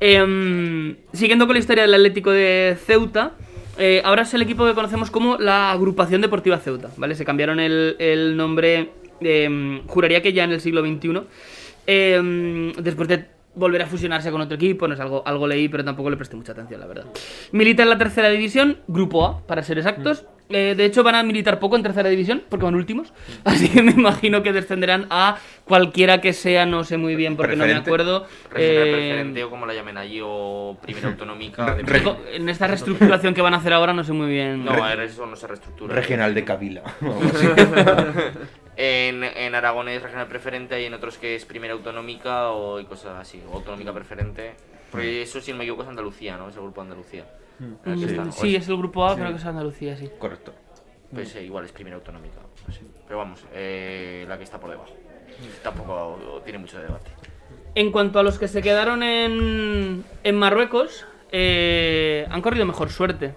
Em, 0.00 0.96
siguiendo 1.12 1.46
con 1.46 1.54
la 1.54 1.60
historia 1.60 1.84
del 1.84 1.94
Atlético 1.94 2.32
de 2.32 2.76
Ceuta, 2.84 3.32
eh, 3.78 4.02
ahora 4.04 4.22
es 4.22 4.34
el 4.34 4.42
equipo 4.42 4.64
que 4.64 4.74
conocemos 4.74 5.10
como 5.10 5.38
la 5.38 5.70
Agrupación 5.70 6.20
Deportiva 6.20 6.58
Ceuta, 6.58 6.90
¿vale? 6.96 7.14
Se 7.14 7.24
cambiaron 7.24 7.60
el, 7.60 8.36
nombre, 8.36 8.90
em, 9.20 9.86
juraría 9.86 10.22
que 10.22 10.32
ya 10.32 10.44
en 10.44 10.52
el 10.52 10.60
siglo 10.60 10.82
XXI, 10.82 11.22
em, 11.86 12.72
después 12.74 13.08
de 13.08 13.26
volver 13.54 13.82
a 13.82 13.86
fusionarse 13.86 14.30
con 14.30 14.40
otro 14.40 14.56
equipo, 14.56 14.88
no 14.88 14.94
es 14.94 15.00
algo, 15.00 15.22
algo 15.26 15.46
leí, 15.46 15.68
pero 15.68 15.84
tampoco 15.84 16.10
le 16.10 16.16
presté 16.16 16.36
mucha 16.36 16.52
atención, 16.52 16.80
la 16.80 16.86
verdad. 16.86 17.04
Milita 17.52 17.82
en 17.82 17.90
la 17.90 17.98
tercera 17.98 18.28
división, 18.30 18.78
grupo 18.88 19.26
A, 19.26 19.46
para 19.46 19.62
ser 19.62 19.78
exactos. 19.78 20.24
Eh, 20.48 20.74
de 20.76 20.84
hecho, 20.84 21.02
van 21.02 21.14
a 21.14 21.22
militar 21.22 21.58
poco 21.58 21.76
en 21.76 21.82
tercera 21.82 22.08
división, 22.10 22.42
porque 22.48 22.64
van 22.64 22.74
últimos. 22.74 23.12
Así 23.44 23.68
que 23.70 23.82
me 23.82 23.92
imagino 23.92 24.42
que 24.42 24.52
descenderán 24.52 25.06
a 25.08 25.38
cualquiera 25.64 26.20
que 26.20 26.32
sea, 26.34 26.66
no 26.66 26.84
sé 26.84 26.98
muy 26.98 27.14
bien, 27.16 27.36
porque 27.36 27.52
no 27.56 27.64
me 27.64 27.72
Preferente. 27.72 27.88
acuerdo. 27.90 28.26
Regional 28.50 28.88
Eh, 28.88 28.92
preferente 28.92 29.44
o 29.44 29.50
como 29.50 29.64
la 29.66 29.72
llamen 29.74 29.96
allí, 29.96 30.20
o 30.22 30.76
primera 30.82 31.08
autonómica. 31.08 31.74
de- 31.74 32.36
en 32.36 32.48
esta 32.48 32.66
reestructuración 32.66 33.32
que 33.34 33.40
van 33.40 33.54
a 33.54 33.58
hacer 33.58 33.72
ahora, 33.72 33.92
no 33.94 34.04
sé 34.04 34.12
muy 34.12 34.28
bien. 34.30 34.64
No, 34.64 34.72
eso 35.00 35.26
no 35.26 35.36
se 35.36 35.46
reestructura. 35.46 35.94
Regional 35.94 36.34
de 36.34 36.44
Kabila. 36.44 36.82
En, 38.76 39.22
en 39.22 39.54
Aragón 39.54 39.88
es 39.88 40.02
regional 40.02 40.28
preferente 40.28 40.80
y 40.80 40.86
en 40.86 40.94
otros 40.94 41.18
que 41.18 41.34
es 41.34 41.44
primera 41.44 41.74
autonómica 41.74 42.48
o 42.50 42.80
y 42.80 42.86
cosas 42.86 43.18
así, 43.20 43.42
o 43.50 43.56
autonómica 43.56 43.92
preferente. 43.92 44.54
Porque 44.90 45.22
eso, 45.22 45.40
si 45.42 45.52
no 45.52 45.58
me 45.58 45.64
equivoco, 45.64 45.82
es 45.82 45.88
Andalucía, 45.90 46.36
¿no? 46.38 46.48
Es 46.48 46.56
el 46.56 46.62
grupo 46.62 46.80
de 46.80 46.90
Andalucía. 46.90 47.24
Mm, 47.58 48.02
están. 48.04 48.32
Sí, 48.32 48.56
es- 48.56 48.68
el 48.68 48.76
grupo 48.76 49.06
A, 49.06 49.14
creo 49.16 49.28
que 49.30 49.36
es 49.36 49.44
Andalucía, 49.44 49.96
sí. 49.96 50.10
Correcto. 50.18 50.52
Pues 51.12 51.34
eh, 51.36 51.44
igual 51.44 51.64
es 51.64 51.72
primera 51.72 51.96
autonómica. 51.96 52.36
no 52.66 52.72
sé. 52.72 52.80
Pero 53.06 53.18
vamos, 53.18 53.44
eh, 53.52 54.24
la 54.28 54.38
que 54.38 54.44
está 54.44 54.58
por 54.58 54.70
debajo. 54.70 54.92
Tampoco 55.62 56.40
tiene 56.44 56.58
mucho 56.58 56.78
debate. 56.80 57.10
En 57.74 57.90
cuanto 57.90 58.18
a 58.18 58.22
los 58.22 58.38
que 58.38 58.48
se 58.48 58.62
quedaron 58.62 59.02
en, 59.02 60.04
en 60.24 60.36
Marruecos, 60.36 61.06
eh, 61.30 62.26
han 62.30 62.40
corrido 62.42 62.66
mejor 62.66 62.90
suerte, 62.90 63.34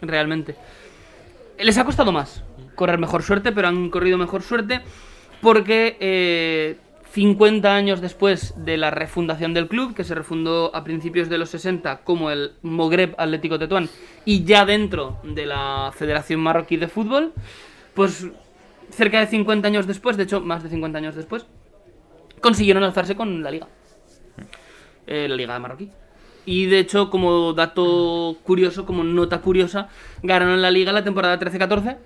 realmente. 0.00 0.54
Les 1.58 1.76
ha 1.78 1.84
costado 1.84 2.10
más 2.12 2.42
correr 2.74 2.98
mejor 2.98 3.22
suerte, 3.22 3.52
pero 3.52 3.68
han 3.68 3.90
corrido 3.90 4.18
mejor 4.18 4.42
suerte 4.42 4.80
porque 5.40 5.96
eh, 6.00 6.76
50 7.14 7.72
años 7.72 8.00
después 8.00 8.54
de 8.56 8.76
la 8.76 8.90
refundación 8.90 9.54
del 9.54 9.68
club, 9.68 9.94
que 9.94 10.02
se 10.02 10.16
refundó 10.16 10.74
a 10.74 10.82
principios 10.82 11.28
de 11.28 11.38
los 11.38 11.48
60 11.50 11.98
como 11.98 12.32
el 12.32 12.54
Mogreb 12.62 13.14
Atlético 13.18 13.56
Tetuán 13.56 13.88
y 14.24 14.42
ya 14.42 14.64
dentro 14.64 15.20
de 15.22 15.46
la 15.46 15.92
Federación 15.96 16.40
Marroquí 16.40 16.76
de 16.76 16.88
Fútbol, 16.88 17.32
pues 17.94 18.26
cerca 18.90 19.20
de 19.20 19.28
50 19.28 19.68
años 19.68 19.86
después, 19.86 20.16
de 20.16 20.24
hecho 20.24 20.40
más 20.40 20.64
de 20.64 20.70
50 20.70 20.98
años 20.98 21.14
después, 21.14 21.46
consiguieron 22.40 22.82
alzarse 22.82 23.14
con 23.14 23.44
la 23.44 23.52
liga. 23.52 23.68
Eh, 25.06 25.28
la 25.28 25.36
liga 25.36 25.56
marroquí. 25.60 25.92
Y 26.46 26.66
de 26.66 26.80
hecho, 26.80 27.10
como 27.10 27.52
dato 27.52 28.38
curioso, 28.42 28.86
como 28.86 29.04
nota 29.04 29.40
curiosa, 29.40 29.88
ganaron 30.24 30.60
la 30.60 30.72
liga 30.72 30.90
la 30.90 31.04
temporada 31.04 31.38
13-14, 31.38 31.96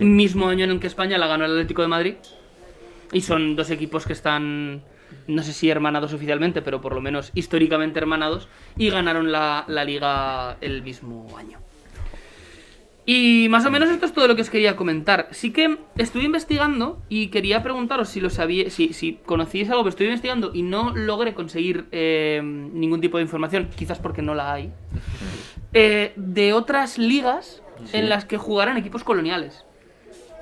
mismo 0.00 0.48
año 0.48 0.64
en 0.64 0.72
el 0.72 0.80
que 0.80 0.88
España 0.88 1.16
la 1.16 1.28
ganó 1.28 1.44
el 1.44 1.52
Atlético 1.52 1.82
de 1.82 1.88
Madrid. 1.88 2.14
Y 3.12 3.22
son 3.22 3.56
dos 3.56 3.70
equipos 3.70 4.06
que 4.06 4.12
están, 4.12 4.82
no 5.26 5.42
sé 5.42 5.52
si 5.52 5.70
hermanados 5.70 6.12
oficialmente, 6.12 6.62
pero 6.62 6.80
por 6.80 6.94
lo 6.94 7.00
menos 7.00 7.30
históricamente 7.34 7.98
hermanados, 7.98 8.48
y 8.76 8.90
ganaron 8.90 9.32
la, 9.32 9.64
la 9.68 9.84
liga 9.84 10.56
el 10.60 10.82
mismo 10.82 11.36
año. 11.36 11.58
Y 13.10 13.46
más 13.48 13.64
o 13.64 13.70
menos 13.70 13.88
esto 13.88 14.04
es 14.04 14.12
todo 14.12 14.28
lo 14.28 14.36
que 14.36 14.42
os 14.42 14.50
quería 14.50 14.76
comentar. 14.76 15.28
Sí 15.30 15.50
que 15.50 15.78
estuve 15.96 16.24
investigando 16.24 17.00
y 17.08 17.28
quería 17.28 17.62
preguntaros 17.62 18.10
si 18.10 18.20
lo 18.20 18.28
sabía, 18.28 18.68
si, 18.68 18.92
si 18.92 19.14
conocíais 19.24 19.70
algo, 19.70 19.82
pero 19.82 19.88
estoy 19.88 20.06
investigando 20.08 20.50
y 20.52 20.60
no 20.60 20.94
logré 20.94 21.32
conseguir 21.32 21.86
eh, 21.90 22.42
ningún 22.44 23.00
tipo 23.00 23.16
de 23.16 23.22
información, 23.22 23.70
quizás 23.74 23.98
porque 23.98 24.20
no 24.20 24.34
la 24.34 24.52
hay, 24.52 24.74
eh, 25.72 26.12
de 26.16 26.52
otras 26.52 26.98
ligas 26.98 27.62
en 27.94 28.10
las 28.10 28.26
que 28.26 28.36
jugaran 28.36 28.76
equipos 28.76 29.04
coloniales. 29.04 29.64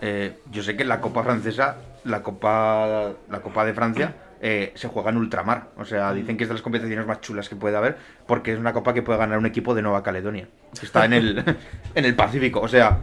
Eh, 0.00 0.37
yo 0.50 0.64
sé 0.64 0.76
que 0.76 0.85
la 0.85 1.00
Copa 1.00 1.22
Francesa, 1.22 1.76
la 2.07 2.23
Copa, 2.23 3.12
la 3.29 3.40
Copa 3.40 3.64
de 3.64 3.75
Francia, 3.75 4.14
eh, 4.40 4.73
se 4.75 4.88
juega 4.88 5.11
en 5.11 5.16
ultramar. 5.16 5.71
O 5.77 5.85
sea, 5.85 6.12
dicen 6.12 6.37
que 6.37 6.45
es 6.45 6.49
de 6.49 6.55
las 6.55 6.62
competiciones 6.62 7.07
más 7.07 7.21
chulas 7.21 7.49
que 7.49 7.57
puede 7.57 7.77
haber, 7.77 7.97
porque 8.27 8.53
es 8.53 8.59
una 8.59 8.73
copa 8.73 8.95
que 8.95 9.03
puede 9.03 9.19
ganar 9.19 9.38
un 9.38 9.47
equipo 9.47 9.75
de 9.75 9.83
Nueva 9.83 10.03
Caledonia, 10.03 10.49
que 10.79 10.87
está 10.87 11.05
en 11.05 11.12
el, 11.12 11.57
en 11.95 12.05
el 12.05 12.14
Pacífico. 12.14 12.61
O 12.61 12.69
sea, 12.69 12.99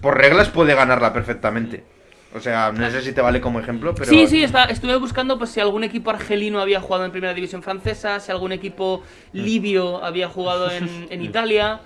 por 0.00 0.16
reglas 0.16 0.48
puede 0.48 0.74
ganarla 0.74 1.12
perfectamente. 1.12 1.84
O 2.34 2.40
sea, 2.40 2.72
no 2.72 2.90
sé 2.90 3.00
si 3.02 3.12
te 3.12 3.20
vale 3.20 3.40
como 3.40 3.60
ejemplo, 3.60 3.94
pero... 3.94 4.10
Sí, 4.10 4.26
sí, 4.26 4.42
está, 4.42 4.64
estuve 4.64 4.96
buscando 4.96 5.38
pues 5.38 5.50
si 5.50 5.60
algún 5.60 5.84
equipo 5.84 6.10
argelino 6.10 6.60
había 6.60 6.80
jugado 6.80 7.04
en 7.04 7.12
primera 7.12 7.32
división 7.32 7.62
francesa, 7.62 8.18
si 8.18 8.32
algún 8.32 8.50
equipo 8.50 9.04
libio 9.32 10.04
había 10.04 10.28
jugado 10.28 10.68
en, 10.70 11.06
en 11.10 11.22
Italia. 11.22 11.80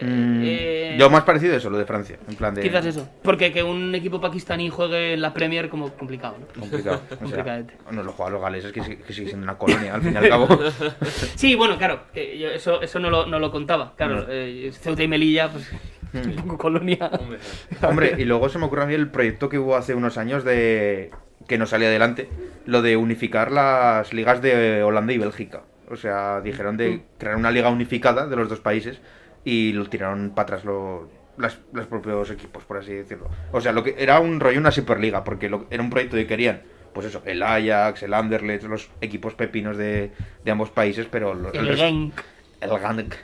Mm, 0.00 0.40
eh, 0.42 0.96
yo 0.98 1.10
más 1.10 1.22
parecido 1.24 1.54
a 1.54 1.58
eso, 1.58 1.68
lo 1.68 1.76
de 1.78 1.84
Francia. 1.84 2.16
En 2.28 2.34
plan 2.34 2.54
de... 2.54 2.62
Quizás 2.62 2.84
eso. 2.86 3.08
Porque 3.22 3.52
que 3.52 3.62
un 3.62 3.94
equipo 3.94 4.20
pakistaní 4.20 4.68
juegue 4.70 5.12
en 5.14 5.20
la 5.20 5.34
Premier 5.34 5.68
como 5.68 5.90
complicado, 5.92 6.36
¿no? 6.40 6.46
Complicado. 6.60 7.00
O 7.22 7.28
sea, 7.28 7.64
no 7.90 8.02
lo 8.02 8.12
juegan 8.12 8.32
los 8.32 8.42
galeses, 8.42 8.72
que, 8.72 8.80
que 8.80 9.12
sigue 9.12 9.28
siendo 9.28 9.44
una 9.44 9.58
colonia, 9.58 9.94
al 9.94 10.02
fin 10.02 10.14
y 10.14 10.16
al 10.16 10.28
cabo. 10.28 10.48
Sí, 11.36 11.54
bueno, 11.54 11.76
claro, 11.76 12.04
que 12.12 12.38
yo 12.38 12.48
eso, 12.48 12.80
eso 12.82 12.98
no, 12.98 13.10
lo, 13.10 13.26
no 13.26 13.38
lo 13.38 13.50
contaba. 13.50 13.94
Claro, 13.96 14.20
No. 14.22 14.26
eh, 14.28 14.70
Ceuta 14.72 15.02
y 15.02 15.08
Melilla, 15.08 15.50
pues 15.50 15.70
un 16.14 16.36
poco 16.36 16.58
colonia. 16.58 17.10
Hombre, 17.20 17.38
Hombre, 17.82 18.14
y 18.18 18.24
luego 18.24 18.48
se 18.48 18.58
me 18.58 18.64
ocurre 18.66 18.82
a 18.84 18.86
mí 18.86 18.94
el 18.94 19.08
proyecto 19.10 19.48
que 19.48 19.58
hubo 19.58 19.76
hace 19.76 19.94
unos 19.94 20.16
años 20.18 20.42
de 20.44 21.10
que 21.48 21.58
no 21.58 21.66
salió 21.66 21.88
adelante, 21.88 22.28
lo 22.66 22.82
de 22.82 22.96
unificar 22.96 23.50
las 23.52 24.12
ligas 24.12 24.40
de 24.42 24.82
Holanda 24.82 25.12
y 25.12 25.18
Bélgica. 25.18 25.62
O 25.90 25.96
sea, 25.96 26.40
dijeron 26.40 26.76
de 26.76 27.02
crear 27.18 27.36
una 27.36 27.50
liga 27.50 27.68
unificada 27.68 28.26
de 28.26 28.36
los 28.36 28.48
dos 28.48 28.60
países 28.60 29.00
y 29.44 29.72
lo 29.72 29.86
tiraron 29.88 30.30
para 30.30 30.44
atrás 30.44 30.64
lo- 30.64 31.08
las- 31.38 31.58
los 31.72 31.86
propios 31.86 32.30
equipos, 32.30 32.62
por 32.64 32.78
así 32.78 32.92
decirlo. 32.92 33.28
O 33.52 33.60
sea, 33.60 33.72
lo 33.72 33.82
que 33.82 33.94
era 33.98 34.20
un 34.20 34.38
rollo 34.40 34.58
una 34.60 34.70
superliga, 34.70 35.24
porque 35.24 35.48
lo- 35.48 35.66
era 35.70 35.82
un 35.82 35.90
proyecto 35.90 36.16
que 36.16 36.26
querían, 36.26 36.62
pues 36.92 37.06
eso, 37.06 37.22
el 37.24 37.42
Ajax, 37.42 38.02
el 38.02 38.14
Anderlecht, 38.14 38.64
los 38.64 38.90
equipos 39.00 39.34
pepinos 39.34 39.76
de, 39.76 40.12
de 40.44 40.50
ambos 40.50 40.70
países, 40.70 41.06
pero 41.10 41.34
lo- 41.34 41.52
El 41.52 41.66
resto- 41.68 41.84
Genk. 41.84 42.14
el 42.60 42.70
Gank. 42.78 43.14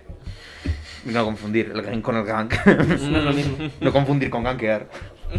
No 1.05 1.25
confundir 1.25 1.71
el 1.75 1.85
Genk 1.85 2.03
con 2.03 2.17
el 2.17 2.25
Gank. 2.25 2.55
No 3.11 3.21
lo 3.21 3.33
mismo. 3.33 3.57
No 3.81 3.93
confundir 3.93 4.31
con 4.31 4.43
gankear. 4.45 4.89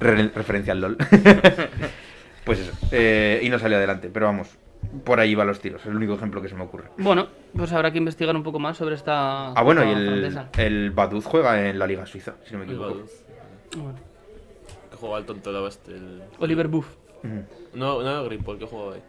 Re- 0.00 0.28
referencia 0.34 0.72
al 0.72 0.80
LOL. 0.80 0.96
pues 2.44 2.58
eso. 2.60 2.72
eh, 2.92 3.40
y 3.42 3.48
no 3.48 3.58
salió 3.58 3.76
adelante, 3.76 4.10
pero 4.12 4.26
vamos. 4.26 4.48
Por 5.04 5.20
ahí 5.20 5.34
va 5.34 5.44
los 5.44 5.60
tiros, 5.60 5.80
es 5.82 5.86
el 5.86 5.96
único 5.96 6.14
ejemplo 6.14 6.40
que 6.40 6.48
se 6.48 6.54
me 6.54 6.62
ocurre. 6.64 6.88
Bueno, 6.96 7.28
pues 7.54 7.72
habrá 7.72 7.90
que 7.90 7.98
investigar 7.98 8.34
un 8.34 8.42
poco 8.42 8.58
más 8.58 8.76
sobre 8.76 8.94
esta. 8.94 9.52
Ah, 9.52 9.62
bueno, 9.62 9.84
y 9.84 9.90
el, 9.92 10.38
el 10.56 10.90
Baduz 10.92 11.24
juega 11.26 11.68
en 11.68 11.78
la 11.78 11.86
Liga 11.86 12.06
Suiza, 12.06 12.36
si 12.44 12.52
no 12.52 12.60
me 12.60 12.64
el 12.64 12.70
equivoco. 12.70 12.94
Vaduz. 12.94 13.10
Bueno. 13.76 13.98
Que 14.90 14.96
jugaba 14.96 15.18
el 15.18 15.26
tonto 15.26 15.52
de 15.52 15.68
este. 15.68 15.94
El... 15.94 16.22
Oliver 16.38 16.68
Buff. 16.68 16.96
No, 17.74 18.02
no 18.02 18.10
era 18.10 18.22
Grimpol 18.22 18.58
que 18.58 18.66
jugaba 18.66 18.94
ahí. 18.94 19.02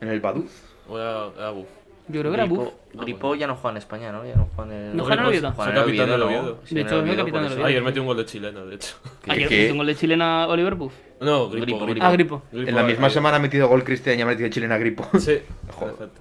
En 0.00 0.08
el 0.08 0.20
Baduz. 0.20 0.52
O 0.88 0.98
era, 0.98 1.26
era 1.36 1.50
Buff. 1.50 1.68
Yo 2.08 2.20
creo 2.20 2.32
que 2.32 2.36
era 2.36 2.44
Buff. 2.44 2.68
Gripo, 2.92 3.02
Gripo 3.04 3.34
ya 3.34 3.46
no 3.46 3.54
juega 3.56 3.70
en 3.70 3.76
España, 3.78 4.12
¿no? 4.12 4.26
Ya 4.26 4.34
no 4.36 4.48
juega 4.54 4.72
en 4.74 4.78
el... 4.90 4.96
No 4.96 5.04
juega 5.04 5.14
en 5.14 5.20
el 5.20 5.26
Oviedo. 5.26 5.52
Juega 5.52 5.70
en 5.70 5.76
Soy 5.76 5.80
el 5.80 5.84
capitán 5.86 6.10
del. 6.10 6.22
Oviedo. 6.22 6.60
De 6.70 6.80
hecho, 6.80 7.02
es 7.02 7.10
el 7.10 7.16
capitán 7.16 7.42
del. 7.44 7.52
Oviedo. 7.52 7.66
Ayer 7.66 7.82
metió 7.82 8.02
un 8.02 8.08
gol 8.08 8.16
de 8.18 8.24
chilena, 8.26 8.64
de 8.64 8.74
hecho. 8.74 8.96
Ayer 9.26 9.52
hizo 9.52 9.72
un 9.72 9.78
gol 9.78 9.86
de 9.86 9.94
chilena 9.96 10.46
Oliver 10.48 10.74
Buff. 10.74 10.92
No, 11.20 11.48
Gripo. 11.48 11.86
Ah, 12.00 12.12
Gripo. 12.12 12.42
En 12.52 12.74
la 12.74 12.82
misma 12.82 13.08
semana 13.08 13.38
ha 13.38 13.40
metido 13.40 13.68
gol 13.68 13.84
Cristian 13.84 14.18
y 14.18 14.22
ha 14.22 14.26
metido 14.26 14.48
chilena 14.50 14.76
Gripo. 14.76 15.08
Sí, 15.18 15.38
Joder. 15.72 15.94
perfecto. 15.94 16.20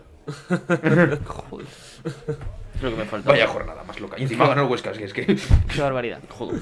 Joder, 1.26 1.68
Es 2.76 2.82
lo 2.82 2.90
que 2.90 2.96
me 2.96 3.06
falta. 3.06 3.30
Vaya 3.30 3.48
jornada 3.48 3.84
más 3.84 4.00
loca. 4.00 4.16
Y 4.18 4.24
encima 4.24 4.48
ganó 4.48 4.64
el 4.64 4.70
Huesca, 4.70 4.92
es 4.92 4.98
que 4.98 5.04
es 5.06 5.14
que. 5.14 5.26
qué 5.26 5.82
barbaridad. 5.82 6.22
Joder. 6.30 6.62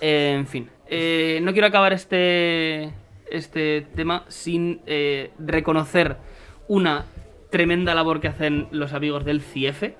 Eh, 0.00 0.34
en 0.38 0.46
fin, 0.46 0.68
eh, 0.86 1.40
no 1.42 1.52
quiero 1.52 1.66
acabar 1.66 1.92
este, 1.92 2.92
este 3.30 3.86
tema 3.94 4.24
sin 4.28 4.80
eh, 4.86 5.30
reconocer 5.38 6.16
una 6.68 7.04
tremenda 7.54 7.94
labor 7.94 8.20
que 8.20 8.26
hacen 8.26 8.66
los 8.72 8.94
amigos 8.94 9.24
del 9.24 9.40
CIEFE, 9.40 9.94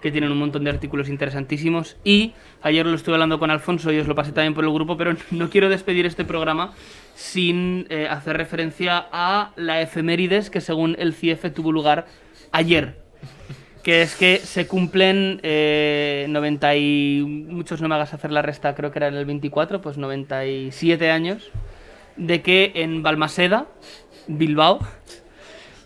que 0.00 0.10
tienen 0.10 0.32
un 0.32 0.38
montón 0.38 0.64
de 0.64 0.70
artículos 0.70 1.10
interesantísimos. 1.10 1.98
Y 2.02 2.32
ayer 2.62 2.86
lo 2.86 2.94
estuve 2.94 3.16
hablando 3.16 3.38
con 3.38 3.50
Alfonso 3.50 3.92
y 3.92 3.98
os 3.98 4.08
lo 4.08 4.14
pasé 4.14 4.32
también 4.32 4.54
por 4.54 4.64
el 4.64 4.72
grupo, 4.72 4.96
pero 4.96 5.12
no 5.30 5.50
quiero 5.50 5.68
despedir 5.68 6.06
este 6.06 6.24
programa 6.24 6.72
sin 7.14 7.86
eh, 7.90 8.08
hacer 8.08 8.38
referencia 8.38 9.06
a 9.12 9.52
la 9.56 9.82
efemérides 9.82 10.48
que 10.48 10.62
según 10.62 10.96
el 10.98 11.12
CIEFE 11.12 11.50
tuvo 11.50 11.72
lugar 11.72 12.06
ayer 12.52 13.02
que 13.82 14.00
es 14.00 14.16
que 14.16 14.38
se 14.38 14.66
cumplen 14.66 15.40
eh, 15.42 16.24
90 16.30 16.76
y 16.76 17.22
muchos 17.22 17.82
no 17.82 17.88
me 17.88 17.96
hagas 17.96 18.14
hacer 18.14 18.32
la 18.32 18.40
resta, 18.40 18.74
creo 18.74 18.92
que 18.92 18.98
era 18.98 19.08
en 19.08 19.14
el 19.14 19.26
24, 19.26 19.82
pues 19.82 19.98
97 19.98 21.10
años 21.10 21.50
de 22.16 22.42
que 22.42 22.72
en 22.74 23.02
Balmaseda, 23.02 23.66
Bilbao, 24.26 24.80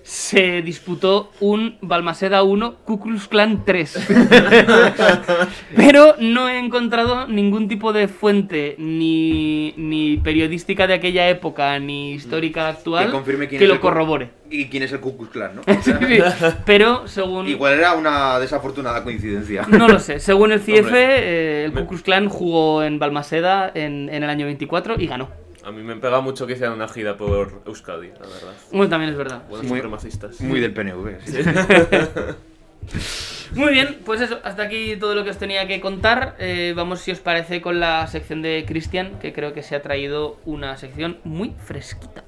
se 0.03 0.63
disputó 0.63 1.31
un 1.41 1.77
Balmaseda 1.81 2.43
1 2.43 2.75
Ku 2.85 3.01
Klux 3.01 3.29
Klan 3.29 3.65
3. 3.65 4.09
Pero 5.77 6.17
no 6.19 6.49
he 6.49 6.59
encontrado 6.59 7.27
ningún 7.29 7.69
tipo 7.69 7.93
de 7.93 8.09
fuente 8.09 8.75
ni, 8.79 9.73
ni 9.77 10.17
periodística 10.19 10.87
de 10.87 10.95
aquella 10.95 11.29
época 11.29 11.79
ni 11.79 12.13
histórica 12.13 12.69
actual 12.69 13.07
Que 13.07 13.13
confirme 13.13 13.49
quién 13.49 13.59
que 13.59 13.65
es 13.65 13.69
lo 13.69 13.75
el 13.75 13.81
corrobore. 13.81 14.31
¿Y 14.51 14.67
quién 14.67 14.83
es 14.83 14.93
el 14.93 15.01
Ku 15.01 15.17
Klux 15.17 15.31
Klan, 15.33 15.57
no? 15.57 15.63
Sí, 15.83 15.93
sí. 15.93 16.19
Pero 16.67 17.07
según 17.09 17.47
Igual 17.49 17.75
era 17.75 17.95
una 17.95 18.39
desafortunada 18.39 19.03
coincidencia. 19.03 19.67
no 19.69 19.89
lo 19.89 19.99
sé. 19.99 20.19
Según 20.21 20.53
el 20.53 20.61
CIEFE, 20.61 20.81
Hombre. 20.87 21.19
eh, 21.21 21.65
el 21.67 21.73
Ku 21.73 21.87
Klux 21.87 22.03
Klan 22.03 22.29
jugó 22.29 22.83
en 22.83 22.99
Balmaseda 22.99 23.71
en, 23.75 24.09
en 24.11 24.23
el 24.23 24.29
año 24.31 24.47
24 24.47 24.97
y 25.01 25.07
ganó. 25.07 25.29
A 25.65 25.71
mí 25.71 25.83
me 25.83 25.95
pega 25.97 26.21
mucho 26.21 26.47
que 26.47 26.55
hicieran 26.55 26.75
una 26.75 26.89
gira 26.89 27.17
por 27.17 27.63
Euskadi, 27.67 28.09
la 28.09 28.27
verdad. 28.27 28.53
Bueno, 28.73 28.89
también 28.89 29.13
es 29.13 29.17
verdad. 29.19 29.43
Buenos 29.49 29.67
Muy- 29.69 29.79
supremacistas. 29.79 30.41
Muy 30.41 30.61
del 30.61 30.73
PNV. 30.75 31.21
sí. 31.25 31.39
Muy 33.55 33.71
bien, 33.73 33.99
pues 34.05 34.21
eso, 34.23 34.41
hasta 34.45 34.63
aquí 34.63 34.97
todo 34.97 35.15
lo 35.15 35.25
que 35.25 35.31
os 35.31 35.37
tenía 35.39 35.69
que 35.69 35.81
contar. 35.81 36.37
Eh, 36.39 36.73
vamos, 36.75 37.01
si 37.01 37.11
os 37.13 37.21
parece, 37.21 37.61
con 37.61 37.81
la 37.81 38.07
sección 38.07 38.41
de 38.43 38.65
Cristian, 38.67 39.19
que 39.21 39.33
creo 39.35 39.53
que 39.53 39.63
se 39.63 39.77
ha 39.77 39.83
traído 39.83 40.39
una 40.47 40.77
sección 40.79 41.19
muy 41.23 41.55
fresquita. 41.65 42.25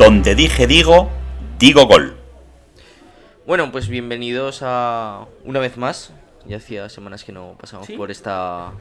Donde 0.00 0.34
dije 0.34 0.66
digo, 0.66 1.10
digo 1.58 1.84
gol. 1.84 2.16
Bueno, 3.46 3.70
pues 3.70 3.90
bienvenidos 3.90 4.60
a 4.62 5.26
una 5.44 5.60
vez 5.60 5.76
más. 5.76 6.14
Ya 6.46 6.56
hacía 6.56 6.88
semanas 6.88 7.22
que 7.22 7.32
no 7.32 7.54
pasamos 7.60 7.86
¿Sí? 7.86 7.98
por 7.98 8.10
esta 8.10 8.72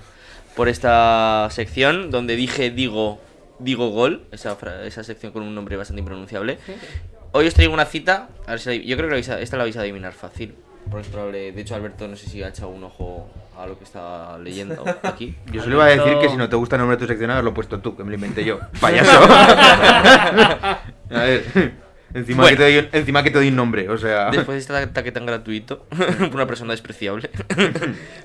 por 0.55 0.69
esta 0.69 1.49
sección 1.51 2.09
donde 2.09 2.37
dije 2.37 2.71
digo 2.71 3.19
digo 3.59 3.89
gol, 3.89 4.27
esa, 4.31 4.57
esa 4.85 5.03
sección 5.03 5.33
con 5.33 5.43
un 5.43 5.53
nombre 5.53 5.75
bastante 5.75 5.99
impronunciable. 5.99 6.57
Hoy 7.33 7.47
os 7.47 7.53
traigo 7.53 7.73
una 7.73 7.83
cita, 7.83 8.29
a 8.47 8.51
ver 8.51 8.61
si 8.61 8.69
la- 8.69 8.75
yo 8.85 8.95
creo 8.95 9.09
que 9.09 9.15
la 9.15 9.17
vais 9.17 9.29
a- 9.29 9.41
esta 9.41 9.57
la 9.57 9.63
vais 9.63 9.75
a 9.75 9.81
adivinar 9.81 10.13
fácil. 10.13 10.55
Porque 10.89 11.05
es 11.05 11.11
probable, 11.11 11.51
de 11.51 11.61
hecho 11.61 11.75
Alberto 11.75 12.07
no 12.07 12.15
sé 12.15 12.29
si 12.29 12.41
ha 12.43 12.47
echado 12.47 12.69
un 12.69 12.85
ojo 12.85 13.27
a 13.59 13.67
lo 13.67 13.77
que 13.77 13.83
está 13.83 14.37
leyendo 14.39 14.83
aquí. 15.03 15.35
Yo 15.51 15.61
solo 15.61 15.75
iba 15.75 15.85
a 15.85 15.89
decir 15.89 16.17
que 16.21 16.29
si 16.29 16.37
no 16.37 16.47
te 16.49 16.55
gusta 16.55 16.75
el 16.75 16.79
nombre 16.81 16.97
de 16.97 17.01
tu 17.01 17.07
seccionado, 17.07 17.41
lo 17.41 17.49
he 17.49 17.53
puesto 17.53 17.79
tú, 17.79 17.95
que 17.95 18.03
me 18.03 18.09
lo 18.09 18.15
inventé 18.15 18.43
yo. 18.45 18.59
Payaso. 18.81 19.19
a 19.23 20.79
ver. 21.09 21.89
Encima, 22.11 22.41
Bueno. 22.41 22.57
que 22.57 22.63
te 22.63 22.73
doy, 22.81 22.89
encima 22.93 23.21
que 23.23 23.29
te 23.29 23.37
doy 23.37 23.49
un 23.49 23.55
nombre, 23.55 23.87
o 23.87 23.95
sea. 23.95 24.31
Después 24.31 24.55
de 24.55 24.57
este 24.57 24.75
ataque 24.75 25.11
tan 25.11 25.27
gratuito 25.27 25.85
por 25.85 26.33
una 26.33 26.47
persona 26.47 26.73
despreciable, 26.73 27.29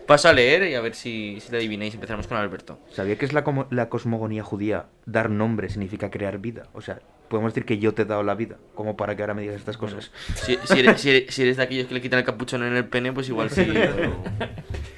paso 0.06 0.28
a 0.30 0.32
leer 0.32 0.70
y 0.70 0.74
a 0.74 0.80
ver 0.80 0.94
si, 0.94 1.38
si 1.40 1.52
la 1.52 1.58
adivináis. 1.58 1.92
Empezamos 1.94 2.26
con 2.26 2.38
Alberto. 2.38 2.78
¿Sabía 2.90 3.18
que 3.18 3.26
es 3.26 3.34
la, 3.34 3.44
como- 3.44 3.66
la 3.70 3.90
cosmogonía 3.90 4.42
judía? 4.42 4.86
Dar 5.04 5.28
nombre 5.28 5.68
significa 5.68 6.10
crear 6.10 6.38
vida. 6.38 6.62
O 6.72 6.80
sea, 6.80 7.00
podemos 7.28 7.52
decir 7.52 7.66
que 7.66 7.76
yo 7.78 7.92
te 7.92 8.02
he 8.02 8.04
dado 8.06 8.22
la 8.22 8.34
vida, 8.34 8.56
como 8.74 8.96
para 8.96 9.16
que 9.16 9.22
ahora 9.22 9.34
me 9.34 9.42
digas 9.42 9.56
estas 9.56 9.76
cosas. 9.76 10.10
Si, 10.34 10.58
si 10.64 10.78
eres, 10.80 10.98
si 11.02 11.10
eres- 11.10 11.34
si 11.34 11.42
eres 11.42 11.58
de 11.58 11.62
aquellos 11.64 11.86
que 11.86 11.92
le 11.92 12.00
quitan 12.00 12.20
el 12.20 12.24
capuchón 12.24 12.62
en 12.62 12.74
el 12.76 12.86
pene, 12.86 13.12
pues 13.12 13.28
igual 13.28 13.50
sí. 13.50 13.68
pero- 13.70 14.16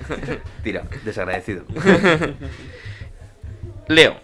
Tira, 0.63 0.85
desagradecido. 1.05 1.65
Leo. 3.89 4.17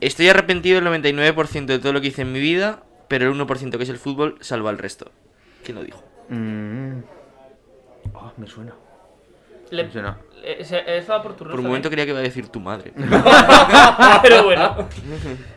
Estoy 0.00 0.28
arrepentido 0.28 0.80
del 0.80 1.02
99% 1.02 1.66
de 1.66 1.78
todo 1.78 1.92
lo 1.92 2.00
que 2.00 2.08
hice 2.08 2.22
en 2.22 2.32
mi 2.32 2.40
vida, 2.40 2.82
pero 3.08 3.30
el 3.30 3.38
1% 3.40 3.76
que 3.76 3.82
es 3.82 3.88
el 3.88 3.98
fútbol 3.98 4.36
salva 4.40 4.70
al 4.70 4.78
resto. 4.78 5.10
¿Quién 5.64 5.76
lo 5.78 5.84
dijo? 5.84 6.02
Mm. 6.28 6.98
Ah, 8.14 8.32
me 8.36 8.46
suena. 8.46 8.74
Le- 9.70 9.84
Me 9.84 9.90
suena. 9.92 10.18
eh, 10.44 10.58
estaba 10.98 11.22
por 11.22 11.34
turnos 11.34 11.52
Por 11.52 11.60
un 11.60 11.66
momento 11.66 11.88
también. 11.88 11.92
creía 11.92 12.04
que 12.04 12.10
iba 12.10 12.18
a 12.18 12.22
decir 12.22 12.48
tu 12.48 12.60
madre. 12.60 12.92
Pero 14.22 14.44
bueno. 14.44 14.88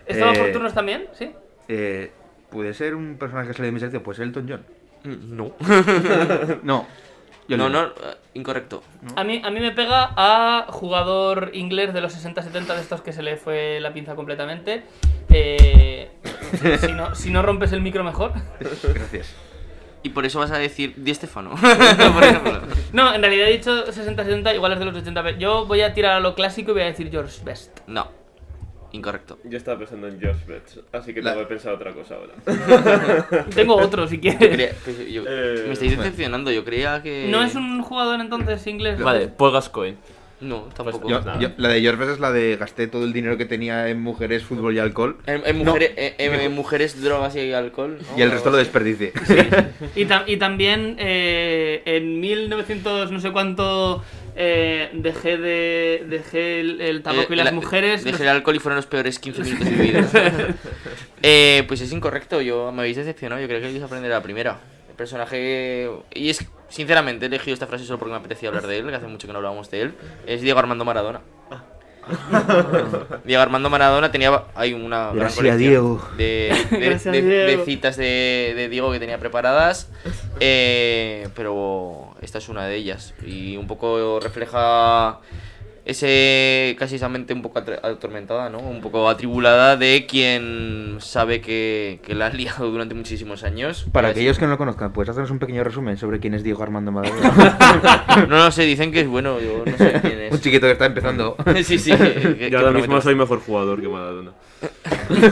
¿Estaba 0.06 0.32
por 0.34 0.47
Eh, 0.47 0.51
turnos 0.53 0.74
también? 0.74 1.08
¿Sí? 1.14 1.32
Eh, 1.68 2.12
¿Puede 2.49 2.74
ser 2.74 2.95
un 2.95 3.18
personaje 3.18 3.49
que 3.49 3.53
sale 3.56 3.66
de 3.66 3.72
mi 3.74 3.80
sección? 3.82 4.01
¿Puede 4.03 4.16
ser 4.18 4.28
Elton 4.28 4.47
John? 4.47 4.66
No. 5.36 5.53
No. 6.64 6.88
Yo 7.48 7.58
No, 7.58 7.70
no, 7.70 7.86
eh, 7.86 7.91
incorrecto. 8.34 8.84
A 9.16 9.24
mí, 9.24 9.41
a 9.43 9.52
mí 9.52 9.60
me 9.60 9.72
pega 9.72 10.14
a 10.16 10.66
jugador 10.70 11.52
inglés 11.54 11.93
de 11.93 12.02
los 12.02 12.16
60-70 12.16 12.76
de 12.76 12.82
estos 12.82 13.02
que 13.02 13.14
se 13.14 13.22
le 13.22 13.38
fue 13.38 13.80
la 13.80 13.93
pinza 13.93 14.16
completamente. 14.16 14.84
Eh, 15.30 16.10
si, 16.80 16.91
no, 16.91 17.14
si 17.16 17.30
no 17.30 17.41
rompes 17.41 17.72
el 17.72 17.82
micro 17.82 18.04
mejor. 18.04 18.34
Gracias. 18.60 19.36
Y 20.02 20.10
por 20.10 20.24
eso 20.26 20.39
vas 20.39 20.52
a 20.52 20.58
decir 20.60 20.93
Di 20.98 21.14
Stefano. 21.14 21.56
No, 22.93 23.14
en 23.14 23.22
realidad 23.22 23.50
he 23.50 23.52
dicho 23.52 23.86
60-70, 23.88 24.56
igual 24.56 24.72
es 24.72 24.80
de 24.80 24.86
los 24.86 24.96
80. 24.96 25.32
Yo 25.32 25.66
voy 25.66 25.82
a 25.82 25.93
tirar 25.93 26.14
a 26.14 26.20
lo 26.22 26.34
clásico 26.34 26.72
y 26.72 26.74
voy 26.76 26.84
a 26.84 26.86
decir 26.86 27.12
George 27.12 27.43
Best. 27.43 27.80
No. 27.88 28.08
Incorrecto. 28.96 29.38
Yo 29.43 29.58
estaba 29.58 29.78
pensando 29.80 30.08
en 30.08 30.20
Josh 30.22 30.46
Betts, 30.48 30.80
así 30.91 31.14
que 31.14 31.22
La- 31.22 31.32
tengo 31.34 31.46
que 31.48 31.50
pensar 31.54 31.74
otra 31.74 31.91
cosa 31.93 32.16
ahora. 32.16 33.46
Tengo 33.56 33.76
otro 33.76 34.08
si 34.08 34.16
Yo 34.20 34.22
quieres. 34.38 34.50
creía- 34.50 34.72
pues 34.84 34.98
yo- 35.12 35.24
Eh, 35.28 35.64
me 35.68 35.74
estáis 35.74 35.98
decepcionando, 35.98 36.52
yo 36.52 36.64
creía 36.64 37.02
que. 37.04 37.28
¿No 37.30 37.43
es 37.43 37.56
un 37.56 37.82
jugador 37.82 38.20
entonces 38.22 38.66
inglés? 38.68 39.00
Vale, 39.00 39.28
Paul 39.28 39.52
Gascoigne. 39.54 39.98
No, 40.41 40.64
tampoco. 40.76 41.10
Yo- 41.10 41.22
Nada. 41.22 41.39
yo- 41.39 41.50
la 41.58 41.70
de 41.70 41.80
George 41.82 42.12
es 42.12 42.20
la 42.20 42.32
de 42.32 42.58
gasté 42.58 42.88
todo 42.88 43.06
el 43.06 43.14
dinero 43.14 43.38
que 43.38 43.46
tenía 43.46 43.88
en 43.88 44.02
mujeres, 44.02 44.43
fútbol 44.43 44.76
y 44.76 44.80
alcohol. 44.80 45.16
En, 45.26 45.41
en 45.46 45.60
No. 45.60 45.66
mujeres, 45.72 45.91
en, 45.96 46.34
en- 46.34 46.39
en 46.41 46.52
mujeres, 46.54 47.02
drogas 47.02 47.36
y 47.38 47.54
alcohol. 47.54 47.98
Y 48.18 48.22
el 48.22 48.32
resto 48.32 48.50
lo 48.52 48.58
desperdicié. 48.58 49.14
Y, 49.96 50.06
tam- 50.06 50.24
y 50.28 50.36
también 50.38 50.98
eh, 51.00 51.82
en 51.86 52.20
1900 52.20 53.12
no 53.12 53.20
sé 53.22 53.32
cuánto 53.32 54.04
eh, 54.36 54.90
dejé 54.94 55.38
de 55.38 56.04
dejé 56.08 56.60
el, 56.60 56.82
el 56.82 57.02
tabaco 57.04 57.28
y 57.30 57.34
Eh, 57.34 57.38
las 57.38 57.46
la- 57.46 57.52
mujeres. 57.52 58.04
Dejé 58.04 58.12
los- 58.14 58.22
el 58.22 58.28
alcohol 58.30 58.56
y 58.56 58.60
fueron 58.60 58.76
los 58.78 58.86
peores 58.86 59.18
15 59.20 59.42
minutos 59.44 59.66
de 59.66 59.72
mi 59.72 59.78
vida. 59.88 60.08
Eh, 61.22 61.64
pues 61.68 61.82
es 61.82 61.92
incorrecto, 61.92 62.42
yo 62.42 62.72
me 62.72 62.82
habéis 62.82 62.98
decepcionado. 62.98 63.42
Yo 63.42 63.48
creo 63.48 63.62
que 63.62 63.70
ibais 63.70 63.82
a 63.84 63.86
aprender 63.86 64.12
a 64.12 64.16
la 64.16 64.24
primera. 64.24 64.60
El 64.90 64.96
personaje. 64.96 65.90
Y 66.14 66.30
es, 66.30 66.46
sinceramente, 66.70 67.26
he 67.26 67.28
elegido 67.28 67.54
esta 67.54 67.68
frase 67.68 67.86
solo 67.86 67.98
porque 68.00 68.12
me 68.12 68.18
apetecía 68.20 68.50
hablar 68.50 68.68
de 68.68 68.78
él, 68.78 68.88
que 68.90 68.96
hace 68.96 69.08
mucho 69.08 69.28
que 69.28 69.34
no 69.34 69.38
hablábamos 69.40 69.70
de 69.72 69.82
él. 69.82 69.94
Es 70.28 70.42
Diego 70.42 70.60
Armando 70.60 70.86
Maradona. 70.86 71.22
Diego 73.24 73.42
Armando 73.42 73.70
Maradona 73.70 74.12
tenía. 74.12 74.44
Hay 74.54 74.74
una. 74.74 75.06
gran 75.06 75.16
Gracias, 75.16 75.36
colección 75.38 75.58
Diego. 75.60 76.10
De, 76.18 76.54
de- 76.70 76.78
Gracias, 76.80 77.12
de- 77.14 77.22
de 77.24 77.48
Diego. 77.48 77.66
citas 77.66 77.98
de, 77.98 78.54
de 78.56 78.70
Diego 78.70 78.92
que 78.92 79.00
tenía 79.00 79.18
preparadas. 79.18 79.90
eh, 80.40 81.28
pero 81.36 82.05
esta 82.26 82.40
es 82.40 82.50
una 82.50 82.66
de 82.66 82.76
ellas. 82.76 83.14
Y 83.26 83.56
un 83.58 83.68
poco 83.68 84.20
refleja 84.20 85.20
ese 85.86 86.76
casi 86.80 86.96
esa 86.96 87.10
mente 87.10 87.32
un 87.34 87.44
poco 87.44 87.60
atormentada, 87.60 88.50
¿no? 88.50 88.58
Un 88.58 88.82
poco 88.82 89.08
atribulada 89.08 89.78
de 89.78 90.08
quien 90.08 90.98
sabe 91.00 91.42
que, 91.42 92.00
que 92.04 92.16
la 92.16 92.26
has 92.28 92.34
liado 92.34 92.72
durante 92.72 92.96
muchísimos 92.96 93.44
años. 93.44 93.86
Para 93.92 94.08
aquellos 94.10 94.40
que 94.40 94.46
no 94.46 94.52
lo 94.52 94.58
conozcan, 94.58 94.92
¿puedes 94.94 95.10
hacernos 95.10 95.30
un 95.30 95.38
pequeño 95.38 95.64
resumen 95.64 95.98
sobre 95.98 96.20
quién 96.20 96.34
es 96.34 96.44
Diego 96.44 96.64
Armando 96.64 96.92
Maradona? 96.92 97.56
No 98.30 98.38
lo 98.38 98.52
sé, 98.52 98.64
dicen 98.64 98.92
que 98.92 99.02
es 99.02 99.08
bueno, 99.08 99.40
yo 99.40 99.64
no 99.66 99.78
sé 99.78 100.00
quién 100.02 100.20
es. 100.22 100.32
un 100.34 100.40
chiquito 100.42 100.66
que 100.66 100.72
está 100.74 100.88
empezando. 100.88 101.36
sí, 101.64 101.78
sí. 101.78 101.92
que- 101.96 102.36
que 102.38 102.50
Yo 102.50 102.58
ahora 102.60 102.72
mismo 102.72 103.00
soy 103.02 103.14
mejor 103.14 103.42
jugador 103.42 103.80
que 103.80 103.88
Maradona. 103.88 104.32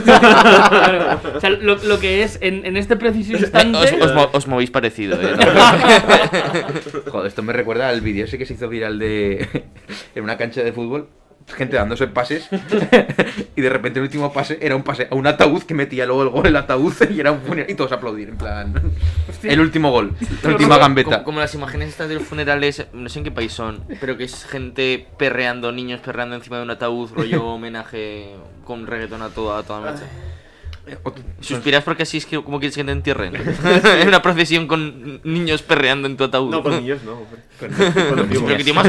Claro. 0.04 1.20
O 1.36 1.40
sea, 1.40 1.50
lo, 1.50 1.76
lo 1.76 1.98
que 1.98 2.22
es 2.22 2.38
en, 2.40 2.64
en 2.66 2.76
este 2.76 2.96
preciso 2.96 3.32
instante. 3.36 3.78
Os, 3.78 3.92
os 3.92 4.14
mo- 4.14 4.30
os 4.32 4.46
movéis 4.46 4.70
parecido, 4.70 5.16
¿eh? 5.20 5.34
Joder, 7.10 7.26
esto 7.26 7.42
me 7.42 7.52
recuerda 7.52 7.88
al 7.88 8.00
vídeo 8.00 8.24
ese 8.24 8.38
que 8.38 8.46
se 8.46 8.54
hizo 8.54 8.68
viral 8.68 8.98
de. 8.98 9.48
en 10.14 10.22
una 10.24 10.36
cancha 10.36 10.62
de 10.62 10.72
fútbol. 10.72 11.08
Gente 11.46 11.76
dándose 11.76 12.06
pases 12.06 12.48
y 13.56 13.60
de 13.60 13.68
repente 13.68 13.98
el 13.98 14.04
último 14.04 14.32
pase 14.32 14.58
era 14.62 14.74
un 14.76 14.82
pase 14.82 15.08
a 15.10 15.14
un 15.14 15.26
ataúd 15.26 15.62
que 15.62 15.74
metía 15.74 16.06
luego 16.06 16.22
el 16.22 16.28
gol 16.30 16.46
el 16.46 16.56
ataúd 16.56 16.94
y 17.10 17.20
era 17.20 17.32
un 17.32 17.42
funeral 17.42 17.70
y 17.70 17.74
todos 17.74 17.92
aplaudir 17.92 18.30
en 18.30 18.38
plan 18.38 18.74
el 19.42 19.60
último 19.60 19.90
gol, 19.90 20.14
la 20.42 20.50
última 20.50 20.78
gambeta. 20.78 21.10
Como, 21.10 21.24
como 21.24 21.40
las 21.40 21.54
imágenes 21.54 21.90
estas 21.90 22.08
de 22.08 22.14
los 22.14 22.24
funerales, 22.24 22.86
no 22.92 23.08
sé 23.08 23.18
en 23.18 23.24
qué 23.24 23.30
país 23.30 23.52
son, 23.52 23.84
pero 24.00 24.16
que 24.16 24.24
es 24.24 24.44
gente 24.44 25.06
perreando, 25.18 25.70
niños 25.70 26.00
perreando 26.00 26.34
encima 26.34 26.56
de 26.56 26.62
un 26.62 26.70
ataúd, 26.70 27.10
rollo 27.12 27.44
homenaje 27.48 28.30
con 28.64 28.86
reggaetón 28.86 29.22
a 29.22 29.28
toda, 29.28 29.58
a 29.58 29.62
toda 29.62 29.92
mecha. 29.92 30.04
Suspiras 31.40 31.82
porque 31.82 32.02
así 32.02 32.18
es 32.18 32.26
que 32.26 32.42
como 32.42 32.58
quieres 32.58 32.76
que 32.76 32.84
te 32.84 32.92
entierren. 32.92 33.34
en 34.00 34.08
una 34.08 34.20
procesión 34.20 34.66
con 34.66 35.20
niños 35.24 35.62
perreando 35.62 36.06
en 36.06 36.16
tu 36.16 36.24
ataúd. 36.24 36.50
No, 36.50 36.62
con 36.62 36.72
niños 36.72 37.02
no, 37.04 37.12
hombre. 37.12 37.40
Con, 37.58 37.70
con 37.70 38.16
los 38.16 38.26
Pero 38.26 38.46
que 38.46 38.64
tiene 38.64 38.72
más 38.74 38.88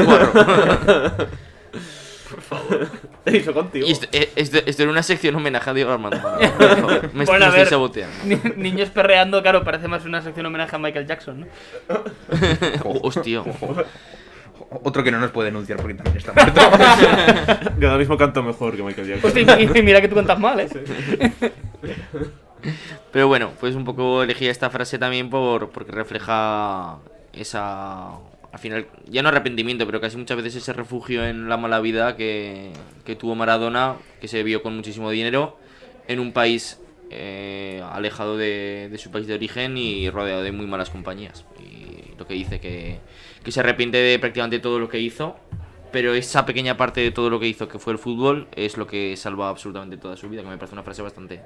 guarro. 2.50 2.86
Hizo 3.32 3.52
contigo. 3.54 3.86
Y 3.86 3.92
esto, 3.92 4.06
eh, 4.12 4.30
esto- 4.36 4.58
esto 4.64 4.82
era 4.82 4.92
una 4.92 5.02
sección 5.02 5.34
homenaje 5.36 5.68
a 5.70 5.74
Diego 5.74 5.92
Armando. 5.92 6.20
Por 6.20 6.76
favor. 6.76 7.10
Me, 7.14 7.24
Bueno, 7.24 7.46
me 7.46 7.46
a 7.46 7.48
estoy 7.62 7.66
saboteando. 7.66 8.16
Ni- 8.24 8.40
Niños 8.56 8.90
perreando, 8.90 9.42
claro, 9.42 9.64
parece 9.64 9.88
más 9.88 10.04
una 10.04 10.22
sección 10.22 10.46
homenaje 10.46 10.76
a 10.76 10.78
Michael 10.78 11.06
Jackson, 11.06 11.40
¿no? 11.40 11.46
Oh, 12.84 13.00
hostia. 13.02 13.42
Otro 14.82 15.04
que 15.04 15.10
no 15.12 15.18
nos 15.20 15.30
puede 15.30 15.50
denunciar 15.50 15.78
porque 15.78 15.94
también 15.94 16.16
está 16.16 16.32
muerto. 16.32 16.60
Que 17.78 17.86
ahora 17.86 17.98
mismo 17.98 18.16
canto 18.16 18.42
mejor 18.42 18.74
que 18.76 18.82
Michael 18.82 19.06
Jackson. 19.08 19.28
Hostia, 19.30 19.60
y, 19.60 19.78
y 19.78 19.82
mira 19.82 20.00
que 20.00 20.08
tú 20.08 20.14
cuentas 20.14 20.38
mal, 20.38 20.58
¿eh? 20.60 20.68
Pero 23.12 23.28
bueno, 23.28 23.50
pues 23.60 23.74
un 23.74 23.84
poco 23.84 24.22
elegí 24.22 24.46
esta 24.48 24.70
frase 24.70 24.98
también 24.98 25.30
por 25.30 25.70
porque 25.70 25.92
refleja 25.92 26.96
esa 27.32 28.10
al 28.56 28.62
final 28.62 28.86
ya 29.06 29.20
no 29.20 29.28
arrepentimiento, 29.28 29.84
pero 29.84 30.00
casi 30.00 30.16
muchas 30.16 30.38
veces 30.38 30.56
ese 30.56 30.72
refugio 30.72 31.26
en 31.26 31.46
la 31.50 31.58
mala 31.58 31.78
vida 31.80 32.16
que, 32.16 32.70
que 33.04 33.14
tuvo 33.14 33.34
Maradona, 33.34 33.96
que 34.18 34.28
se 34.28 34.42
vio 34.42 34.62
con 34.62 34.74
muchísimo 34.74 35.10
dinero 35.10 35.58
en 36.08 36.20
un 36.20 36.32
país 36.32 36.80
eh, 37.10 37.82
alejado 37.92 38.38
de, 38.38 38.88
de 38.90 38.96
su 38.96 39.10
país 39.10 39.26
de 39.26 39.34
origen 39.34 39.76
y 39.76 40.08
rodeado 40.08 40.42
de 40.42 40.52
muy 40.52 40.66
malas 40.66 40.88
compañías. 40.88 41.44
Y 41.60 42.16
lo 42.16 42.26
que 42.26 42.32
dice 42.32 42.58
que, 42.58 42.98
que 43.44 43.52
se 43.52 43.60
arrepiente 43.60 43.98
de 43.98 44.18
prácticamente 44.18 44.58
todo 44.58 44.78
lo 44.78 44.88
que 44.88 45.00
hizo 45.00 45.36
pero 45.92 46.14
esa 46.14 46.44
pequeña 46.44 46.76
parte 46.76 47.00
de 47.00 47.10
todo 47.10 47.30
lo 47.30 47.40
que 47.40 47.46
hizo, 47.48 47.68
que 47.68 47.78
fue 47.78 47.92
el 47.92 47.98
fútbol, 47.98 48.48
es 48.54 48.76
lo 48.76 48.86
que 48.86 49.16
salva 49.16 49.48
absolutamente 49.48 49.96
toda 49.96 50.16
su 50.16 50.28
vida, 50.28 50.42
que 50.42 50.48
me 50.48 50.56
parece 50.58 50.74
una 50.74 50.82
frase 50.82 51.00
bastante, 51.02 51.40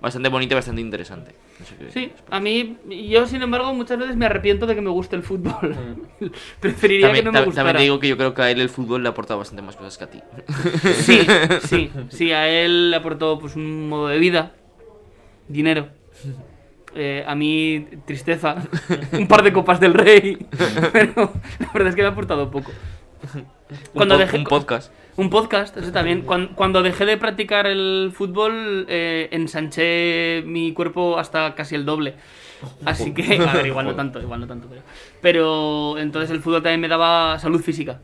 bastante 0.00 0.28
bonita 0.28 0.54
y 0.54 0.56
bastante 0.56 0.80
interesante. 0.80 1.34
No 1.60 1.64
sé 1.66 1.74
qué- 1.76 1.90
Sí, 1.90 2.12
a 2.30 2.40
mí, 2.40 2.76
yo 3.10 3.26
sin 3.26 3.42
embargo 3.42 3.72
muchas 3.72 3.98
veces 3.98 4.16
me 4.16 4.26
arrepiento 4.26 4.66
de 4.66 4.74
que 4.74 4.80
me 4.80 4.90
guste 4.90 5.16
el 5.16 5.22
fútbol. 5.22 5.76
Preferiría 6.60 7.06
También, 7.08 7.24
que 7.24 7.30
no 7.30 7.32
me 7.32 7.44
gustara. 7.46 7.66
también 7.68 7.76
te 7.76 7.82
digo 7.84 8.00
que 8.00 8.08
yo 8.08 8.16
creo 8.16 8.34
que 8.34 8.42
a 8.42 8.50
él 8.50 8.60
el 8.60 8.68
fútbol 8.68 9.02
le 9.02 9.08
ha 9.08 9.12
aportado 9.12 9.38
bastante 9.38 9.62
más 9.62 9.76
cosas 9.76 9.96
que 9.98 10.04
a 10.04 10.10
ti. 10.10 10.20
Sí, 10.94 11.26
sí, 11.62 11.90
sí, 12.10 12.32
a 12.32 12.48
él 12.48 12.90
le 12.90 12.96
aportó 12.96 13.38
pues 13.38 13.56
un 13.56 13.88
modo 13.88 14.08
de 14.08 14.18
vida, 14.18 14.52
dinero. 15.48 15.88
Eh, 16.96 17.24
a 17.26 17.34
mí, 17.34 17.86
tristeza, 18.06 18.56
un 19.12 19.26
par 19.26 19.42
de 19.42 19.52
copas 19.52 19.80
del 19.80 19.94
rey, 19.94 20.46
pero 20.92 21.32
la 21.58 21.72
verdad 21.72 21.88
es 21.88 21.96
que 21.96 22.02
me 22.02 22.08
ha 22.08 22.10
aportado 22.12 22.50
poco. 22.52 22.70
Cuando 23.92 24.14
un, 24.16 24.20
po- 24.20 24.26
dejé- 24.26 24.38
un 24.38 24.44
podcast. 24.44 24.92
Un 25.16 25.30
podcast, 25.30 25.76
eso 25.76 25.92
también. 25.92 26.22
Cuan- 26.22 26.48
Cuando, 26.54 26.82
dejé 26.82 27.04
de 27.06 27.16
practicar 27.16 27.66
el 27.66 28.10
fútbol, 28.14 28.84
eh, 28.88 29.28
ensanché 29.30 30.42
mi 30.46 30.72
cuerpo 30.72 31.18
hasta 31.18 31.54
casi 31.54 31.74
el 31.76 31.84
doble. 31.84 32.14
Así 32.84 33.12
que, 33.14 33.38
a 33.46 33.52
ver, 33.52 33.66
igual 33.66 33.86
no 33.86 33.94
tanto, 33.94 34.20
igual 34.20 34.40
no 34.40 34.46
tanto, 34.46 34.66
pero. 34.68 34.82
Pero 35.20 35.98
entonces 35.98 36.30
el 36.30 36.40
fútbol 36.40 36.62
también 36.62 36.80
me 36.80 36.88
daba 36.88 37.38
salud 37.38 37.60
física. 37.60 38.00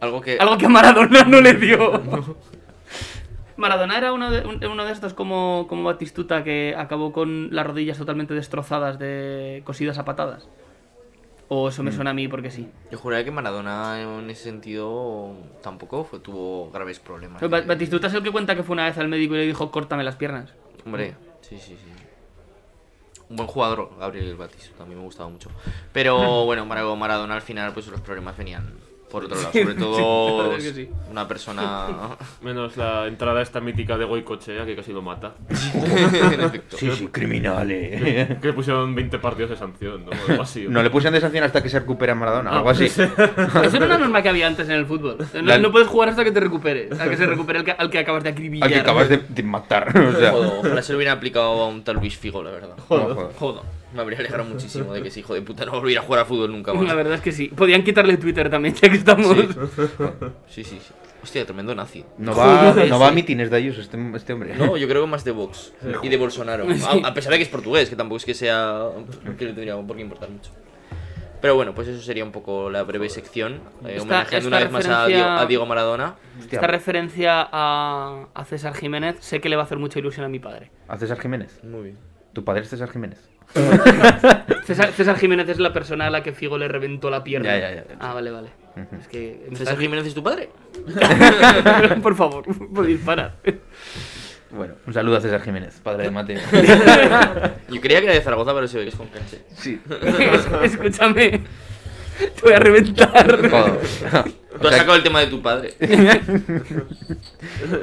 Algo 0.00 0.20
que... 0.20 0.36
Algo 0.38 0.56
que 0.58 0.66
a 0.66 0.68
Maradona 0.68 1.24
no 1.24 1.40
le 1.40 1.54
dio. 1.54 2.00
Maradona 3.56 3.98
era 3.98 4.12
uno 4.12 4.30
de, 4.30 4.46
un- 4.46 4.64
uno 4.64 4.84
de 4.84 4.92
estos 4.92 5.14
como, 5.14 5.66
como 5.68 5.82
Batistuta 5.84 6.44
que 6.44 6.74
acabó 6.76 7.12
con 7.12 7.48
las 7.54 7.66
rodillas 7.66 7.98
totalmente 7.98 8.34
destrozadas, 8.34 8.98
de 8.98 9.62
cosidas 9.64 9.98
a 9.98 10.04
patadas. 10.04 10.48
O 11.50 11.68
eso 11.70 11.82
me 11.82 11.92
suena 11.92 12.10
a 12.10 12.14
mí 12.14 12.28
porque 12.28 12.50
sí. 12.50 12.68
Yo 12.90 12.98
juraría 12.98 13.24
que 13.24 13.30
Maradona 13.30 14.00
en 14.02 14.28
ese 14.28 14.44
sentido 14.44 15.32
tampoco 15.62 16.04
fue, 16.04 16.20
tuvo 16.20 16.70
graves 16.70 16.98
problemas. 17.00 17.40
Ba- 17.40 17.62
Batistuta 17.62 18.08
es 18.08 18.14
el 18.14 18.22
que 18.22 18.30
cuenta 18.30 18.54
que 18.54 18.62
fue 18.62 18.74
una 18.74 18.84
vez 18.84 18.98
al 18.98 19.08
médico 19.08 19.34
y 19.34 19.38
le 19.38 19.46
dijo 19.46 19.70
córtame 19.70 20.04
las 20.04 20.16
piernas. 20.16 20.52
Hombre, 20.84 21.14
sí, 21.40 21.56
sí, 21.58 21.76
sí. 21.76 21.90
Un 23.30 23.36
buen 23.36 23.46
jugador, 23.48 23.90
Gabriel 23.98 24.36
Batis, 24.36 24.72
también 24.76 24.98
me 24.98 25.04
gustaba 25.04 25.28
mucho. 25.30 25.50
Pero 25.92 26.44
bueno, 26.44 26.66
Mara- 26.66 26.94
Maradona 26.94 27.34
al 27.34 27.42
final, 27.42 27.72
pues 27.72 27.86
los 27.88 28.00
problemas 28.02 28.36
venían 28.36 28.74
por 29.10 29.24
otro 29.24 29.36
lado. 29.40 29.52
Sobre 29.52 29.74
todo 29.74 30.56
que 30.56 30.60
sí. 30.72 30.88
una 31.10 31.26
persona. 31.28 31.86
Menos 32.42 32.76
la 32.76 33.06
entrada 33.06 33.42
esta 33.42 33.60
mítica 33.60 33.96
de 33.98 34.04
Goicochea, 34.04 34.64
que 34.66 34.76
casi 34.76 34.92
lo 34.92 35.02
mata. 35.02 35.32
en 35.74 36.40
efecto. 36.40 36.76
Sí, 36.76 36.90
sí, 36.92 37.08
criminales. 37.08 38.38
Que 38.40 38.46
le 38.48 38.52
pusieron 38.52 38.94
20 38.94 39.18
partidos 39.18 39.50
de 39.50 39.56
sanción, 39.56 40.04
¿no? 40.04 40.10
Algo 40.28 40.42
así. 40.42 40.66
No 40.68 40.82
le 40.82 40.90
pusieron 40.90 41.14
de 41.14 41.20
sanción 41.20 41.44
hasta 41.44 41.62
que 41.62 41.68
se 41.68 41.80
recupera 41.80 42.14
Maradona, 42.14 42.50
algo 42.50 42.70
así. 42.70 42.86
Eso 42.86 43.02
era 43.02 43.86
una 43.86 43.98
norma 43.98 44.22
que 44.22 44.28
había 44.28 44.46
antes 44.46 44.66
en 44.68 44.74
el 44.74 44.86
fútbol. 44.86 45.16
No, 45.34 45.42
La- 45.42 45.58
no 45.58 45.70
puedes 45.72 45.88
jugar 45.88 46.08
hasta 46.10 46.24
que 46.24 46.32
te 46.32 46.40
recuperes. 46.40 46.98
A 47.00 47.08
que 47.08 47.16
se 47.16 47.26
recupere 47.26 47.60
el 47.60 47.64
que- 47.64 47.72
al 47.72 47.90
que 47.90 47.98
acabas 47.98 48.22
de 48.22 48.30
acribillar. 48.30 48.66
Al 48.68 48.72
que 48.74 48.80
acabas 48.80 49.08
de, 49.08 49.18
de 49.28 49.42
matar. 49.42 49.88
O 49.96 50.12
sea, 50.18 50.32
Joder, 50.32 50.52
ojalá 50.60 50.82
se 50.82 50.92
lo 50.92 50.98
hubieran 50.98 51.16
aplicado 51.16 51.46
a 51.62 51.68
un 51.68 51.82
tal 51.84 51.96
Luis 51.96 52.16
Figo, 52.16 52.42
la 52.42 52.50
verdad. 52.50 52.76
no, 52.76 52.82
joder. 52.84 53.32
Joder. 53.38 53.62
Me 53.94 54.00
habría 54.02 54.18
alegrado 54.18 54.44
muchísimo 54.48 54.92
de 54.92 55.02
que 55.02 55.08
ese 55.08 55.20
hijo 55.20 55.34
de 55.34 55.42
puta 55.42 55.64
no 55.64 55.72
volviera 55.72 56.00
a 56.02 56.04
jugar 56.04 56.20
a 56.22 56.24
fútbol 56.24 56.50
nunca 56.52 56.72
La 56.74 56.80
más. 56.80 56.94
verdad 56.96 57.14
es 57.14 57.20
que 57.20 57.32
sí. 57.32 57.48
Podían 57.48 57.82
quitarle 57.84 58.16
Twitter 58.18 58.50
también, 58.50 58.74
ya 58.74 58.88
que 58.88 58.96
estamos. 58.96 59.36
Sí, 60.48 60.64
sí, 60.64 60.78
sí. 60.80 60.92
Hostia, 61.22 61.44
tremendo 61.44 61.74
nazi. 61.74 62.04
No 62.16 62.34
va, 62.34 62.70
Joder, 62.72 62.88
no 62.88 62.98
va 63.00 63.06
a 63.06 63.08
sí. 63.10 63.14
mitines 63.16 63.50
de 63.50 63.58
ellos 63.58 63.76
este, 63.78 63.98
este 64.14 64.32
hombre. 64.32 64.54
No, 64.56 64.76
yo 64.76 64.86
creo 64.88 65.02
que 65.02 65.08
más 65.10 65.24
de 65.24 65.32
Vox 65.32 65.72
y 66.02 66.08
de 66.08 66.16
Bolsonaro. 66.16 66.64
A, 67.04 67.08
a 67.08 67.14
pesar 67.14 67.32
de 67.32 67.38
que 67.38 67.42
es 67.42 67.48
portugués, 67.48 67.90
que 67.90 67.96
tampoco 67.96 68.18
es 68.18 68.24
que 68.24 68.34
sea. 68.34 68.88
que 69.36 69.44
le 69.46 69.52
tendría 69.52 69.76
por 69.76 69.96
qué 69.96 70.02
importar 70.02 70.30
mucho. 70.30 70.52
Pero 71.40 71.54
bueno, 71.54 71.72
pues 71.74 71.86
eso 71.88 72.02
sería 72.02 72.24
un 72.24 72.32
poco 72.32 72.68
la 72.70 72.82
breve 72.82 73.08
sección. 73.08 73.60
eh, 73.84 73.94
Esta- 73.96 74.02
homenajeando 74.02 74.36
esta 74.36 74.48
una 74.48 74.58
vez 74.58 74.70
más 74.70 74.86
a 74.86 75.06
Diego, 75.06 75.24
a 75.28 75.46
Diego 75.46 75.66
Maradona. 75.66 76.16
Hostia, 76.38 76.56
Esta 76.56 76.66
referencia 76.66 77.48
a, 77.50 78.26
a 78.34 78.44
César 78.44 78.74
Jiménez 78.74 79.16
sé 79.20 79.40
que 79.40 79.48
le 79.48 79.56
va 79.56 79.62
a 79.62 79.64
hacer 79.64 79.78
mucha 79.78 79.98
ilusión 79.98 80.24
a 80.24 80.28
mi 80.28 80.38
padre. 80.40 80.70
¿A 80.88 80.96
César 80.98 81.18
Jiménez? 81.20 81.60
Muy 81.64 81.82
bien. 81.82 81.98
¿Tu 82.32 82.44
padre 82.44 82.62
es 82.62 82.68
César 82.68 82.90
Jiménez? 82.90 83.28
César, 84.64 84.92
César 84.92 85.16
Jiménez 85.18 85.48
es 85.48 85.58
la 85.58 85.72
persona 85.72 86.06
a 86.06 86.10
la 86.10 86.22
que 86.22 86.32
Figo 86.32 86.58
le 86.58 86.68
reventó 86.68 87.10
la 87.10 87.24
pierna. 87.24 87.48
Ya, 87.58 87.70
ya, 87.70 87.74
ya. 87.76 87.84
Ah, 88.00 88.14
vale, 88.14 88.30
vale. 88.30 88.48
Es 89.00 89.08
que. 89.08 89.46
¿César 89.50 89.62
estás- 89.74 89.78
Jiménez 89.78 90.06
es 90.06 90.14
tu 90.14 90.22
padre? 90.22 90.50
Por 92.02 92.14
favor, 92.14 92.44
podéis 92.74 93.00
parar. 93.00 93.34
Bueno, 94.50 94.74
un 94.86 94.94
saludo 94.94 95.16
a 95.16 95.20
César 95.20 95.42
Jiménez, 95.42 95.80
padre 95.82 96.04
de 96.04 96.10
Mateo. 96.10 96.40
Yo 97.70 97.80
creía 97.80 98.00
que 98.00 98.06
era 98.06 98.14
de 98.14 98.20
Zaragoza, 98.22 98.54
pero 98.54 98.66
se 98.68 98.78
ve 98.78 98.84
que 98.84 98.90
es 98.90 98.96
con 98.96 99.08
Canche. 99.08 99.42
Sí. 99.56 99.80
Escúchame. 100.62 101.42
Te 102.18 102.42
voy 102.42 102.52
a 102.52 102.58
reventar. 102.58 103.50
Joder. 103.50 103.78
Tú 104.60 104.66
has 104.68 104.74
sacado 104.76 104.96
el 104.96 105.02
tema 105.04 105.20
de 105.20 105.26
tu 105.28 105.40
padre. 105.40 105.74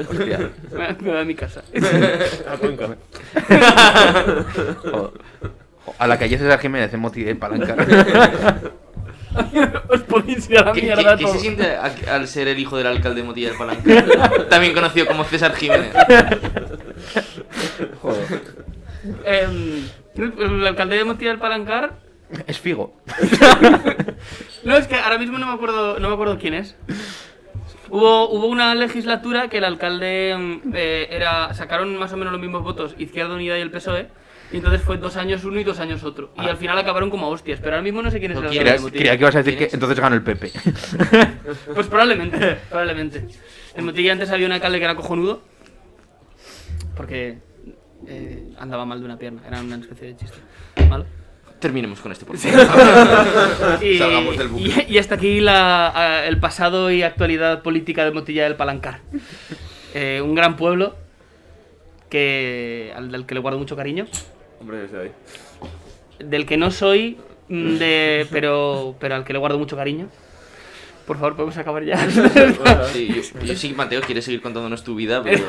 Hostia. 0.10 0.50
Me 0.72 0.94
voy 0.94 1.18
a- 1.18 1.24
mi 1.24 1.36
casa. 1.36 1.64
A 2.52 2.58
Cuenca. 2.58 2.96
Joder. 4.84 5.12
A 6.00 6.08
la 6.08 6.18
calle 6.20 6.38
César 6.38 6.60
Jiménez 6.60 6.94
en 6.94 7.00
Moti 7.00 7.24
de 7.24 7.36
Palanca. 7.36 7.76
Os 9.90 10.02
podéis 10.02 10.50
ir 10.50 10.58
a 10.60 10.66
la 10.66 10.74
¿Qué, 10.74 10.82
mierda 10.82 11.16
qué- 11.18 11.26
qué 11.26 11.32
se 11.32 11.40
siente 11.40 11.76
a- 11.76 11.94
al 12.14 12.28
ser 12.28 12.48
el 12.48 12.58
hijo 12.60 12.78
del 12.78 12.88
alcalde 12.88 13.22
de 13.22 13.28
Motilla 13.28 13.50
del 13.50 13.58
Palanca? 13.58 14.32
También 14.50 14.74
conocido 14.74 15.06
como 15.06 15.24
César 15.26 15.54
Jiménez. 15.56 15.94
Joder. 18.02 18.42
Em, 19.26 19.88
el 20.18 20.68
alcalde 20.68 20.98
de 20.98 21.04
Montilla 21.06 21.32
del 21.32 21.40
Palancar. 21.40 21.94
Es 22.48 22.60
Figo. 22.60 22.98
No, 24.64 24.76
es 24.76 24.88
que 24.88 24.96
ahora 24.96 25.18
mismo 25.18 25.38
no 25.38 25.48
me 25.48 25.54
acuerdo, 25.54 26.00
no 26.00 26.08
me 26.08 26.14
acuerdo 26.14 26.38
quién 26.38 26.54
es. 26.54 26.76
Hubo, 27.90 28.30
hubo 28.30 28.48
una 28.48 28.74
legislatura 28.76 29.48
que 29.48 29.60
el 29.60 29.64
alcalde 29.64 30.36
mm, 30.38 30.74
eh, 30.74 31.08
era. 31.12 31.54
sacaron 31.54 31.96
más 31.98 32.12
o 32.14 32.18
menos 32.18 32.34
los 32.34 32.42
mismos 32.42 32.64
votos 32.64 32.96
Izquierda 32.98 33.36
Unida 33.36 33.58
y 33.58 33.62
el 33.62 33.72
PSOE. 33.72 34.08
Y 34.52 34.58
entonces 34.58 34.82
fue 34.82 34.98
dos 34.98 35.18
años 35.18 35.44
uno 35.44 35.60
y 35.60 35.64
dos 35.64 35.80
años 35.80 36.04
otro. 36.04 36.32
Y 36.38 36.48
al 36.48 36.58
final 36.58 36.78
acabaron 36.78 37.10
como 37.10 37.30
hostias. 37.30 37.60
Pero 37.60 37.74
ahora 37.74 37.84
mismo 37.84 38.02
no 38.02 38.12
sé 38.12 38.20
quién 38.20 38.32
es 38.32 38.38
el 38.38 38.46
alcalde 38.46 38.92
Creía, 38.92 39.18
que 39.18 39.24
ibas 39.24 39.36
a 39.36 39.44
decir 39.44 39.70
entonces 39.72 40.00
ganó 40.00 40.16
el 40.16 40.24
Pepe. 40.24 40.52
Pues 41.74 41.88
probablemente, 41.88 42.58
probablemente. 42.70 43.28
En 43.76 43.86
Motilla 43.86 44.14
antes 44.14 44.30
había 44.32 44.46
un 44.46 44.54
alcalde 44.54 44.78
que 44.78 44.86
era 44.86 44.96
cojonudo. 44.96 45.42
Porque 46.96 47.40
eh, 48.08 48.54
andaba 48.58 48.86
mal 48.86 49.00
de 49.00 49.06
una 49.06 49.18
pierna. 49.18 49.42
Era 49.48 49.62
una 49.62 49.78
especie 49.78 50.08
de 50.10 50.16
chiste. 50.16 50.38
¿Vale? 50.90 51.06
Terminemos 51.66 52.00
con 52.00 52.12
este 52.12 52.26
por 52.26 52.38
favor. 52.38 53.82
Y, 53.84 53.98
Salgamos 53.98 54.38
del 54.38 54.50
bucle. 54.50 54.86
y- 54.88 54.94
y 54.94 54.98
hasta 55.00 55.16
aquí 55.16 55.40
la- 55.40 56.26
el 56.28 56.40
pasado 56.40 56.92
y 56.92 57.02
actualidad 57.02 57.64
política 57.64 58.06
de 58.06 58.12
Motilla 58.12 58.44
del 58.44 58.56
Palancar. 58.56 59.00
Eh, 59.98 60.22
un 60.22 60.36
gran 60.36 60.58
pueblo 60.58 60.94
que, 62.10 62.92
al 62.98 63.12
del 63.12 63.26
que 63.26 63.34
le 63.34 63.40
guardo 63.40 63.58
mucho 63.58 63.76
cariño. 63.78 64.06
Hombre, 64.60 64.78
desde 64.80 65.02
ahí. 65.04 65.12
Del 66.20 66.46
que 66.46 66.58
no 66.58 66.70
soy, 66.70 67.18
mm, 67.48 67.78
de, 67.78 68.28
pero, 68.30 68.96
pero 69.00 69.16
al 69.16 69.24
que 69.24 69.32
le 69.34 69.40
guardo 69.40 69.58
mucho 69.58 69.78
cariño. 69.78 70.10
Por 71.08 71.16
favor, 71.18 71.36
podemos 71.38 71.58
acabar 71.58 71.86
ya. 71.86 71.98
Sí, 72.92 73.10
yo, 73.40 73.40
yo 73.46 73.56
sí, 73.56 73.74
Mateo, 73.74 74.02
quieres 74.02 74.26
seguir 74.26 74.42
contándonos 74.42 74.84
tu 74.84 74.96
vida, 74.96 75.24
pero- 75.24 75.40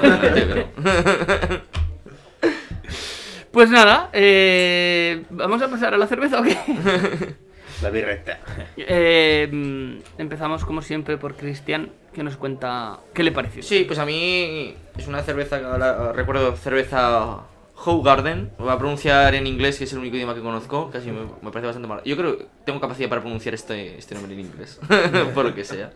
Pues 3.56 3.70
nada, 3.70 4.10
eh, 4.12 5.24
vamos 5.30 5.62
a 5.62 5.70
pasar 5.70 5.94
a 5.94 5.96
la 5.96 6.06
cerveza 6.06 6.40
o 6.40 6.42
qué? 6.42 6.58
La 7.82 7.88
birreta. 7.88 8.38
Eh, 8.76 9.48
mm, 9.50 10.20
empezamos 10.20 10.62
como 10.66 10.82
siempre 10.82 11.16
por 11.16 11.36
Cristian, 11.36 11.90
que 12.12 12.22
nos 12.22 12.36
cuenta 12.36 12.98
qué 13.14 13.22
le 13.22 13.32
pareció. 13.32 13.62
Sí, 13.62 13.84
pues 13.86 13.98
a 13.98 14.04
mí 14.04 14.74
es 14.98 15.06
una 15.06 15.22
cerveza, 15.22 15.58
que 15.58 15.64
ahora 15.64 16.12
recuerdo 16.12 16.54
cerveza 16.54 17.44
Howe 17.76 18.02
Garden. 18.04 18.50
Lo 18.58 18.66
voy 18.66 18.74
a 18.74 18.78
pronunciar 18.78 19.34
en 19.34 19.46
inglés, 19.46 19.78
que 19.78 19.84
es 19.84 19.92
el 19.94 20.00
único 20.00 20.16
idioma 20.16 20.34
que 20.34 20.42
conozco. 20.42 20.90
Casi 20.90 21.10
me, 21.10 21.22
me 21.40 21.50
parece 21.50 21.68
bastante 21.68 21.88
malo. 21.88 22.02
Yo 22.04 22.18
creo 22.18 22.36
que 22.36 22.46
tengo 22.66 22.78
capacidad 22.78 23.08
para 23.08 23.22
pronunciar 23.22 23.54
este, 23.54 23.96
este 23.96 24.14
nombre 24.16 24.34
en 24.34 24.40
inglés, 24.40 24.78
por 25.34 25.46
lo 25.46 25.54
que 25.54 25.64
sea. 25.64 25.92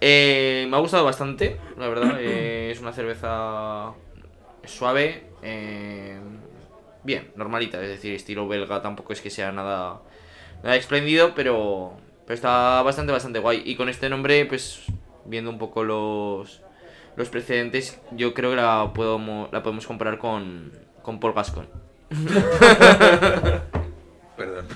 Eh, 0.00 0.68
me 0.70 0.76
ha 0.76 0.78
gustado 0.78 1.04
bastante, 1.04 1.56
la 1.76 1.88
verdad. 1.88 2.18
Eh, 2.20 2.70
es 2.70 2.80
una 2.80 2.92
cerveza 2.92 3.94
suave, 4.64 5.24
eh, 5.42 6.20
bien, 7.04 7.30
normalita, 7.36 7.80
es 7.82 7.88
decir, 7.88 8.14
estilo 8.14 8.48
belga. 8.48 8.82
Tampoco 8.82 9.12
es 9.12 9.20
que 9.20 9.30
sea 9.30 9.52
nada, 9.52 10.00
nada 10.62 10.76
espléndido, 10.76 11.34
pero, 11.34 11.96
pero 12.26 12.34
está 12.34 12.82
bastante, 12.82 13.12
bastante 13.12 13.38
guay. 13.38 13.62
Y 13.64 13.76
con 13.76 13.88
este 13.88 14.08
nombre, 14.08 14.44
pues 14.46 14.84
viendo 15.24 15.50
un 15.50 15.58
poco 15.58 15.84
los, 15.84 16.62
los 17.16 17.28
precedentes, 17.28 18.00
yo 18.12 18.34
creo 18.34 18.50
que 18.50 18.56
la, 18.56 18.92
puedo, 18.92 19.18
la 19.52 19.62
podemos 19.62 19.86
comparar 19.86 20.18
con, 20.18 20.72
con 21.02 21.20
Paul 21.20 21.34
Gascoigne. 21.34 21.70
Perdón. 24.36 24.66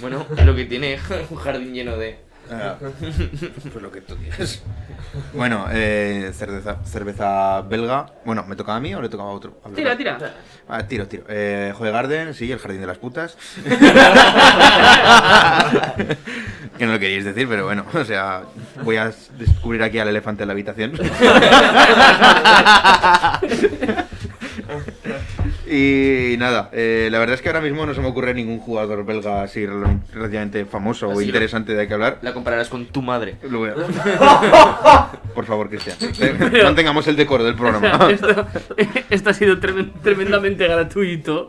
Bueno, 0.00 0.26
lo 0.44 0.54
que 0.54 0.64
tiene 0.66 0.98
un 1.30 1.36
jardín 1.36 1.74
lleno 1.74 1.96
de... 1.96 2.27
Ah, 2.50 2.76
pues 2.80 3.82
lo 3.82 3.90
que 3.90 4.00
tú 4.00 4.16
digas. 4.16 4.62
Bueno, 5.34 5.66
eh, 5.70 6.30
cerveza, 6.34 6.78
cerveza 6.84 7.62
belga. 7.62 8.06
Bueno, 8.24 8.44
¿me 8.46 8.56
tocaba 8.56 8.78
a 8.78 8.80
mí 8.80 8.94
o 8.94 9.02
le 9.02 9.08
tocaba 9.08 9.30
a 9.30 9.32
otro? 9.32 9.60
A 9.64 9.68
Tira, 9.70 9.96
tira. 9.96 10.18
Ah, 10.68 10.86
tiro, 10.86 11.06
tiro. 11.06 11.24
Eh, 11.28 11.72
Joe 11.76 11.90
Garden, 11.90 12.34
sí, 12.34 12.50
el 12.50 12.58
jardín 12.58 12.80
de 12.80 12.86
las 12.86 12.98
putas. 12.98 13.36
que 16.78 16.86
no 16.86 16.92
lo 16.92 16.98
queríais 16.98 17.24
decir, 17.24 17.48
pero 17.48 17.64
bueno, 17.64 17.84
o 17.92 18.04
sea, 18.04 18.42
voy 18.82 18.96
a 18.96 19.12
descubrir 19.36 19.82
aquí 19.82 19.98
al 19.98 20.08
elefante 20.08 20.44
en 20.44 20.48
la 20.48 20.52
habitación. 20.52 20.92
y 25.70 26.36
nada, 26.38 26.70
eh, 26.72 27.08
la 27.10 27.18
verdad 27.18 27.34
es 27.34 27.42
que 27.42 27.48
ahora 27.48 27.60
mismo 27.60 27.84
no 27.86 27.94
se 27.94 28.00
me 28.00 28.08
ocurre 28.08 28.34
ningún 28.34 28.58
jugador 28.58 29.04
belga 29.04 29.42
así 29.42 29.66
rel- 29.66 30.00
relativamente 30.12 30.64
famoso 30.64 31.08
o 31.08 31.12
Así 31.12 31.24
interesante 31.26 31.74
de 31.74 31.86
que 31.86 31.94
hablar. 31.94 32.18
La 32.22 32.32
compararás 32.34 32.68
con 32.68 32.86
tu 32.86 33.02
madre. 33.02 33.36
Lo 33.48 33.58
voy 33.60 33.70
a- 33.70 33.74
Por 35.34 35.44
favor, 35.44 35.68
Cristian, 35.68 35.96
eh, 36.20 36.62
mantengamos 36.64 37.06
el 37.08 37.16
decoro 37.16 37.44
del 37.44 37.54
programa. 37.54 38.08
esto, 38.10 38.46
esto 39.10 39.30
ha 39.30 39.34
sido 39.34 39.58
tremen- 39.60 39.92
tremendamente 40.02 40.66
gratuito. 40.66 41.48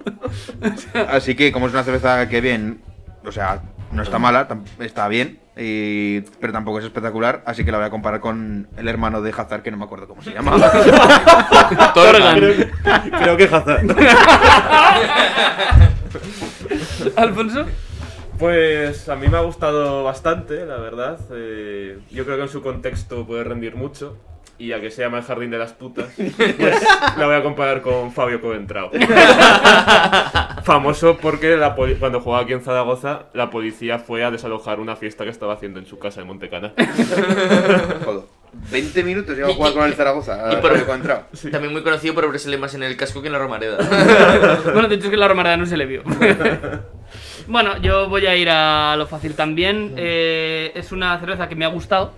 Así 1.09 1.36
que 1.36 1.51
como 1.51 1.67
es 1.67 1.74
una 1.74 1.84
cerveza 1.84 2.28
que 2.30 2.41
bien, 2.41 2.82
o 3.26 3.32
sea, 3.32 3.61
no 3.91 4.03
está 4.03 4.20
mala, 4.20 4.47
está 4.80 5.07
bien, 5.07 5.39
y- 5.60 6.22
pero 6.39 6.53
tampoco 6.53 6.80
es 6.80 6.86
espectacular, 6.86 7.43
así 7.45 7.66
que 7.66 7.72
la 7.72 7.78
voy 7.78 7.88
a 7.88 7.89
comparar 7.89 8.20
con 8.22 8.68
el 8.78 8.88
hermano 8.88 9.22
de 9.22 9.32
Hazard, 9.32 9.62
que 9.62 9.72
no 9.72 9.78
me 9.78 9.84
acuerdo 9.86 10.07
cómo 10.07 10.22
se 10.22 10.32
llama. 10.32 10.55
Torgan. 11.93 12.39
Creo 13.20 13.38
que 13.38 13.43
Hazard. 13.43 13.86
Alfonso. 17.16 17.66
Pues 18.38 19.10
a 19.10 19.16
mí 19.18 19.28
me 19.28 19.38
ha 19.38 19.41
gustado 19.41 20.03
bastante, 20.03 20.66
la 20.66 20.78
verdad. 20.78 21.20
Eh, 21.32 21.99
yo 22.10 22.24
creo 22.24 22.38
que 22.38 22.43
en 22.43 22.49
su 22.49 22.62
contexto 22.62 23.26
puede 23.28 23.43
rendir 23.43 23.76
mucho. 23.76 24.18
Y 24.60 24.68
ya 24.68 24.82
que 24.82 24.91
se 24.91 25.01
llama 25.01 25.20
el 25.20 25.24
jardín 25.24 25.49
de 25.51 25.57
las 25.57 25.72
putas, 25.72 26.07
pues 26.18 26.84
la 27.18 27.26
voy 27.26 27.36
a 27.36 27.41
comparar 27.41 27.82
con 27.82 28.12
Fabio 28.12 28.41
Coventrao. 28.41 28.91
Famoso 30.64 31.18
porque 31.18 31.55
la 31.55 31.76
cuando 31.99 32.20
jugaba 32.20 32.43
aquí 32.43 32.51
en 32.53 32.62
Zaragoza, 32.62 33.28
la 33.34 33.49
policía 33.49 33.99
fue 33.99 34.24
a 34.24 34.32
desalojar 34.32 34.82
una 34.82 34.97
fiesta 34.97 35.24
que 35.24 35.30
estaba 35.30 35.53
haciendo 35.53 35.80
en 35.80 35.86
su 35.86 35.97
casa 35.97 36.20
en 36.22 36.28
Montecana. 36.28 36.74
Joder. 38.05 38.24
20 38.72 39.03
minutos 39.03 39.38
lleva 39.38 39.49
a 39.49 39.53
jugar 39.53 39.74
con 39.74 39.84
el 39.86 39.93
Zaragoza. 39.93 40.51
Y 40.51 40.55
por- 40.57 40.72
Fabio 40.72 40.88
Contrao. 40.88 41.22
También 41.51 41.72
muy 41.72 41.84
conocido 41.84 42.14
por 42.14 42.26
abrirse 42.26 42.55
más 42.57 42.74
en 42.74 42.84
el 42.84 42.97
casco 42.97 43.22
que 43.22 43.28
en 43.28 43.34
la 43.34 43.39
Romareda. 43.39 43.78
Bueno, 44.74 44.88
de 44.89 44.95
hecho 44.95 45.05
es 45.05 45.12
que 45.12 45.18
la 45.18 45.28
romareda 45.28 45.55
no 45.55 45.66
se 45.68 45.78
le 45.78 45.86
vio. 45.86 46.03
bueno, 47.47 47.78
yo 47.78 48.10
voy 48.10 48.26
a 48.26 48.36
ir 48.36 48.49
a 48.49 48.95
lo 48.97 49.05
fácil 49.07 49.36
también. 49.36 49.93
Eh, 49.97 50.72
es 50.76 50.91
una 50.91 51.18
cerveza 51.20 51.47
que 51.47 51.55
me 51.55 51.64
ha 51.64 51.70
gustado. 51.70 52.12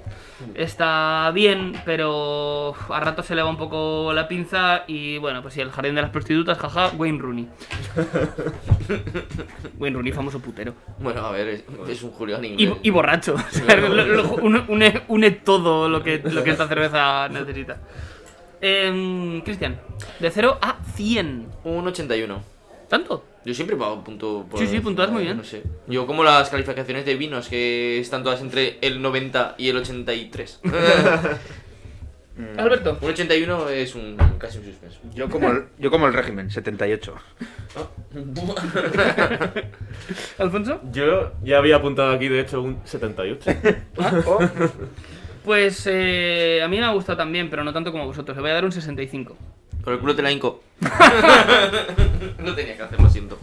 Está 0.55 1.31
bien, 1.33 1.73
pero 1.85 2.73
a 2.89 2.99
rato 2.99 3.23
se 3.23 3.35
le 3.35 3.41
va 3.41 3.49
un 3.49 3.57
poco 3.57 4.11
la 4.13 4.27
pinza 4.27 4.83
y 4.87 5.17
bueno, 5.17 5.41
pues 5.41 5.53
sí, 5.53 5.61
el 5.61 5.71
jardín 5.71 5.95
de 5.95 6.01
las 6.01 6.11
prostitutas, 6.11 6.57
jaja, 6.57 6.89
Wayne 6.97 7.19
Rooney. 7.19 7.47
Wayne 9.79 9.95
Rooney, 9.95 10.11
famoso 10.11 10.39
putero. 10.39 10.73
bueno, 10.99 11.21
a 11.25 11.31
ver, 11.31 11.47
es, 11.47 11.63
es 11.87 12.03
un 12.03 12.11
Julián 12.11 12.43
Y, 12.43 12.47
inglés. 12.49 12.73
y 12.83 12.89
borracho. 12.89 13.35
O 13.61 13.65
sea, 13.65 13.75
lo- 13.75 13.89
lo- 13.89 14.35
une, 14.35 15.03
une- 15.07 15.31
todo 15.31 15.87
lo 15.89 16.03
que, 16.03 16.21
lo 16.23 16.43
que 16.43 16.51
esta 16.51 16.67
cerveza 16.67 17.27
necesita. 17.31 17.77
Em, 18.61 19.41
Cristian, 19.41 19.79
de 20.19 20.29
0 20.29 20.57
a 20.61 20.77
100. 20.95 21.47
Un 21.63 21.87
81. 21.87 22.43
¿Tanto? 22.87 23.25
Yo 23.43 23.53
siempre 23.53 23.75
pago 23.75 24.03
punto 24.03 24.45
por... 24.49 24.59
Sí, 24.59 24.67
sí, 24.67 24.79
puntúas 24.79 25.11
muy 25.11 25.23
bien. 25.23 25.37
No 25.37 25.43
sé. 25.43 25.63
Yo 25.87 26.05
como 26.05 26.23
las 26.23 26.49
calificaciones 26.49 27.05
de 27.05 27.15
vinos, 27.15 27.47
que 27.47 27.99
están 27.99 28.23
todas 28.23 28.41
entre 28.41 28.77
el 28.81 29.01
90 29.01 29.55
y 29.57 29.69
el 29.69 29.77
83. 29.77 30.61
Alberto. 32.57 32.97
un 33.01 33.09
81 33.09 33.69
es 33.69 33.95
un 33.95 34.17
casi 34.37 34.59
un 34.59 34.65
suspenso. 34.65 34.99
Yo 35.13 35.29
como, 35.29 35.51
el, 35.51 35.65
yo 35.79 35.91
como 35.91 36.07
el 36.07 36.13
régimen, 36.13 36.49
78. 36.49 37.13
¿Alfonso? 40.37 40.81
Yo 40.91 41.33
ya 41.43 41.57
había 41.57 41.77
apuntado 41.77 42.11
aquí, 42.11 42.29
de 42.29 42.41
hecho, 42.41 42.61
un 42.61 42.79
78. 42.85 43.51
Pues 45.43 45.87
eh, 45.87 46.61
a 46.63 46.67
mí 46.67 46.77
me 46.77 46.85
ha 46.85 46.91
gustado 46.91 47.17
también, 47.17 47.49
pero 47.49 47.63
no 47.63 47.73
tanto 47.73 47.91
como 47.91 48.05
vosotros. 48.05 48.37
Le 48.37 48.41
voy 48.41 48.51
a 48.51 48.55
dar 48.55 48.65
un 48.65 48.71
65. 48.71 49.35
Por 49.83 49.93
el 49.93 49.99
culo 49.99 50.15
te 50.15 50.21
la 50.21 50.31
hinco. 50.31 50.61
no 52.39 52.55
tenía 52.55 52.77
que 52.77 52.83
hacerlo, 52.83 53.09
siento. 53.09 53.37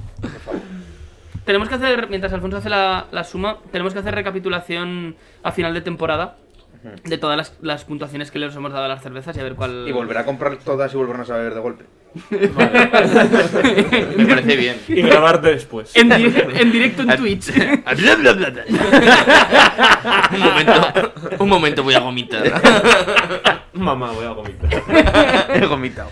Tenemos 1.45 1.69
que 1.69 1.75
hacer, 1.77 2.09
mientras 2.11 2.33
Alfonso 2.33 2.59
hace 2.59 2.69
la, 2.69 3.07
la 3.11 3.25
suma, 3.25 3.57
tenemos 3.73 3.93
que 3.95 4.01
hacer 4.01 4.15
recapitulación 4.15 5.17
a 5.43 5.53
final 5.53 5.73
de 5.75 5.81
temporada 5.81 6.37
de 7.05 7.19
todas 7.19 7.37
las, 7.37 7.55
las 7.61 7.85
puntuaciones 7.85 8.31
que 8.31 8.39
les 8.39 8.55
hemos 8.55 8.71
dado 8.73 8.85
a 8.85 8.89
las 8.89 9.03
cervezas 9.03 9.37
y 9.37 9.41
a 9.41 9.43
ver 9.43 9.55
cuál... 9.55 9.85
Y 9.89 9.93
volver 9.93 10.19
a 10.19 10.25
comprar 10.25 10.57
todas 10.59 10.93
y 10.95 10.97
volvernos 10.97 11.29
a 11.31 11.37
beber 11.37 11.55
de 11.55 11.61
golpe. 11.61 11.85
Me 12.31 14.27
parece 14.27 14.57
bien. 14.57 14.77
y 14.89 15.03
grabarte 15.03 15.49
después. 15.49 15.95
En, 15.97 16.09
di- 16.09 16.33
en 16.55 16.71
directo 16.73 17.03
en 17.03 17.17
Twitch. 17.17 17.49
un 20.33 20.41
momento, 20.41 21.13
un 21.41 21.49
momento 21.49 21.83
voy 21.83 21.95
a 21.95 22.01
vomitar. 22.01 22.45
Mamá, 23.79 24.13
voy 24.13 24.25
a 24.25 24.33
vomitar. 24.33 24.71
He 25.55 25.67
vomitado. 25.67 26.11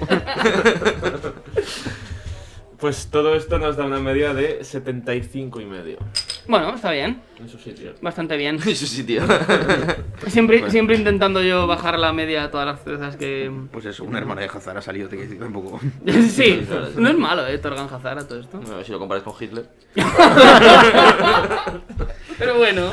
Pues 2.79 3.09
todo 3.11 3.35
esto 3.35 3.59
nos 3.59 3.77
da 3.77 3.85
una 3.85 3.99
media 3.99 4.35
de 4.35 4.63
75 4.63 5.61
y 5.61 5.65
medio. 5.65 5.99
bueno, 6.47 6.75
está 6.75 6.91
bien. 6.91 7.23
En 7.41 7.49
su 7.49 7.59
sitio. 7.59 7.95
Bastante 8.03 8.37
bien. 8.37 8.57
Eso 8.67 8.87
sí, 8.87 9.03
tío. 9.03 9.23
Siempre, 10.27 10.71
siempre 10.71 10.97
intentando 10.97 11.43
yo 11.43 11.67
bajar 11.67 11.99
la 11.99 12.13
media 12.13 12.45
a 12.45 12.51
todas 12.51 12.67
las 12.67 12.83
cervezas 12.85 13.17
que... 13.17 13.51
Pues 13.73 13.87
eso, 13.87 14.05
un 14.05 14.15
hermano 14.15 14.43
de 14.43 14.47
Hazard 14.49 14.77
ha 14.77 14.83
salido, 14.83 15.09
te 15.09 15.17
quiero 15.17 15.31
decir, 15.31 15.43
un 15.43 15.53
poco. 15.53 15.81
sí, 16.29 16.67
no 16.97 17.09
es 17.09 17.19
malo, 17.19 17.47
eh, 17.47 17.59
Torgan 17.59 17.89
Hazard 17.93 18.19
a 18.19 18.29
todo 18.29 18.41
esto. 18.41 18.61
A 18.71 18.77
ver 18.77 18.85
si 18.85 18.93
lo 18.93 18.99
comparas 18.99 19.25
con 19.25 19.35
Hitler. 19.41 19.67
Pero 22.39 22.59
bueno. 22.59 22.93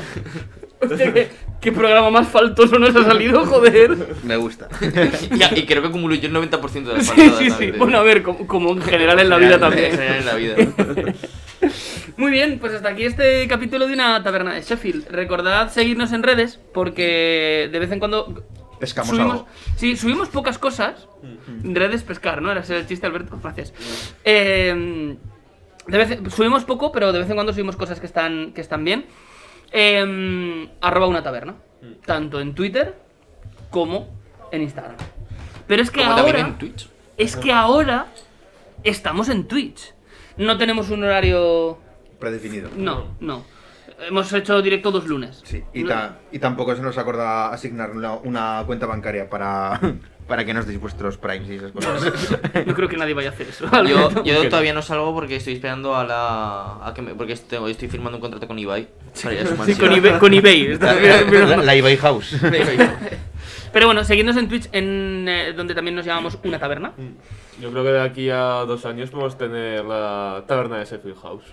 Hostia, 0.89 1.13
¿qué, 1.13 1.29
qué 1.61 1.71
programa 1.71 2.09
más 2.09 2.27
faltoso 2.27 2.77
nos 2.79 2.95
ha 2.95 3.03
salido, 3.03 3.45
joder. 3.45 3.95
Me 4.23 4.35
gusta. 4.37 4.67
Ya, 5.37 5.51
y 5.55 5.65
creo 5.65 5.81
que 5.81 5.87
acumulo 5.89 6.15
yo 6.15 6.27
el 6.27 6.33
90% 6.35 6.71
de 6.83 6.93
las 6.93 7.05
Sí, 7.05 7.11
faltadas 7.11 7.37
sí, 7.39 7.49
sí. 7.51 7.71
Bueno, 7.71 7.97
a 7.97 8.03
ver, 8.03 8.23
como, 8.23 8.45
como 8.47 8.71
en 8.71 8.81
general 8.81 9.19
en 9.19 9.29
la 9.29 9.37
vida 9.37 9.55
En 9.55 9.59
también. 9.59 9.91
general 9.91 10.17
en 10.19 10.25
la 10.25 10.35
vida. 10.35 10.55
Muy 12.17 12.31
bien, 12.31 12.59
pues 12.59 12.73
hasta 12.73 12.89
aquí 12.89 13.05
este 13.05 13.47
capítulo 13.47 13.87
de 13.87 13.93
una 13.93 14.21
taberna 14.23 14.53
de 14.53 14.61
Sheffield. 14.61 15.07
Recordad 15.09 15.71
seguirnos 15.71 16.11
en 16.11 16.23
redes 16.23 16.59
porque 16.73 17.69
de 17.71 17.79
vez 17.79 17.91
en 17.91 17.99
cuando 17.99 18.43
Pescamos 18.79 19.09
subimos, 19.09 19.31
algo. 19.33 19.47
sí, 19.77 19.95
subimos 19.95 20.29
pocas 20.29 20.57
cosas. 20.57 21.07
Redes 21.63 22.03
pescar, 22.03 22.41
¿no? 22.41 22.51
Era 22.51 22.61
ese 22.61 22.77
el 22.77 22.85
chiste, 22.87 23.07
Alberto. 23.07 23.39
Gracias. 23.41 23.73
Eh, 24.25 25.15
de 25.87 25.97
vez, 25.97 26.19
subimos 26.35 26.65
poco, 26.65 26.91
pero 26.91 27.11
de 27.13 27.19
vez 27.19 27.29
en 27.29 27.35
cuando 27.35 27.53
subimos 27.53 27.75
cosas 27.77 27.99
que 27.99 28.05
están, 28.05 28.51
que 28.53 28.61
están 28.61 28.83
bien. 28.83 29.05
Eh, 29.73 30.69
arroba 30.81 31.07
una 31.07 31.23
taberna. 31.23 31.55
Tanto 32.05 32.39
en 32.39 32.53
Twitter 32.55 32.95
como 33.69 34.07
en 34.51 34.61
Instagram. 34.61 34.95
Pero 35.67 35.81
es 35.81 35.91
que 35.91 36.01
Como 36.03 36.13
ahora. 36.13 36.39
en 36.39 36.57
Twitch. 36.57 36.89
Es 37.17 37.35
que 37.35 37.51
ahora 37.51 38.07
estamos 38.83 39.29
en 39.29 39.47
Twitch. 39.47 39.93
No 40.37 40.57
tenemos 40.57 40.89
un 40.89 41.03
horario. 41.03 41.77
Predefinido. 42.19 42.69
No, 42.77 43.15
no. 43.19 43.43
Hemos 44.07 44.31
hecho 44.33 44.61
directo 44.61 44.91
dos 44.91 45.07
lunes. 45.07 45.41
Sí, 45.45 45.63
y, 45.73 45.83
No- 45.83 45.89
ta- 45.89 46.19
y 46.31 46.39
tampoco 46.39 46.75
se 46.75 46.81
nos 46.81 46.97
acorda 46.97 47.49
asignar 47.53 47.91
una, 47.91 48.13
una 48.13 48.63
cuenta 48.65 48.85
bancaria 48.85 49.29
para, 49.29 49.79
para 50.27 50.45
que 50.45 50.53
nos 50.53 50.65
deis 50.65 50.79
vuestros 50.79 51.17
primes 51.17 51.49
y 51.49 51.55
esas 51.55 51.71
cosas. 51.71 52.03
No 52.65 52.73
creo 52.73 52.87
que 52.89 52.97
nadie 52.97 53.13
vaya 53.13 53.29
a 53.29 53.33
hacer 53.33 53.47
eso. 53.47 53.65
Yo, 53.85 54.23
yo 54.23 54.49
todavía 54.49 54.73
no 54.73 54.81
salgo 54.81 55.13
porque 55.13 55.35
estoy 55.37 55.53
esperando 55.55 55.95
a 55.95 56.03
la. 56.05 56.87
A 56.87 56.93
que 56.93 57.01
me- 57.01 57.15
porque 57.15 57.33
estoy, 57.33 57.71
estoy 57.71 57.87
firmando 57.89 58.17
un 58.17 58.21
contrato 58.21 58.47
con 58.47 58.57
Ibai. 58.57 58.87
para 59.21 59.35
ir 59.35 59.41
a 59.41 59.45
su 59.47 59.63
Sí, 59.65 59.75
con 59.75 59.91
eBay. 59.91 60.19
Con 60.19 60.33
eBay. 60.33 60.77
La, 60.79 61.57
la 61.57 61.75
eBay 61.75 61.97
House. 61.97 62.35
Pero 63.71 63.87
bueno, 63.87 64.03
seguidnos 64.03 64.37
en 64.37 64.47
Twitch, 64.47 64.69
en, 64.71 65.25
eh, 65.27 65.53
donde 65.53 65.73
también 65.73 65.95
nos 65.95 66.05
llamamos 66.05 66.37
Una 66.43 66.59
Taberna. 66.59 66.93
Yo 67.59 67.71
creo 67.71 67.83
que 67.83 67.89
de 67.91 68.01
aquí 68.01 68.29
a 68.29 68.65
dos 68.67 68.85
años 68.85 69.09
podemos 69.09 69.37
tener 69.37 69.83
la 69.83 70.43
taberna 70.47 70.77
de 70.77 70.85
Sheffield 70.85 71.17
House. 71.21 71.43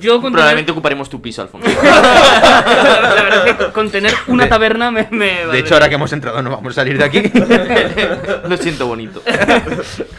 Yo 0.00 0.20
con 0.22 0.32
Probablemente 0.32 0.70
ocuparemos 0.72 1.10
tu 1.10 1.20
piso, 1.20 1.42
Alfonso. 1.42 1.68
tener, 1.68 1.84
la 1.92 3.22
verdad 3.22 3.48
es 3.48 3.54
que 3.54 3.72
con 3.72 3.90
tener 3.90 4.12
una 4.28 4.44
De- 4.44 4.50
taberna 4.50 4.90
me, 4.90 5.08
me 5.10 5.26
De 5.40 5.46
vale. 5.46 5.58
hecho, 5.58 5.74
ahora 5.74 5.88
que 5.88 5.96
hemos 5.96 6.12
entrado 6.12 6.40
no 6.42 6.50
vamos 6.50 6.72
a 6.72 6.74
salir 6.76 6.96
de 6.98 7.04
aquí. 7.04 7.22
Lo 8.48 8.56
siento 8.56 8.86
bonito. 8.86 9.22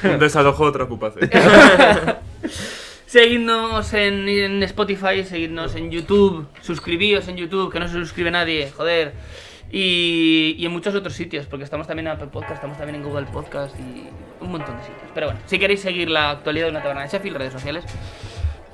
Un 0.04 0.20
desalojo, 0.20 0.64
otra 0.66 0.84
ocupación. 0.84 1.30
Seguidnos 3.06 3.94
en, 3.94 4.28
en 4.28 4.64
Spotify, 4.64 5.24
seguidnos 5.24 5.76
en 5.76 5.92
YouTube, 5.92 6.46
suscribíos 6.62 7.28
en 7.30 7.38
YouTube, 7.38 7.72
que 7.72 7.80
no 7.80 7.88
se 7.88 7.94
suscribe 7.94 8.32
nadie, 8.32 8.70
joder. 8.76 9.14
Y, 9.72 10.56
y 10.58 10.66
en 10.66 10.72
muchos 10.74 10.94
otros 10.94 11.14
sitios, 11.14 11.46
porque 11.46 11.64
estamos 11.64 11.88
también 11.88 12.08
en 12.08 12.14
Apple 12.14 12.28
Podcast, 12.28 12.56
estamos 12.56 12.78
también 12.78 12.96
en 12.96 13.04
Google 13.10 13.26
Podcast 13.28 13.74
y 13.80 14.08
un 14.44 14.52
montón 14.52 14.76
de 14.78 14.84
sitios. 14.84 15.10
Pero 15.14 15.28
bueno, 15.28 15.40
si 15.46 15.58
queréis 15.58 15.80
seguir 15.82 16.10
la 16.10 16.32
actualidad 16.32 16.66
de 16.66 16.72
una 16.72 16.82
taberna 16.82 17.04
de 17.04 17.08
Sheffield, 17.10 17.38
redes 17.38 17.54
sociales. 17.54 17.86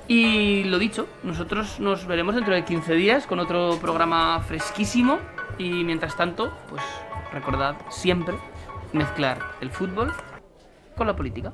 Y 0.06 0.64
lo 0.64 0.78
dicho, 0.78 1.08
nosotros 1.22 1.80
nos 1.80 2.06
veremos 2.06 2.34
dentro 2.34 2.54
de 2.54 2.64
15 2.64 2.94
días 2.94 3.26
con 3.26 3.38
otro 3.38 3.78
programa 3.80 4.40
fresquísimo. 4.40 5.18
Y 5.56 5.84
mientras 5.84 6.16
tanto, 6.16 6.52
pues 6.68 6.82
recordad 7.32 7.76
siempre 7.88 8.34
mezclar 8.92 9.38
el 9.60 9.70
fútbol 9.70 10.12
con 10.96 11.06
la 11.06 11.16
política. 11.16 11.52